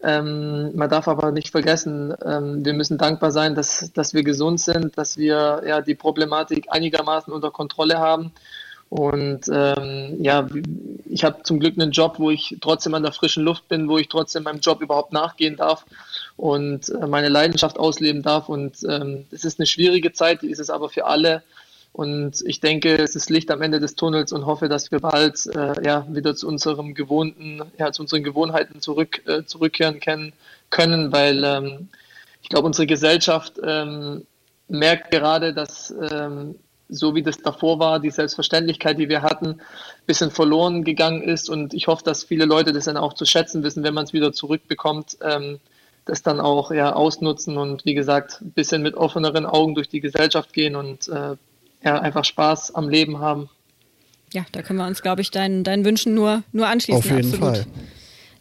Ähm, 0.03 0.75
man 0.75 0.89
darf 0.89 1.07
aber 1.07 1.31
nicht 1.31 1.51
vergessen, 1.51 2.13
ähm, 2.25 2.65
wir 2.65 2.73
müssen 2.73 2.97
dankbar 2.97 3.31
sein, 3.31 3.55
dass, 3.55 3.93
dass 3.93 4.13
wir 4.13 4.23
gesund 4.23 4.59
sind, 4.59 4.97
dass 4.97 5.17
wir 5.17 5.63
ja 5.65 5.79
die 5.79 5.95
Problematik 5.95 6.65
einigermaßen 6.69 7.31
unter 7.31 7.49
Kontrolle 7.49 7.99
haben. 7.99 8.33
Und 8.89 9.47
ähm, 9.49 10.17
ja, 10.19 10.49
ich 11.05 11.23
habe 11.23 11.43
zum 11.43 11.61
Glück 11.61 11.79
einen 11.79 11.91
Job, 11.91 12.15
wo 12.19 12.29
ich 12.29 12.57
trotzdem 12.59 12.93
an 12.93 13.03
der 13.03 13.13
frischen 13.13 13.45
Luft 13.45 13.69
bin, 13.69 13.87
wo 13.87 13.97
ich 13.99 14.09
trotzdem 14.09 14.43
meinem 14.43 14.59
Job 14.59 14.81
überhaupt 14.81 15.13
nachgehen 15.13 15.55
darf 15.55 15.85
und 16.37 16.89
äh, 16.89 17.07
meine 17.07 17.29
Leidenschaft 17.29 17.77
ausleben 17.77 18.21
darf. 18.21 18.47
Und 18.47 18.77
ähm, 18.87 19.25
es 19.31 19.43
ist 19.43 19.59
eine 19.59 19.65
schwierige 19.65 20.13
Zeit, 20.13 20.43
die 20.43 20.51
ist 20.51 20.59
es 20.59 20.69
aber 20.69 20.89
für 20.89 21.05
alle. 21.05 21.43
Und 21.91 22.43
ich 22.45 22.59
denke, 22.59 22.95
es 22.95 23.15
ist 23.15 23.31
Licht 23.31 23.49
am 23.49 23.63
Ende 23.63 23.79
des 23.79 23.95
Tunnels 23.95 24.31
und 24.31 24.45
hoffe, 24.45 24.69
dass 24.69 24.91
wir 24.91 24.99
bald 24.99 25.47
äh, 25.47 25.83
ja, 25.83 26.05
wieder 26.09 26.35
zu 26.35 26.47
unserem 26.47 26.93
gewohnten, 26.93 27.63
ja, 27.79 27.91
zu 27.91 28.03
unseren 28.03 28.23
Gewohnheiten 28.23 28.81
zurück, 28.81 29.23
äh, 29.25 29.43
zurückkehren 29.45 29.99
können, 29.99 30.33
können 30.69 31.11
weil 31.11 31.43
ähm, 31.43 31.89
ich 32.43 32.49
glaube, 32.49 32.67
unsere 32.67 32.85
Gesellschaft 32.85 33.53
ähm, 33.63 34.27
merkt 34.67 35.09
gerade, 35.09 35.53
dass 35.53 35.93
ähm, 36.11 36.55
so 36.87 37.15
wie 37.15 37.23
das 37.23 37.39
davor 37.39 37.79
war, 37.79 37.99
die 37.99 38.11
Selbstverständlichkeit, 38.11 38.99
die 38.99 39.09
wir 39.09 39.23
hatten, 39.23 39.47
ein 39.47 39.61
bisschen 40.05 40.31
verloren 40.31 40.83
gegangen 40.83 41.23
ist. 41.23 41.49
Und 41.49 41.73
ich 41.73 41.87
hoffe, 41.87 42.03
dass 42.03 42.23
viele 42.23 42.45
Leute 42.45 42.73
das 42.73 42.85
dann 42.85 42.95
auch 42.95 43.13
zu 43.13 43.25
schätzen 43.25 43.63
wissen, 43.63 43.83
wenn 43.83 43.93
man 43.93 44.05
es 44.05 44.13
wieder 44.13 44.31
zurückbekommt. 44.31 45.17
Ähm, 45.21 45.59
das 46.07 46.23
dann 46.23 46.39
auch 46.39 46.71
ja, 46.71 46.93
ausnutzen 46.93 47.57
und 47.57 47.85
wie 47.85 47.93
gesagt, 47.93 48.41
ein 48.41 48.51
bisschen 48.51 48.81
mit 48.81 48.95
offeneren 48.95 49.45
Augen 49.45 49.75
durch 49.75 49.89
die 49.89 50.01
Gesellschaft 50.01 50.53
gehen 50.53 50.75
und 50.75 51.07
äh, 51.07 51.35
ja, 51.83 51.99
einfach 51.99 52.25
Spaß 52.25 52.75
am 52.75 52.89
Leben 52.89 53.19
haben. 53.19 53.49
Ja, 54.33 54.45
da 54.51 54.61
können 54.61 54.79
wir 54.79 54.87
uns, 54.87 55.01
glaube 55.01 55.21
ich, 55.21 55.31
deinen, 55.31 55.63
deinen 55.63 55.85
Wünschen 55.85 56.13
nur, 56.13 56.43
nur 56.51 56.67
anschließen. 56.67 56.99
Auf 56.99 57.05
jeden 57.05 57.33
absolut. 57.33 57.57
Fall. 57.57 57.65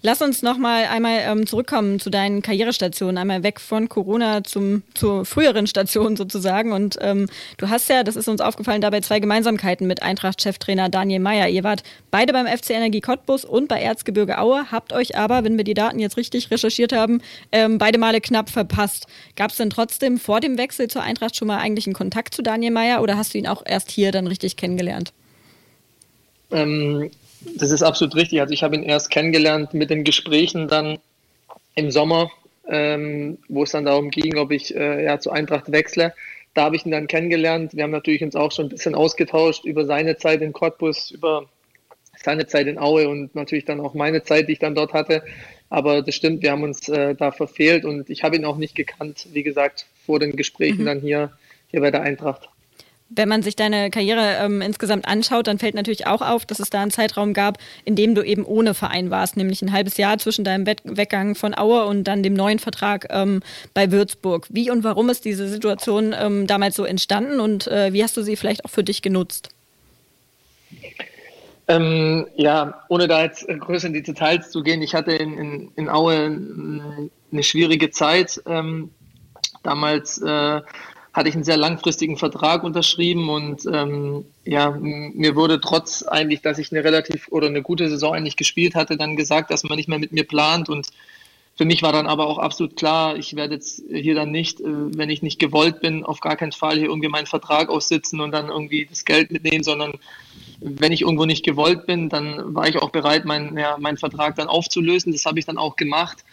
Lass 0.03 0.23
uns 0.23 0.43
noch 0.43 0.59
mal 0.59 0.85
einmal 0.85 1.21
ähm, 1.23 1.47
zurückkommen 1.47 1.99
zu 2.01 2.11
deinen 2.11 2.43
Karrierestationen, 2.43 3.19
einmal 3.19 3.43
weg 3.43 3.61
von 3.61 3.89
Corona 3.89 4.45
zum, 4.45 4.83
zur 4.95 5.25
früheren 5.25 5.67
Station 5.67 6.17
sozusagen. 6.17 6.73
Und 6.73 6.97
ähm, 7.01 7.29
du 7.57 7.69
hast 7.69 7.89
ja, 7.89 8.05
das 8.05 8.17
ist 8.17 8.29
uns 8.29 8.41
aufgefallen, 8.41 8.81
dabei 8.81 9.01
zwei 9.01 9.21
Gemeinsamkeiten 9.21 9.87
mit 9.87 10.03
Eintracht-Cheftrainer 10.03 10.89
Daniel 10.89 11.21
Meyer. 11.21 11.49
Ihr 11.49 11.65
wart 11.65 11.83
beide 12.11 12.33
beim 12.33 12.47
FC 12.47 12.71
Energie 12.71 13.01
Cottbus 13.01 13.45
und 13.45 13.69
bei 13.69 13.81
Erzgebirge 13.81 14.39
Aue, 14.39 14.71
habt 14.71 14.93
euch 14.93 15.17
aber, 15.17 15.45
wenn 15.45 15.57
wir 15.57 15.65
die 15.65 15.75
Daten 15.75 15.99
jetzt 15.99 16.17
richtig 16.17 16.51
recherchiert 16.51 16.93
haben, 16.93 17.21
ähm, 17.53 17.79
beide 17.79 17.99
Male 17.99 18.21
knapp 18.21 18.51
verpasst. 18.51 19.07
Gab 19.35 19.51
es 19.51 19.57
denn 19.57 19.71
trotzdem 19.71 20.19
vor 20.19 20.41
dem 20.41 20.59
Wechsel 20.59 20.89
zur 20.89 21.03
Eintracht 21.03 21.37
schon 21.37 21.49
mal 21.49 21.59
eigentlich 21.59 21.87
einen 21.87 21.95
Kontakt 21.95 22.35
zu 22.35 22.43
Daniel 22.43 22.73
Meyer 22.73 23.03
oder 23.03 23.17
hast 23.17 23.35
du 23.35 23.39
ihn 23.39 23.47
auch 23.47 23.63
erst 23.65 23.91
hier 23.91 24.13
dann 24.13 24.27
richtig 24.27 24.57
kennengelernt? 24.57 25.13
Ähm, 26.51 27.11
das 27.55 27.71
ist 27.71 27.83
absolut 27.83 28.15
richtig. 28.17 28.41
Also 28.41 28.53
ich 28.53 28.63
habe 28.63 28.77
ihn 28.77 28.83
erst 28.83 29.11
kennengelernt 29.11 29.75
mit 29.75 29.91
den 29.91 30.05
Gesprächen 30.05 30.69
dann 30.69 30.99
im 31.75 31.91
Sommer, 31.91 32.31
ähm, 32.69 33.39
wo 33.49 33.63
es 33.63 33.71
dann 33.71 33.85
darum 33.85 34.11
ging, 34.11 34.37
ob 34.39 34.51
ich 34.51 34.75
äh, 34.75 35.05
ja, 35.05 35.19
zu 35.19 35.31
Eintracht 35.31 35.71
wechsle. 35.71 36.15
Da 36.55 36.65
habe 36.65 36.77
ich 36.77 36.87
ihn 36.87 36.93
dann 36.93 37.07
kennengelernt. 37.07 37.77
Wir 37.77 37.85
haben 37.85 37.91
natürlich 37.91 38.23
uns 38.23 38.35
auch 38.35 38.51
schon 38.51 38.67
ein 38.67 38.71
bisschen 38.71 38.95
ausgetauscht 38.95 39.65
über 39.65 39.85
seine 39.85 40.17
Zeit 40.17 40.41
in 40.41 40.53
Cottbus, 40.53 41.11
über 41.11 41.49
seine 42.23 42.47
Zeit 42.47 42.67
in 42.67 42.79
Aue 42.79 43.09
und 43.09 43.35
natürlich 43.35 43.67
dann 43.67 43.81
auch 43.81 43.95
meine 43.95 44.23
Zeit, 44.23 44.49
die 44.49 44.53
ich 44.53 44.59
dann 44.59 44.75
dort 44.75 44.95
hatte. 44.95 45.23
Aber 45.69 46.03
das 46.03 46.15
stimmt, 46.15 46.43
wir 46.43 46.53
haben 46.53 46.63
uns 46.63 46.89
äh, 46.89 47.15
da 47.15 47.31
verfehlt 47.31 47.85
und 47.85 48.09
ich 48.09 48.23
habe 48.23 48.37
ihn 48.37 48.45
auch 48.45 48.57
nicht 48.57 48.75
gekannt, 48.75 49.27
wie 49.33 49.43
gesagt, 49.43 49.87
vor 50.05 50.19
den 50.19 50.37
Gesprächen 50.37 50.83
mhm. 50.83 50.87
dann 50.87 51.01
hier, 51.01 51.33
hier 51.69 51.81
bei 51.81 51.91
der 51.91 52.03
Eintracht. 52.03 52.49
Wenn 53.09 53.29
man 53.29 53.43
sich 53.43 53.55
deine 53.55 53.91
Karriere 53.91 54.39
ähm, 54.41 54.61
insgesamt 54.61 55.07
anschaut, 55.07 55.47
dann 55.47 55.59
fällt 55.59 55.77
natürlich 55.77 56.09
auch 56.09 56.23
auf, 56.23 56.45
dass 56.45 56.59
es 56.59 56.71
da 56.71 56.83
einen 56.83 56.91
Zeitraum 56.91 57.35
gab, 57.35 57.59
in 57.85 57.95
dem 57.95 58.17
du 58.17 58.23
eben 58.23 58.45
ohne 58.45 58.75
Verein 58.75 59.11
warst, 59.11 59.37
nämlich 59.37 59.63
ein 59.63 59.73
halbes 59.73 59.97
Jahr 59.97 60.19
zwischen 60.19 60.45
deinem 60.45 60.67
Weggang 60.67 61.37
von 61.37 61.57
Aue 61.57 61.85
und 61.85 62.05
dann 62.05 62.25
dem 62.25 62.35
neuen 62.35 62.59
Vertrag 62.59 63.07
ähm, 63.11 63.43
bei 63.75 63.93
Würzburg. 63.93 64.47
Wie 64.51 64.71
und 64.71 64.83
warum 64.83 65.09
ist 65.09 65.25
diese 65.25 65.49
Situation 65.49 66.15
ähm, 66.19 66.49
damals 66.49 66.75
so 66.75 66.85
entstanden 66.85 67.39
und 67.39 67.69
äh, 67.69 67.93
wie 67.93 68.03
hast 68.03 68.17
du 68.17 68.23
sie 68.23 68.35
vielleicht 68.35 68.65
auch 68.65 68.71
für 68.71 68.83
dich 68.83 69.03
genutzt? 69.03 69.51
Ähm, 71.69 72.27
ja, 72.37 72.83
ohne 72.89 73.07
da 73.07 73.23
jetzt 73.23 73.47
größer 73.47 73.87
in 73.89 73.95
die 73.95 74.03
Details 74.03 74.51
zu 74.51 74.63
gehen, 74.63 74.83
ich 74.83 74.95
hatte 74.95 75.13
in, 75.13 75.39
in, 75.39 75.73
in 75.77 75.89
Aue 75.89 76.15
eine 77.33 77.43
schwierige 77.43 77.91
Zeit. 77.91 78.41
Ähm, 78.47 78.91
damals 79.63 80.21
äh, 80.23 80.61
hatte 81.17 81.31
ich 81.31 81.35
einen 81.35 81.45
sehr 81.45 81.57
langfristigen 81.57 82.19
Vertrag 82.19 82.63
unterschrieben 82.63 83.31
und 83.31 83.65
ähm, 83.73 84.27
ja, 84.45 84.71
mir 84.71 85.35
wurde 85.35 85.63
trotz 85.63 86.03
eigentlich, 86.03 86.43
dass 86.43 86.59
ich 86.59 86.71
eine 86.71 86.85
relativ 86.85 87.29
oder 87.29 87.47
eine 87.47 87.63
gute 87.63 87.89
Saison 87.89 88.13
eigentlich 88.13 88.37
gespielt 88.37 88.75
hatte, 88.75 88.99
dann 88.99 89.17
gesagt, 89.17 89.51
dass 89.51 89.65
man 89.65 89.77
nicht 89.77 89.89
mehr 89.89 89.99
mit 89.99 90.13
mir 90.13 90.25
plant 90.25 90.69
und 90.69 90.89
für 91.57 91.65
mich 91.65 91.83
war 91.83 91.93
dann 91.93 92.07
aber 92.07 92.27
auch 92.27 92.37
absolut 92.37 92.77
klar, 92.77 93.17
ich 93.17 93.35
werde 93.35 93.55
jetzt 93.55 93.83
hier 93.91 94.15
dann 94.15 94.31
nicht, 94.31 94.61
äh, 94.61 94.65
wenn 94.67 95.09
ich 95.09 95.23
nicht 95.23 95.39
gewollt 95.39 95.81
bin, 95.81 96.05
auf 96.05 96.21
gar 96.21 96.37
keinen 96.37 96.53
Fall 96.53 96.77
hier 96.77 96.89
irgendwie 96.89 97.09
meinen 97.09 97.27
Vertrag 97.27 97.71
aussitzen 97.71 98.21
und 98.21 98.33
dann 98.33 98.51
irgendwie 98.51 98.85
das 98.85 99.07
Geld 99.07 99.31
mitnehmen, 99.31 99.65
sondern 99.65 99.95
wenn 100.61 100.93
ich 100.93 101.01
irgendwo 101.01 101.25
nicht 101.25 101.47
gewollt 101.47 101.87
bin, 101.87 102.11
dann 102.11 102.55
war 102.55 102.69
ich 102.69 102.77
auch 102.77 102.91
bereit, 102.91 103.25
meinen 103.25 103.57
ja, 103.57 103.79
meinen 103.79 103.97
Vertrag 103.97 104.37
dann 104.37 104.49
aufzulösen. 104.49 105.13
Das 105.13 105.25
habe 105.25 105.39
ich 105.39 105.47
dann 105.47 105.57
auch 105.57 105.77
gemacht. 105.77 106.25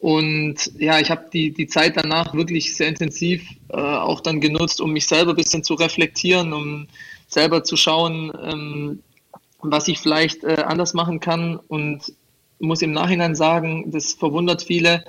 Und 0.00 0.72
ja, 0.78 0.98
ich 0.98 1.10
habe 1.10 1.26
die, 1.30 1.52
die 1.52 1.66
Zeit 1.66 1.96
danach 1.96 2.32
wirklich 2.34 2.74
sehr 2.74 2.88
intensiv 2.88 3.46
äh, 3.68 3.76
auch 3.76 4.20
dann 4.20 4.40
genutzt, 4.40 4.80
um 4.80 4.92
mich 4.92 5.06
selber 5.06 5.32
ein 5.32 5.36
bisschen 5.36 5.62
zu 5.62 5.74
reflektieren, 5.74 6.54
um 6.54 6.88
selber 7.28 7.64
zu 7.64 7.76
schauen, 7.76 8.32
ähm, 8.42 9.02
was 9.60 9.88
ich 9.88 9.98
vielleicht 9.98 10.42
äh, 10.42 10.64
anders 10.66 10.94
machen 10.94 11.20
kann. 11.20 11.56
Und 11.56 12.14
muss 12.60 12.80
im 12.82 12.92
Nachhinein 12.92 13.34
sagen, 13.34 13.90
das 13.90 14.14
verwundert 14.14 14.62
viele. 14.62 15.04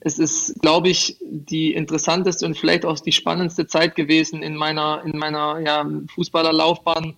Es 0.00 0.18
ist, 0.18 0.60
glaube 0.62 0.88
ich, 0.88 1.16
die 1.20 1.72
interessanteste 1.74 2.46
und 2.46 2.56
vielleicht 2.56 2.84
auch 2.84 2.98
die 2.98 3.12
spannendste 3.12 3.66
Zeit 3.66 3.96
gewesen 3.96 4.42
in 4.42 4.54
meiner, 4.54 5.02
in 5.04 5.18
meiner 5.18 5.60
ja, 5.60 5.84
Fußballerlaufbahn, 6.14 7.16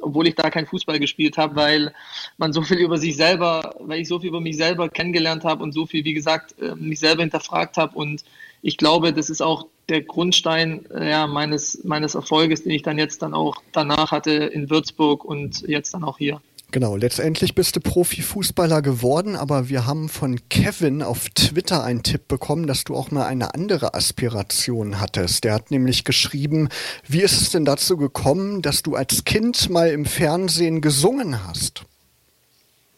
obwohl 0.00 0.26
ich 0.26 0.34
da 0.34 0.50
kein 0.50 0.66
Fußball 0.66 0.98
gespielt 0.98 1.36
habe, 1.38 1.56
weil 1.56 1.94
man 2.38 2.52
so 2.52 2.62
viel 2.62 2.78
über 2.78 2.98
sich 2.98 3.16
selber, 3.16 3.74
weil 3.80 4.00
ich 4.00 4.08
so 4.08 4.18
viel 4.18 4.28
über 4.28 4.40
mich 4.40 4.56
selber 4.56 4.88
kennengelernt 4.88 5.44
habe 5.44 5.62
und 5.62 5.72
so 5.72 5.86
viel, 5.86 6.04
wie 6.04 6.14
gesagt, 6.14 6.54
äh, 6.60 6.74
mich 6.74 7.00
selber 7.00 7.22
hinterfragt 7.22 7.76
habe. 7.76 7.96
Und 7.96 8.24
ich 8.62 8.76
glaube, 8.76 9.12
das 9.12 9.30
ist 9.30 9.42
auch 9.42 9.66
der 9.88 10.02
Grundstein 10.02 10.86
äh, 10.90 11.10
ja, 11.10 11.26
meines, 11.26 11.82
meines 11.84 12.14
Erfolges, 12.14 12.62
den 12.62 12.72
ich 12.72 12.82
dann 12.82 12.98
jetzt 12.98 13.22
dann 13.22 13.34
auch 13.34 13.56
danach 13.72 14.12
hatte 14.12 14.32
in 14.32 14.70
Würzburg 14.70 15.24
und 15.24 15.62
jetzt 15.68 15.94
dann 15.94 16.04
auch 16.04 16.18
hier. 16.18 16.40
Genau, 16.72 16.96
letztendlich 16.96 17.54
bist 17.54 17.76
du 17.76 17.80
Profifußballer 17.80 18.80
geworden, 18.80 19.36
aber 19.36 19.68
wir 19.68 19.86
haben 19.86 20.08
von 20.08 20.40
Kevin 20.48 21.02
auf 21.02 21.28
Twitter 21.28 21.84
einen 21.84 22.02
Tipp 22.02 22.28
bekommen, 22.28 22.66
dass 22.66 22.84
du 22.84 22.96
auch 22.96 23.10
mal 23.10 23.26
eine 23.26 23.52
andere 23.52 23.92
Aspiration 23.92 24.98
hattest. 24.98 25.44
Der 25.44 25.52
hat 25.52 25.70
nämlich 25.70 26.04
geschrieben, 26.04 26.70
wie 27.06 27.20
ist 27.20 27.38
es 27.42 27.50
denn 27.50 27.66
dazu 27.66 27.98
gekommen, 27.98 28.62
dass 28.62 28.82
du 28.82 28.94
als 28.94 29.24
Kind 29.24 29.68
mal 29.68 29.90
im 29.90 30.06
Fernsehen 30.06 30.80
gesungen 30.80 31.46
hast? 31.46 31.84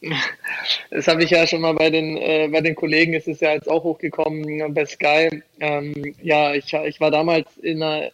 Das 0.90 1.08
habe 1.08 1.24
ich 1.24 1.30
ja 1.30 1.46
schon 1.46 1.60
mal 1.60 1.74
bei 1.74 1.90
den, 1.90 2.16
äh, 2.16 2.48
bei 2.50 2.60
den 2.60 2.74
Kollegen, 2.74 3.14
es 3.14 3.26
ist 3.26 3.40
ja 3.40 3.52
jetzt 3.52 3.68
auch 3.68 3.82
hochgekommen 3.84 4.72
bei 4.72 4.86
Sky. 4.86 5.42
Ähm, 5.60 6.14
ja, 6.22 6.54
ich, 6.54 6.72
ich 6.72 7.00
war 7.00 7.10
damals 7.10 7.48
in 7.60 7.82
einer 7.82 8.10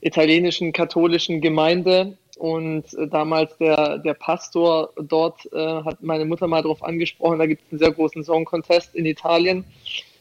italienischen 0.00 0.72
katholischen 0.72 1.40
Gemeinde 1.40 2.16
und 2.36 2.92
äh, 2.94 3.06
damals 3.08 3.56
der, 3.58 3.98
der 3.98 4.14
Pastor 4.14 4.90
dort 4.96 5.50
äh, 5.52 5.58
hat 5.58 6.02
meine 6.02 6.24
Mutter 6.24 6.46
mal 6.46 6.62
darauf 6.62 6.82
angesprochen, 6.82 7.38
da 7.38 7.46
gibt 7.46 7.62
es 7.62 7.72
einen 7.72 7.78
sehr 7.78 7.92
großen 7.92 8.24
Song 8.24 8.44
Contest 8.44 8.94
in 8.94 9.06
Italien, 9.06 9.64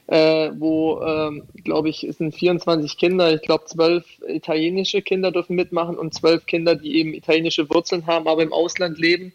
äh, 0.07 0.51
wo, 0.57 1.01
ähm, 1.01 1.43
glaube 1.63 1.89
ich, 1.89 2.03
es 2.03 2.17
sind 2.17 2.35
24 2.35 2.97
Kinder, 2.97 3.33
ich 3.33 3.41
glaube 3.41 3.65
zwölf 3.65 4.05
italienische 4.27 5.01
Kinder 5.01 5.31
dürfen 5.31 5.55
mitmachen 5.55 5.97
und 5.97 6.13
zwölf 6.13 6.45
Kinder, 6.45 6.75
die 6.75 6.97
eben 6.97 7.13
italienische 7.13 7.69
Wurzeln 7.69 8.05
haben, 8.05 8.27
aber 8.27 8.43
im 8.43 8.53
Ausland 8.53 8.97
leben. 8.97 9.33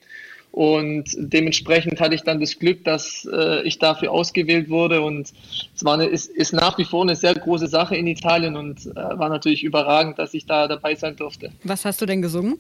Und 0.59 1.05
dementsprechend 1.17 2.01
hatte 2.01 2.17
ich 2.17 2.25
dann 2.25 2.41
das 2.41 2.59
Glück, 2.59 2.83
dass 2.83 3.25
äh, 3.33 3.63
ich 3.63 3.79
dafür 3.79 4.11
ausgewählt 4.11 4.69
wurde. 4.69 5.03
Und 5.03 5.33
es 5.73 5.85
war 5.85 5.95
eine, 5.95 6.07
ist, 6.07 6.29
ist 6.31 6.53
nach 6.53 6.77
wie 6.79 6.85
vor 6.85 7.03
eine 7.03 7.15
sehr 7.15 7.33
große 7.35 7.69
Sache 7.69 7.95
in 7.95 8.09
Italien 8.09 8.57
und 8.57 8.87
äh, 8.87 8.95
war 8.97 9.29
natürlich 9.29 9.63
überragend, 9.63 10.19
dass 10.19 10.35
ich 10.35 10.47
da 10.47 10.67
dabei 10.67 10.97
sein 10.97 11.15
durfte. 11.15 11.53
Was 11.63 11.85
hast 11.85 12.01
du 12.01 12.07
denn 12.07 12.23
gesungen? 12.23 12.59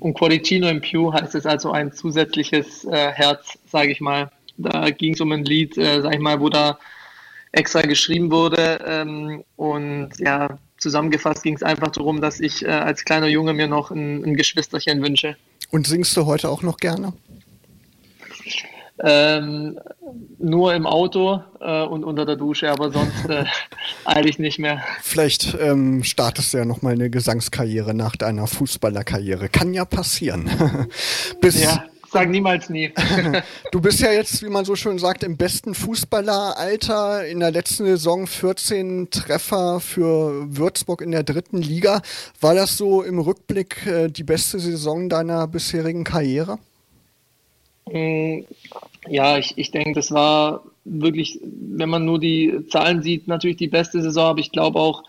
Und 0.00 0.12
Quoricino 0.12 0.68
in 0.68 0.82
Più 0.82 1.14
heißt 1.14 1.34
es 1.34 1.46
also 1.46 1.72
ein 1.72 1.94
zusätzliches 1.94 2.84
äh, 2.84 3.12
Herz, 3.12 3.58
sage 3.72 3.92
ich 3.92 4.02
mal. 4.02 4.30
Da 4.58 4.90
ging 4.90 5.14
es 5.14 5.22
um 5.22 5.32
ein 5.32 5.46
Lied, 5.46 5.78
äh, 5.78 6.02
sage 6.02 6.16
ich 6.16 6.20
mal, 6.20 6.40
wo 6.40 6.50
da 6.50 6.78
extra 7.52 7.80
geschrieben 7.80 8.30
wurde. 8.30 8.84
Ähm, 8.86 9.44
und 9.56 10.10
ja, 10.18 10.58
zusammengefasst 10.76 11.42
ging 11.42 11.54
es 11.54 11.62
einfach 11.62 11.90
darum, 11.92 12.20
dass 12.20 12.38
ich 12.38 12.66
äh, 12.66 12.68
als 12.68 13.06
kleiner 13.06 13.28
Junge 13.28 13.54
mir 13.54 13.66
noch 13.66 13.90
ein, 13.90 14.22
ein 14.22 14.36
Geschwisterchen 14.36 15.02
wünsche. 15.02 15.36
Und 15.70 15.86
singst 15.86 16.16
du 16.16 16.26
heute 16.26 16.48
auch 16.48 16.62
noch 16.62 16.76
gerne? 16.76 17.12
Ähm, 19.02 19.78
nur 20.38 20.72
im 20.72 20.86
Auto 20.86 21.42
äh, 21.60 21.82
und 21.82 22.04
unter 22.04 22.24
der 22.24 22.36
Dusche, 22.36 22.70
aber 22.70 22.92
sonst 22.92 23.28
äh, 23.28 23.44
eigentlich 24.04 24.38
nicht 24.38 24.60
mehr. 24.60 24.84
Vielleicht 25.02 25.56
ähm, 25.60 26.04
startest 26.04 26.54
du 26.54 26.58
ja 26.58 26.64
nochmal 26.64 26.92
eine 26.92 27.10
Gesangskarriere 27.10 27.92
nach 27.92 28.14
deiner 28.14 28.46
Fußballerkarriere. 28.46 29.48
Kann 29.48 29.74
ja 29.74 29.84
passieren. 29.84 30.48
Bis, 31.40 31.60
ja, 31.60 31.84
sag 32.14 32.30
niemals 32.30 32.70
nie. 32.70 32.92
du 33.72 33.80
bist 33.80 34.00
ja 34.00 34.12
jetzt, 34.12 34.42
wie 34.42 34.48
man 34.48 34.64
so 34.64 34.76
schön 34.76 34.98
sagt, 34.98 35.24
im 35.24 35.36
besten 35.36 35.74
Fußballeralter. 35.74 37.26
In 37.26 37.40
der 37.40 37.50
letzten 37.50 37.84
Saison 37.84 38.26
14 38.26 39.10
Treffer 39.10 39.80
für 39.80 40.46
Würzburg 40.56 41.02
in 41.02 41.10
der 41.10 41.24
dritten 41.24 41.58
Liga. 41.58 42.00
War 42.40 42.54
das 42.54 42.78
so 42.78 43.02
im 43.02 43.18
Rückblick 43.18 43.86
äh, 43.86 44.08
die 44.08 44.22
beste 44.22 44.58
Saison 44.60 45.08
deiner 45.08 45.46
bisherigen 45.48 46.04
Karriere? 46.04 46.58
Mm, 47.90 48.44
ja, 49.08 49.36
ich, 49.36 49.58
ich 49.58 49.72
denke, 49.72 49.92
das 49.94 50.12
war 50.12 50.62
wirklich, 50.84 51.40
wenn 51.42 51.88
man 51.88 52.04
nur 52.04 52.20
die 52.20 52.64
Zahlen 52.70 53.02
sieht, 53.02 53.26
natürlich 53.26 53.56
die 53.56 53.68
beste 53.68 54.00
Saison, 54.00 54.30
aber 54.30 54.40
ich 54.40 54.52
glaube 54.52 54.78
auch 54.78 55.02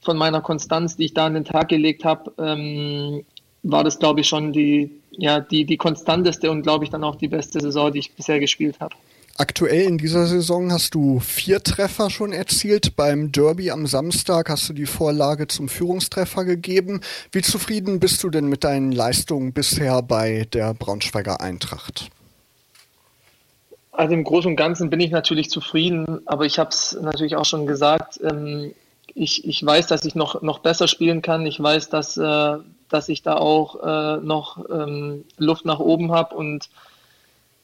von 0.00 0.16
meiner 0.16 0.40
Konstanz, 0.40 0.96
die 0.96 1.06
ich 1.06 1.14
da 1.14 1.26
an 1.26 1.34
den 1.34 1.44
Tag 1.44 1.68
gelegt 1.68 2.04
habe, 2.04 2.32
ähm, 2.38 3.24
war 3.64 3.82
das, 3.82 3.98
glaube 3.98 4.20
ich, 4.20 4.28
schon 4.28 4.52
die, 4.52 4.92
ja, 5.16 5.40
die, 5.40 5.64
die 5.64 5.76
konstanteste 5.76 6.50
und, 6.50 6.62
glaube 6.62 6.84
ich, 6.84 6.90
dann 6.90 7.04
auch 7.04 7.16
die 7.16 7.28
beste 7.28 7.60
Saison, 7.60 7.92
die 7.92 8.00
ich 8.00 8.14
bisher 8.14 8.40
gespielt 8.40 8.80
habe. 8.80 8.94
Aktuell 9.38 9.82
in 9.82 9.98
dieser 9.98 10.26
Saison 10.26 10.72
hast 10.72 10.94
du 10.94 11.20
vier 11.20 11.62
Treffer 11.62 12.08
schon 12.08 12.32
erzielt. 12.32 12.96
Beim 12.96 13.32
Derby 13.32 13.70
am 13.70 13.86
Samstag 13.86 14.48
hast 14.48 14.66
du 14.70 14.72
die 14.72 14.86
Vorlage 14.86 15.46
zum 15.46 15.68
Führungstreffer 15.68 16.46
gegeben. 16.46 17.02
Wie 17.32 17.42
zufrieden 17.42 18.00
bist 18.00 18.22
du 18.22 18.30
denn 18.30 18.46
mit 18.46 18.64
deinen 18.64 18.92
Leistungen 18.92 19.52
bisher 19.52 20.00
bei 20.00 20.46
der 20.54 20.72
Braunschweiger 20.72 21.42
Eintracht? 21.42 22.08
Also 23.92 24.14
im 24.14 24.24
Großen 24.24 24.50
und 24.50 24.56
Ganzen 24.56 24.88
bin 24.88 25.00
ich 25.00 25.10
natürlich 25.10 25.50
zufrieden, 25.50 26.20
aber 26.26 26.46
ich 26.46 26.58
habe 26.58 26.70
es 26.70 26.96
natürlich 27.00 27.36
auch 27.36 27.44
schon 27.44 27.66
gesagt. 27.66 28.18
Ähm, 28.22 28.72
ich, 29.14 29.46
ich 29.46 29.64
weiß, 29.64 29.86
dass 29.86 30.04
ich 30.06 30.14
noch, 30.14 30.40
noch 30.40 30.60
besser 30.60 30.88
spielen 30.88 31.20
kann. 31.20 31.44
Ich 31.44 31.62
weiß, 31.62 31.90
dass, 31.90 32.16
äh, 32.16 32.56
dass 32.88 33.08
ich 33.08 33.22
da 33.22 33.36
auch 33.36 33.82
äh, 33.82 34.24
noch 34.24 34.64
ähm, 34.70 35.24
Luft 35.38 35.64
nach 35.64 35.80
oben 35.80 36.12
habe 36.12 36.34
und 36.34 36.68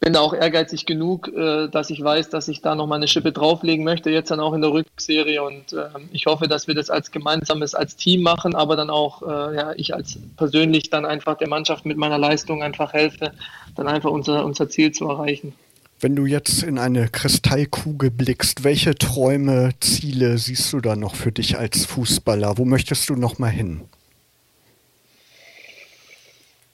bin 0.03 0.15
da 0.15 0.21
auch 0.21 0.35
ehrgeizig 0.35 0.85
genug, 0.85 1.29
äh, 1.29 1.69
dass 1.69 1.89
ich 1.89 2.03
weiß, 2.03 2.29
dass 2.29 2.49
ich 2.49 2.61
da 2.61 2.75
noch 2.75 2.89
mal 2.89 2.97
eine 2.97 3.07
Schippe 3.07 3.31
drauflegen 3.31 3.85
möchte, 3.85 4.11
jetzt 4.11 4.33
dann 4.33 4.41
auch 4.41 4.53
in 4.53 4.61
der 4.61 4.73
Rückserie. 4.73 5.41
Und 5.45 5.73
äh, 5.73 5.85
ich 6.11 6.27
hoffe, 6.27 6.49
dass 6.49 6.67
wir 6.67 6.75
das 6.75 6.91
als 6.91 7.13
gemeinsames, 7.13 7.77
als 7.77 7.95
Team 7.95 8.23
machen, 8.23 8.57
aber 8.57 8.75
dann 8.75 8.91
auch, 8.91 9.23
äh, 9.23 9.55
ja, 9.55 9.73
ich 9.77 9.95
als 9.95 10.19
persönlich 10.37 10.91
dann 10.91 11.07
einfach 11.07 11.39
der 11.39 11.49
Mannschaft 11.49 11.87
mit 11.87 11.97
meiner 11.99 12.19
Leistung 12.19 12.65
einfach 12.65 12.93
helfe, 12.93 13.31
dann 13.77 13.87
einfach 13.87 14.11
unser, 14.11 14.45
unser 14.45 14.69
Ziel 14.69 14.91
zu 14.91 15.09
erreichen. 15.09 15.55
Wenn 16.01 16.17
du 16.17 16.27
jetzt 16.27 16.65
in 16.65 16.81
eine 16.81 17.09
Kristallkugel 17.09 18.11
blickst, 18.11 18.65
welche 18.65 18.97
Träume, 18.97 19.71
Ziele 19.79 20.37
siehst 20.37 20.73
du 20.73 20.81
da 20.81 20.97
noch 20.97 21.15
für 21.15 21.31
dich 21.31 21.59
als 21.59 21.87
Fußballer? 21.87 22.59
Wo 22.59 22.65
möchtest 22.65 23.09
du 23.09 23.15
noch 23.15 23.39
mal 23.39 23.51
hin? 23.51 23.83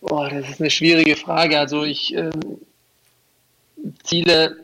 Boah, 0.01 0.31
das 0.31 0.49
ist 0.49 0.61
eine 0.61 0.71
schwierige 0.71 1.17
Frage. 1.17 1.59
Also 1.59 1.85
ich, 1.85 2.15
ähm, 2.15 2.61
Ziele, 4.03 4.57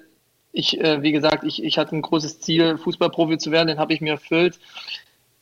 ich, 0.52 0.80
äh, 0.80 1.02
wie 1.02 1.12
gesagt, 1.12 1.44
ich, 1.44 1.62
ich 1.62 1.78
hatte 1.78 1.96
ein 1.96 2.02
großes 2.02 2.40
Ziel, 2.40 2.78
Fußballprofi 2.78 3.38
zu 3.38 3.50
werden, 3.50 3.68
den 3.68 3.78
habe 3.78 3.92
ich 3.92 4.00
mir 4.00 4.12
erfüllt. 4.12 4.58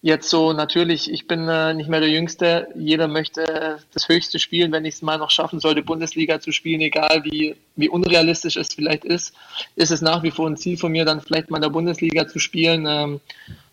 Jetzt 0.05 0.31
so 0.31 0.53
natürlich, 0.53 1.13
ich 1.13 1.29
bin 1.29 1.47
äh, 1.49 1.75
nicht 1.75 1.89
mehr 1.89 2.01
der 2.01 2.09
Jüngste. 2.09 2.67
Jeder 2.75 3.07
möchte 3.07 3.79
das 3.93 4.09
Höchste 4.09 4.41
spielen, 4.41 4.73
wenn 4.73 4.85
ich 4.85 4.95
es 4.95 5.03
mal 5.03 5.17
noch 5.17 5.31
schaffen 5.31 5.61
sollte, 5.61 5.83
Bundesliga 5.83 6.41
zu 6.41 6.51
spielen, 6.51 6.81
egal 6.81 7.23
wie, 7.25 7.55
wie 7.77 7.89
unrealistisch 7.89 8.57
es 8.57 8.75
vielleicht 8.75 9.05
ist, 9.05 9.33
ist 9.77 9.93
es 9.93 10.01
nach 10.01 10.25
wie 10.25 10.33
vor 10.33 10.49
ein 10.49 10.57
Ziel 10.57 10.77
von 10.77 10.91
mir, 10.91 11.05
dann 11.05 11.21
vielleicht 11.21 11.51
mal 11.51 11.59
in 11.59 11.63
der 11.63 11.69
Bundesliga 11.69 12.27
zu 12.27 12.41
spielen. 12.41 12.85
Ähm, 12.89 13.21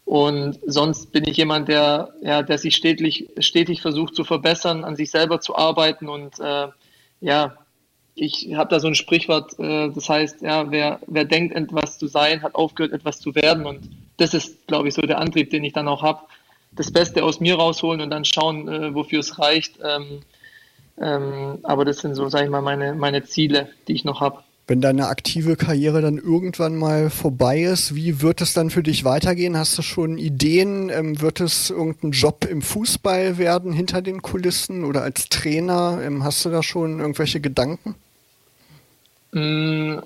und 0.09 0.57
sonst 0.65 1.11
bin 1.11 1.23
ich 1.27 1.37
jemand, 1.37 1.67
der, 1.67 2.15
ja, 2.23 2.41
der 2.41 2.57
sich 2.57 2.75
stetig, 2.75 3.29
stetig 3.37 3.83
versucht 3.83 4.15
zu 4.15 4.23
verbessern, 4.23 4.83
an 4.83 4.95
sich 4.95 5.11
selber 5.11 5.39
zu 5.39 5.55
arbeiten 5.55 6.09
und 6.09 6.39
äh, 6.39 6.69
ja, 7.21 7.55
ich 8.15 8.55
habe 8.55 8.71
da 8.71 8.79
so 8.79 8.87
ein 8.87 8.95
Sprichwort, 8.95 9.59
äh, 9.59 9.91
das 9.91 10.09
heißt, 10.09 10.41
ja, 10.41 10.71
wer, 10.71 10.99
wer 11.05 11.25
denkt, 11.25 11.55
etwas 11.55 11.99
zu 11.99 12.07
sein, 12.07 12.41
hat 12.41 12.55
aufgehört, 12.55 12.91
etwas 12.91 13.19
zu 13.19 13.35
werden. 13.35 13.67
Und 13.67 13.87
das 14.17 14.33
ist, 14.33 14.65
glaube 14.65 14.87
ich, 14.87 14.95
so 14.95 15.03
der 15.03 15.19
Antrieb, 15.19 15.51
den 15.51 15.63
ich 15.63 15.73
dann 15.73 15.87
auch 15.87 16.01
habe. 16.01 16.21
Das 16.71 16.91
Beste 16.91 17.23
aus 17.23 17.39
mir 17.39 17.57
rausholen 17.57 18.01
und 18.01 18.09
dann 18.09 18.25
schauen, 18.25 18.67
äh, 18.67 18.95
wofür 18.95 19.19
es 19.19 19.37
reicht. 19.37 19.77
Ähm, 19.83 20.21
ähm, 20.99 21.59
aber 21.61 21.85
das 21.85 21.99
sind 21.99 22.15
so, 22.15 22.29
sage 22.29 22.45
ich 22.45 22.49
mal, 22.49 22.63
meine, 22.63 22.95
meine 22.95 23.25
Ziele, 23.25 23.69
die 23.87 23.93
ich 23.93 24.05
noch 24.05 24.21
habe. 24.21 24.43
Wenn 24.69 24.81
deine 24.81 25.07
aktive 25.07 25.55
Karriere 25.55 25.99
dann 25.99 26.19
irgendwann 26.19 26.75
mal 26.75 27.09
vorbei 27.09 27.63
ist, 27.63 27.95
wie 27.95 28.21
wird 28.21 28.39
es 28.39 28.53
dann 28.53 28.69
für 28.69 28.83
dich 28.83 29.03
weitergehen? 29.03 29.57
Hast 29.57 29.75
du 29.79 29.81
schon 29.81 30.19
Ideen? 30.19 30.91
Ähm, 30.91 31.19
wird 31.21 31.41
es 31.41 31.71
irgendein 31.71 32.11
Job 32.11 32.45
im 32.45 32.61
Fußball 32.61 33.39
werden, 33.39 33.73
hinter 33.73 34.03
den 34.03 34.21
Kulissen 34.21 34.85
oder 34.85 35.01
als 35.01 35.27
Trainer? 35.27 35.99
Ähm, 36.03 36.23
hast 36.23 36.45
du 36.45 36.51
da 36.51 36.61
schon 36.61 36.99
irgendwelche 36.99 37.39
Gedanken? 37.39 37.95
Mm, 39.31 39.97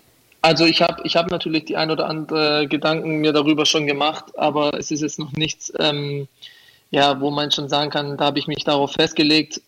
also 0.41 0.65
ich 0.65 0.81
habe 0.81 1.01
ich 1.03 1.17
hab 1.17 1.29
natürlich 1.29 1.65
die 1.65 1.75
ein 1.75 1.91
oder 1.91 2.07
andere 2.07 2.65
Gedanken 2.69 3.17
mir 3.17 3.33
darüber 3.33 3.65
schon 3.65 3.85
gemacht, 3.85 4.37
aber 4.37 4.79
es 4.79 4.91
ist 4.91 5.01
jetzt 5.01 5.19
noch 5.19 5.33
nichts, 5.33 5.73
ähm, 5.77 6.29
ja, 6.89 7.19
wo 7.19 7.31
man 7.31 7.51
schon 7.51 7.67
sagen 7.67 7.91
kann, 7.91 8.15
da 8.15 8.23
habe 8.23 8.39
ich 8.39 8.47
mich 8.47 8.63
darauf 8.63 8.93
festgelegt. 8.93 9.61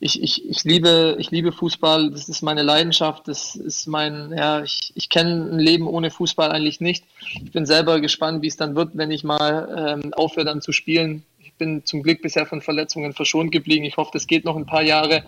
Ich, 0.00 0.22
ich, 0.22 0.48
ich, 0.48 0.64
liebe, 0.64 1.16
ich 1.18 1.30
liebe 1.30 1.52
Fußball, 1.52 2.10
das 2.10 2.28
ist 2.28 2.42
meine 2.42 2.62
Leidenschaft, 2.62 3.28
das 3.28 3.54
ist 3.54 3.86
mein, 3.86 4.34
ja, 4.36 4.62
ich, 4.62 4.92
ich 4.94 5.08
kenne 5.08 5.50
ein 5.52 5.58
Leben 5.58 5.86
ohne 5.86 6.10
Fußball 6.10 6.50
eigentlich 6.50 6.80
nicht. 6.80 7.04
Ich 7.42 7.52
bin 7.52 7.64
selber 7.64 8.00
gespannt, 8.00 8.42
wie 8.42 8.48
es 8.48 8.56
dann 8.56 8.74
wird, 8.74 8.90
wenn 8.94 9.10
ich 9.10 9.24
mal 9.24 10.00
ähm, 10.04 10.12
aufhöre 10.14 10.44
dann 10.44 10.60
zu 10.60 10.72
spielen. 10.72 11.24
Ich 11.38 11.54
bin 11.54 11.84
zum 11.86 12.02
Glück 12.02 12.20
bisher 12.22 12.44
von 12.44 12.60
Verletzungen 12.60 13.12
verschont 13.12 13.52
geblieben. 13.52 13.84
Ich 13.84 13.96
hoffe, 13.96 14.10
das 14.12 14.26
geht 14.26 14.44
noch 14.44 14.56
ein 14.56 14.66
paar 14.66 14.82
Jahre. 14.82 15.24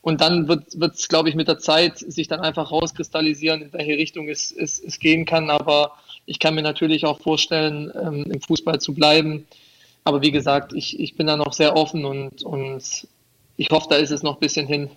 Und 0.00 0.20
dann 0.20 0.48
wird 0.48 0.94
es, 0.94 1.08
glaube 1.08 1.28
ich, 1.28 1.34
mit 1.34 1.48
der 1.48 1.58
Zeit 1.58 1.98
sich 1.98 2.28
dann 2.28 2.40
einfach 2.40 2.70
rauskristallisieren, 2.70 3.62
in 3.62 3.72
welche 3.72 3.98
Richtung 3.98 4.28
es, 4.28 4.52
es, 4.52 4.80
es 4.80 4.98
gehen 4.98 5.26
kann. 5.26 5.50
Aber 5.50 5.92
ich 6.24 6.38
kann 6.38 6.54
mir 6.54 6.62
natürlich 6.62 7.04
auch 7.04 7.20
vorstellen, 7.20 7.92
ähm, 8.00 8.24
im 8.30 8.40
Fußball 8.40 8.80
zu 8.80 8.94
bleiben. 8.94 9.46
Aber 10.04 10.22
wie 10.22 10.30
gesagt, 10.30 10.72
ich, 10.72 10.98
ich 10.98 11.16
bin 11.16 11.26
da 11.26 11.36
noch 11.36 11.52
sehr 11.52 11.76
offen 11.76 12.04
und, 12.04 12.42
und 12.42 13.06
ich 13.58 13.68
hoffe, 13.70 13.88
da 13.90 13.96
ist 13.96 14.12
es 14.12 14.22
noch 14.22 14.34
ein 14.34 14.40
bisschen 14.40 14.66
hin. 14.66 14.88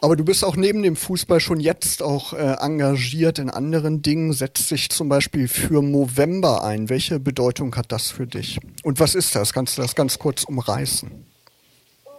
Aber 0.00 0.14
du 0.14 0.24
bist 0.24 0.44
auch 0.44 0.54
neben 0.54 0.84
dem 0.84 0.94
Fußball 0.94 1.40
schon 1.40 1.58
jetzt 1.58 2.00
auch 2.00 2.32
äh, 2.32 2.56
engagiert 2.60 3.40
in 3.40 3.50
anderen 3.50 4.02
Dingen, 4.02 4.32
setzt 4.32 4.68
sich 4.68 4.88
zum 4.90 5.08
Beispiel 5.08 5.48
für 5.48 5.82
November 5.82 6.62
ein. 6.62 6.88
Welche 6.88 7.18
Bedeutung 7.18 7.74
hat 7.74 7.90
das 7.90 8.12
für 8.12 8.28
dich? 8.28 8.60
Und 8.84 9.00
was 9.00 9.16
ist 9.16 9.34
das? 9.34 9.52
Kannst 9.52 9.76
du 9.76 9.82
das 9.82 9.96
ganz 9.96 10.20
kurz 10.20 10.44
umreißen? 10.44 11.26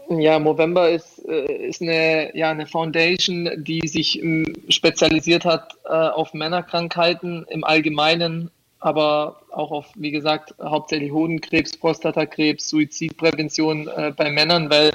Ja, 0.09 0.37
Movember 0.37 0.89
ist, 0.89 1.25
äh, 1.29 1.67
ist 1.67 1.81
eine, 1.81 2.35
ja, 2.35 2.51
eine 2.51 2.65
Foundation, 2.65 3.49
die 3.57 3.87
sich 3.87 4.21
ähm, 4.21 4.53
spezialisiert 4.67 5.45
hat 5.45 5.77
äh, 5.85 5.91
auf 5.91 6.33
Männerkrankheiten 6.33 7.45
im 7.47 7.63
Allgemeinen, 7.63 8.51
aber 8.81 9.39
auch 9.51 9.71
auf, 9.71 9.85
wie 9.95 10.11
gesagt, 10.11 10.55
hauptsächlich 10.61 11.13
Hodenkrebs, 11.13 11.77
Prostatakrebs, 11.77 12.67
Suizidprävention 12.69 13.87
äh, 13.87 14.11
bei 14.17 14.29
Männern, 14.29 14.69
weil 14.69 14.91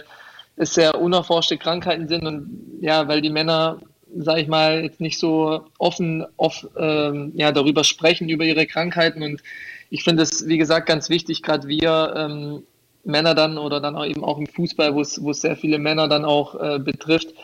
sehr 0.57 1.01
unerforschte 1.01 1.59
Krankheiten 1.59 2.09
sind 2.09 2.27
und 2.27 2.79
ja, 2.81 3.09
weil 3.09 3.21
die 3.21 3.31
Männer, 3.31 3.81
sage 4.17 4.43
ich 4.43 4.49
mal, 4.49 4.83
jetzt 4.85 5.01
nicht 5.01 5.19
so 5.19 5.65
offen 5.79 6.25
off, 6.37 6.67
ähm, 6.79 7.33
ja, 7.35 7.53
darüber 7.53 7.85
sprechen, 7.85 8.29
über 8.29 8.45
ihre 8.45 8.67
Krankheiten. 8.67 9.23
Und 9.23 9.43
ich 9.91 10.05
finde 10.05 10.23
es, 10.23 10.47
wie 10.47 10.59
gesagt, 10.59 10.87
ganz 10.87 11.11
wichtig, 11.11 11.43
gerade 11.43 11.67
wir 11.69 12.15
ähm, 12.17 12.63
Männer 13.05 13.35
dann 13.35 13.59
oder 13.59 13.81
dann 13.81 13.97
auch 13.97 14.05
eben 14.05 14.25
auch 14.25 14.39
im 14.39 14.47
Fußball, 14.47 14.95
wo 14.95 15.01
es, 15.01 15.23
wo 15.23 15.31
es 15.31 15.41
sehr 15.41 15.57
viele 15.57 15.79
Männer 15.79 16.09
dann 16.09 16.25
auch 16.25 16.55
äh, 16.55 16.79
betrifft. 16.79 17.35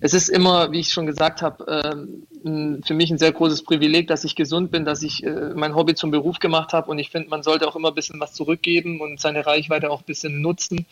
Es 0.00 0.14
ist 0.14 0.28
immer, 0.28 0.72
wie 0.72 0.80
ich 0.80 0.90
schon 0.90 1.06
gesagt 1.06 1.42
habe, 1.42 1.66
äh, 1.66 2.82
für 2.84 2.94
mich 2.94 3.10
ein 3.10 3.18
sehr 3.18 3.32
großes 3.32 3.62
Privileg, 3.62 4.08
dass 4.08 4.24
ich 4.24 4.36
gesund 4.36 4.70
bin, 4.70 4.84
dass 4.84 5.02
ich 5.02 5.24
äh, 5.24 5.52
mein 5.54 5.74
Hobby 5.74 5.94
zum 5.94 6.10
Beruf 6.10 6.38
gemacht 6.38 6.72
habe 6.72 6.90
und 6.90 6.98
ich 6.98 7.10
finde, 7.10 7.28
man 7.28 7.42
sollte 7.42 7.66
auch 7.68 7.76
immer 7.76 7.88
ein 7.88 7.94
bisschen 7.94 8.20
was 8.20 8.32
zurückgeben 8.32 9.00
und 9.00 9.20
seine 9.20 9.46
Reichweite 9.46 9.90
auch 9.90 10.00
ein 10.00 10.06
bisschen 10.06 10.40
nutzen. 10.40 10.86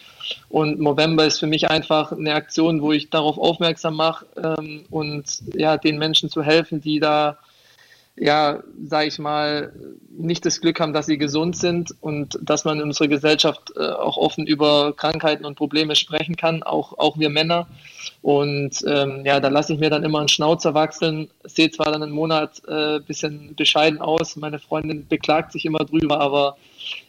Und 0.49 0.81
November 0.81 1.25
ist 1.25 1.39
für 1.39 1.47
mich 1.47 1.71
einfach 1.71 2.13
eine 2.13 2.35
Aktion, 2.35 2.83
wo 2.83 2.93
ich 2.93 3.11
darauf 3.11 3.39
aufmerksam 3.39 3.97
mache 3.97 4.27
ähm, 4.37 4.85
und 4.91 5.43
ja, 5.55 5.77
den 5.77 5.99
Menschen 5.99 6.29
zu 6.29 6.43
helfen, 6.43 6.81
die 6.81 7.01
da 7.01 7.39
ja, 8.17 8.63
sage 8.85 9.09
ich 9.09 9.19
mal, 9.19 9.73
nicht 10.17 10.47
das 10.47 10.61
Glück 10.61 10.79
haben, 10.79 10.93
dass 10.93 11.07
sie 11.07 11.19
gesund 11.19 11.57
sind 11.57 11.95
und 12.01 12.39
dass 12.41 12.65
man 12.65 12.79
in 12.79 12.85
unserer 12.85 13.09
Gesellschaft 13.09 13.73
äh, 13.77 13.81
auch 13.81 14.17
offen 14.17 14.47
über 14.47 14.93
Krankheiten 14.97 15.45
und 15.45 15.57
Probleme 15.57 15.97
sprechen 15.97 16.37
kann, 16.37 16.63
auch, 16.63 16.97
auch 16.99 17.19
wir 17.19 17.29
Männer. 17.29 17.67
Und 18.23 18.85
ähm, 18.87 19.23
ja, 19.25 19.41
da 19.41 19.49
lasse 19.49 19.73
ich 19.75 19.81
mir 19.81 19.91
dann 19.91 20.05
immer 20.05 20.21
einen 20.21 20.29
Schnauzer 20.29 20.75
wachseln. 20.75 21.29
Sehe 21.43 21.71
zwar 21.71 21.91
dann 21.91 22.05
einen 22.05 22.13
Monat 22.13 22.63
äh, 22.69 23.01
bisschen 23.01 23.57
bescheiden 23.57 24.01
aus, 24.01 24.37
meine 24.37 24.61
Freundin 24.61 25.09
beklagt 25.09 25.51
sich 25.51 25.65
immer 25.65 25.81
drüber, 25.81 26.21
aber 26.21 26.57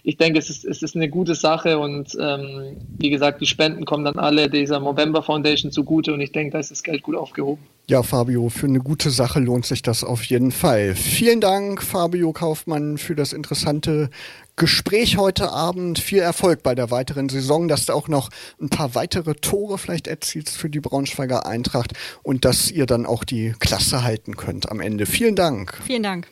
ich 0.04 0.18
denke, 0.18 0.40
es 0.40 0.50
ist, 0.50 0.66
es 0.66 0.82
ist 0.82 0.96
eine 0.96 1.10
gute 1.10 1.36
Sache 1.36 1.78
und 1.78 2.18
ähm, 2.20 2.78
wie 2.98 3.12
gesagt, 3.12 3.42
die 3.42 3.46
Spenden 3.46 3.86
kommen 3.86 4.06
dann 4.06 4.18
alle 4.18 4.50
dieser 4.50 4.80
Movember 4.80 5.22
Foundation 5.22 5.72
zugute 5.72 6.14
und 6.14 6.22
ich 6.22 6.32
denke, 6.32 6.54
da 6.54 6.60
ist 6.60 6.72
das 6.72 6.82
Geld 6.82 7.04
gut 7.04 7.16
aufgehoben. 7.16 7.64
Ja, 7.88 8.02
Fabio, 8.02 8.50
für 8.50 8.66
eine 8.66 8.80
gute 8.80 9.12
Sache 9.12 9.40
lohnt 9.40 9.68
sich 9.68 9.84
das 9.84 10.04
auf 10.04 10.24
jeden 10.24 10.52
Fall. 10.52 10.96
Vielen 10.96 11.40
Dank, 11.40 11.84
Fabio 11.84 12.34
Kaufmann, 12.34 12.98
für 12.98 13.14
das 13.14 13.32
interessante 13.32 14.10
Gespräch 14.56 15.18
heute 15.18 15.52
Abend. 15.52 16.00
Viel 16.00 16.18
Erfolg 16.18 16.64
bei 16.64 16.74
der 16.74 16.90
weiteren 16.90 17.30
Saison, 17.30 17.68
dass 17.68 17.86
du 17.86 17.94
auch 17.94 18.08
noch 18.08 18.32
ein 18.60 18.70
paar 18.70 18.96
weitere 18.96 19.36
Tore 19.36 19.78
vielleicht 19.78 20.08
erzielst 20.08 20.58
für 20.58 20.70
die 20.70 20.80
Braunschweiger 20.80 21.46
Eintracht 21.46 21.94
und 22.24 22.44
dass 22.44 22.72
ihr 22.72 22.88
dann 22.88 23.06
auch 23.06 23.24
die 23.24 23.54
Klasse 23.60 24.04
halten 24.04 24.36
könnt 24.36 24.72
am 24.72 24.80
Ende. 24.80 25.06
Vielen 25.06 25.36
Dank. 25.36 25.80
Vielen 25.86 26.02
Dank. 26.02 26.28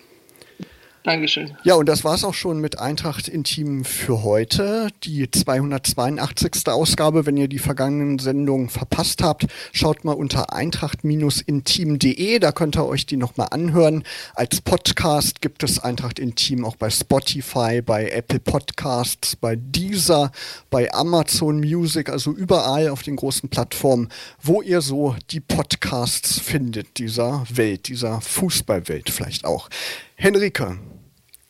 Dankeschön. 1.03 1.57
Ja, 1.63 1.75
und 1.75 1.89
das 1.89 2.05
war's 2.05 2.23
auch 2.23 2.33
schon 2.33 2.59
mit 2.59 2.79
Eintracht 2.79 3.27
Intim 3.27 3.83
für 3.83 4.23
heute. 4.23 4.87
Die 5.03 5.29
282. 5.29 6.67
Ausgabe, 6.67 7.25
wenn 7.25 7.35
ihr 7.35 7.49
die 7.49 7.59
vergangenen 7.59 8.19
Sendungen 8.19 8.69
verpasst 8.69 9.21
habt, 9.21 9.47
schaut 9.73 10.05
mal 10.05 10.13
unter 10.13 10.53
eintracht-intim.de, 10.53 12.39
da 12.39 12.53
könnt 12.53 12.77
ihr 12.77 12.85
euch 12.85 13.05
die 13.05 13.17
nochmal 13.17 13.47
anhören. 13.51 14.03
Als 14.33 14.61
Podcast 14.61 15.41
gibt 15.41 15.63
es 15.63 15.77
Eintracht 15.77 16.19
Intim 16.19 16.63
auch 16.63 16.77
bei 16.77 16.89
Spotify, 16.89 17.81
bei 17.81 18.09
Apple 18.09 18.39
Podcasts, 18.39 19.35
bei 19.35 19.57
Deezer, 19.57 20.31
bei 20.69 20.93
Amazon 20.93 21.57
Music, 21.59 22.07
also 22.07 22.31
überall 22.31 22.87
auf 22.87 23.03
den 23.03 23.17
großen 23.17 23.49
Plattformen, 23.49 24.07
wo 24.41 24.61
ihr 24.61 24.79
so 24.79 25.17
die 25.31 25.41
Podcasts 25.41 26.39
findet, 26.39 26.97
dieser 26.97 27.43
Welt, 27.53 27.89
dieser 27.89 28.21
Fußballwelt 28.21 29.09
vielleicht 29.09 29.43
auch. 29.43 29.67
Henrike, 30.23 30.79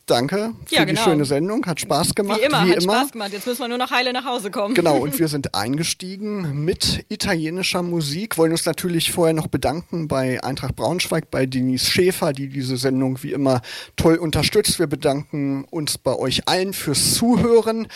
danke 0.06 0.54
für 0.66 0.76
ja, 0.76 0.84
genau. 0.84 1.00
die 1.00 1.10
schöne 1.10 1.26
Sendung. 1.26 1.66
Hat 1.66 1.80
Spaß 1.80 2.16
gemacht. 2.16 2.40
Wie 2.42 2.46
immer, 2.46 2.66
wie 2.66 2.72
hat 2.72 2.84
immer. 2.84 2.94
Spaß 2.94 3.12
gemacht. 3.12 3.34
Jetzt 3.34 3.48
müssen 3.48 3.62
wir 3.62 3.68
nur 3.68 3.78
noch 3.78 3.92
heile 3.92 4.14
nach 4.14 4.26
Hause 4.26 4.52
kommen. 4.52 4.76
Genau, 4.76 4.98
und 4.98 5.18
wir 5.20 5.28
sind 5.28 5.56
eingestiegen 5.56 6.64
mit 6.64 7.06
italienischer 7.10 7.84
Musik. 7.84 8.38
Wollen 8.38 8.52
uns 8.52 8.66
natürlich 8.66 9.12
vorher 9.12 9.34
noch 9.34 9.48
bedanken 9.48 10.08
bei 10.08 10.44
Eintracht 10.44 10.76
Braunschweig, 10.76 11.32
bei 11.32 11.46
Denise 11.46 11.90
Schäfer, 11.90 12.34
die 12.34 12.50
diese 12.50 12.78
Sendung 12.78 13.22
wie 13.24 13.32
immer 13.32 13.62
toll 13.96 14.16
unterstützt. 14.16 14.80
Wir 14.80 14.88
bedanken 14.88 15.66
uns 15.66 15.98
bei 15.98 16.16
euch 16.16 16.48
allen 16.48 16.74
fürs 16.74 17.14
Zuhören 17.14 17.88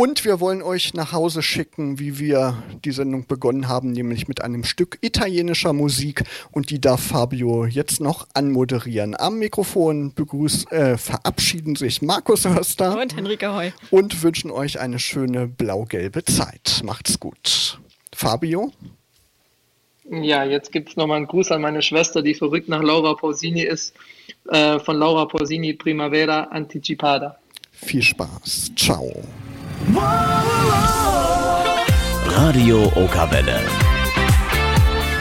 und 0.00 0.24
wir 0.24 0.40
wollen 0.40 0.62
euch 0.62 0.94
nach 0.94 1.12
Hause 1.12 1.42
schicken, 1.42 1.98
wie 1.98 2.18
wir 2.18 2.62
die 2.86 2.92
Sendung 2.92 3.26
begonnen 3.26 3.68
haben, 3.68 3.90
nämlich 3.90 4.28
mit 4.28 4.40
einem 4.40 4.64
Stück 4.64 4.96
italienischer 5.02 5.74
Musik. 5.74 6.24
Und 6.52 6.70
die 6.70 6.80
darf 6.80 7.02
Fabio 7.02 7.66
jetzt 7.66 8.00
noch 8.00 8.26
anmoderieren. 8.32 9.14
Am 9.14 9.38
Mikrofon 9.38 10.14
begrüß, 10.14 10.66
äh, 10.70 10.96
verabschieden 11.50 11.74
sich 11.74 12.00
Markus 12.00 12.44
Hörster 12.44 12.96
und 13.00 13.16
Henrike 13.16 13.52
Heu 13.52 13.70
und 13.90 14.22
wünschen 14.22 14.52
euch 14.52 14.78
eine 14.78 15.00
schöne 15.00 15.48
blau-gelbe 15.48 16.24
Zeit. 16.24 16.82
Macht's 16.84 17.18
gut. 17.18 17.80
Fabio? 18.14 18.72
Ja, 20.08 20.44
jetzt 20.44 20.70
gibt 20.70 20.90
es 20.90 20.96
nochmal 20.96 21.16
einen 21.16 21.26
Gruß 21.26 21.50
an 21.50 21.62
meine 21.62 21.82
Schwester, 21.82 22.22
die 22.22 22.34
verrückt 22.34 22.68
nach 22.68 22.82
Laura 22.82 23.14
Pausini 23.14 23.62
ist. 23.62 23.94
Äh, 24.48 24.78
von 24.78 24.96
Laura 24.96 25.24
Pausini 25.24 25.72
Primavera 25.72 26.44
Anticipada. 26.44 27.36
Viel 27.72 28.02
Spaß. 28.02 28.70
Ciao. 28.76 29.10
Radio 32.26 32.92
Okawelle. 32.94 33.60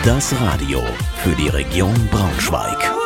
Das 0.06 0.34
Radio 0.42 0.84
für 1.24 1.36
die 1.36 1.50
Region 1.50 1.96
Braunschweig. 2.12 2.99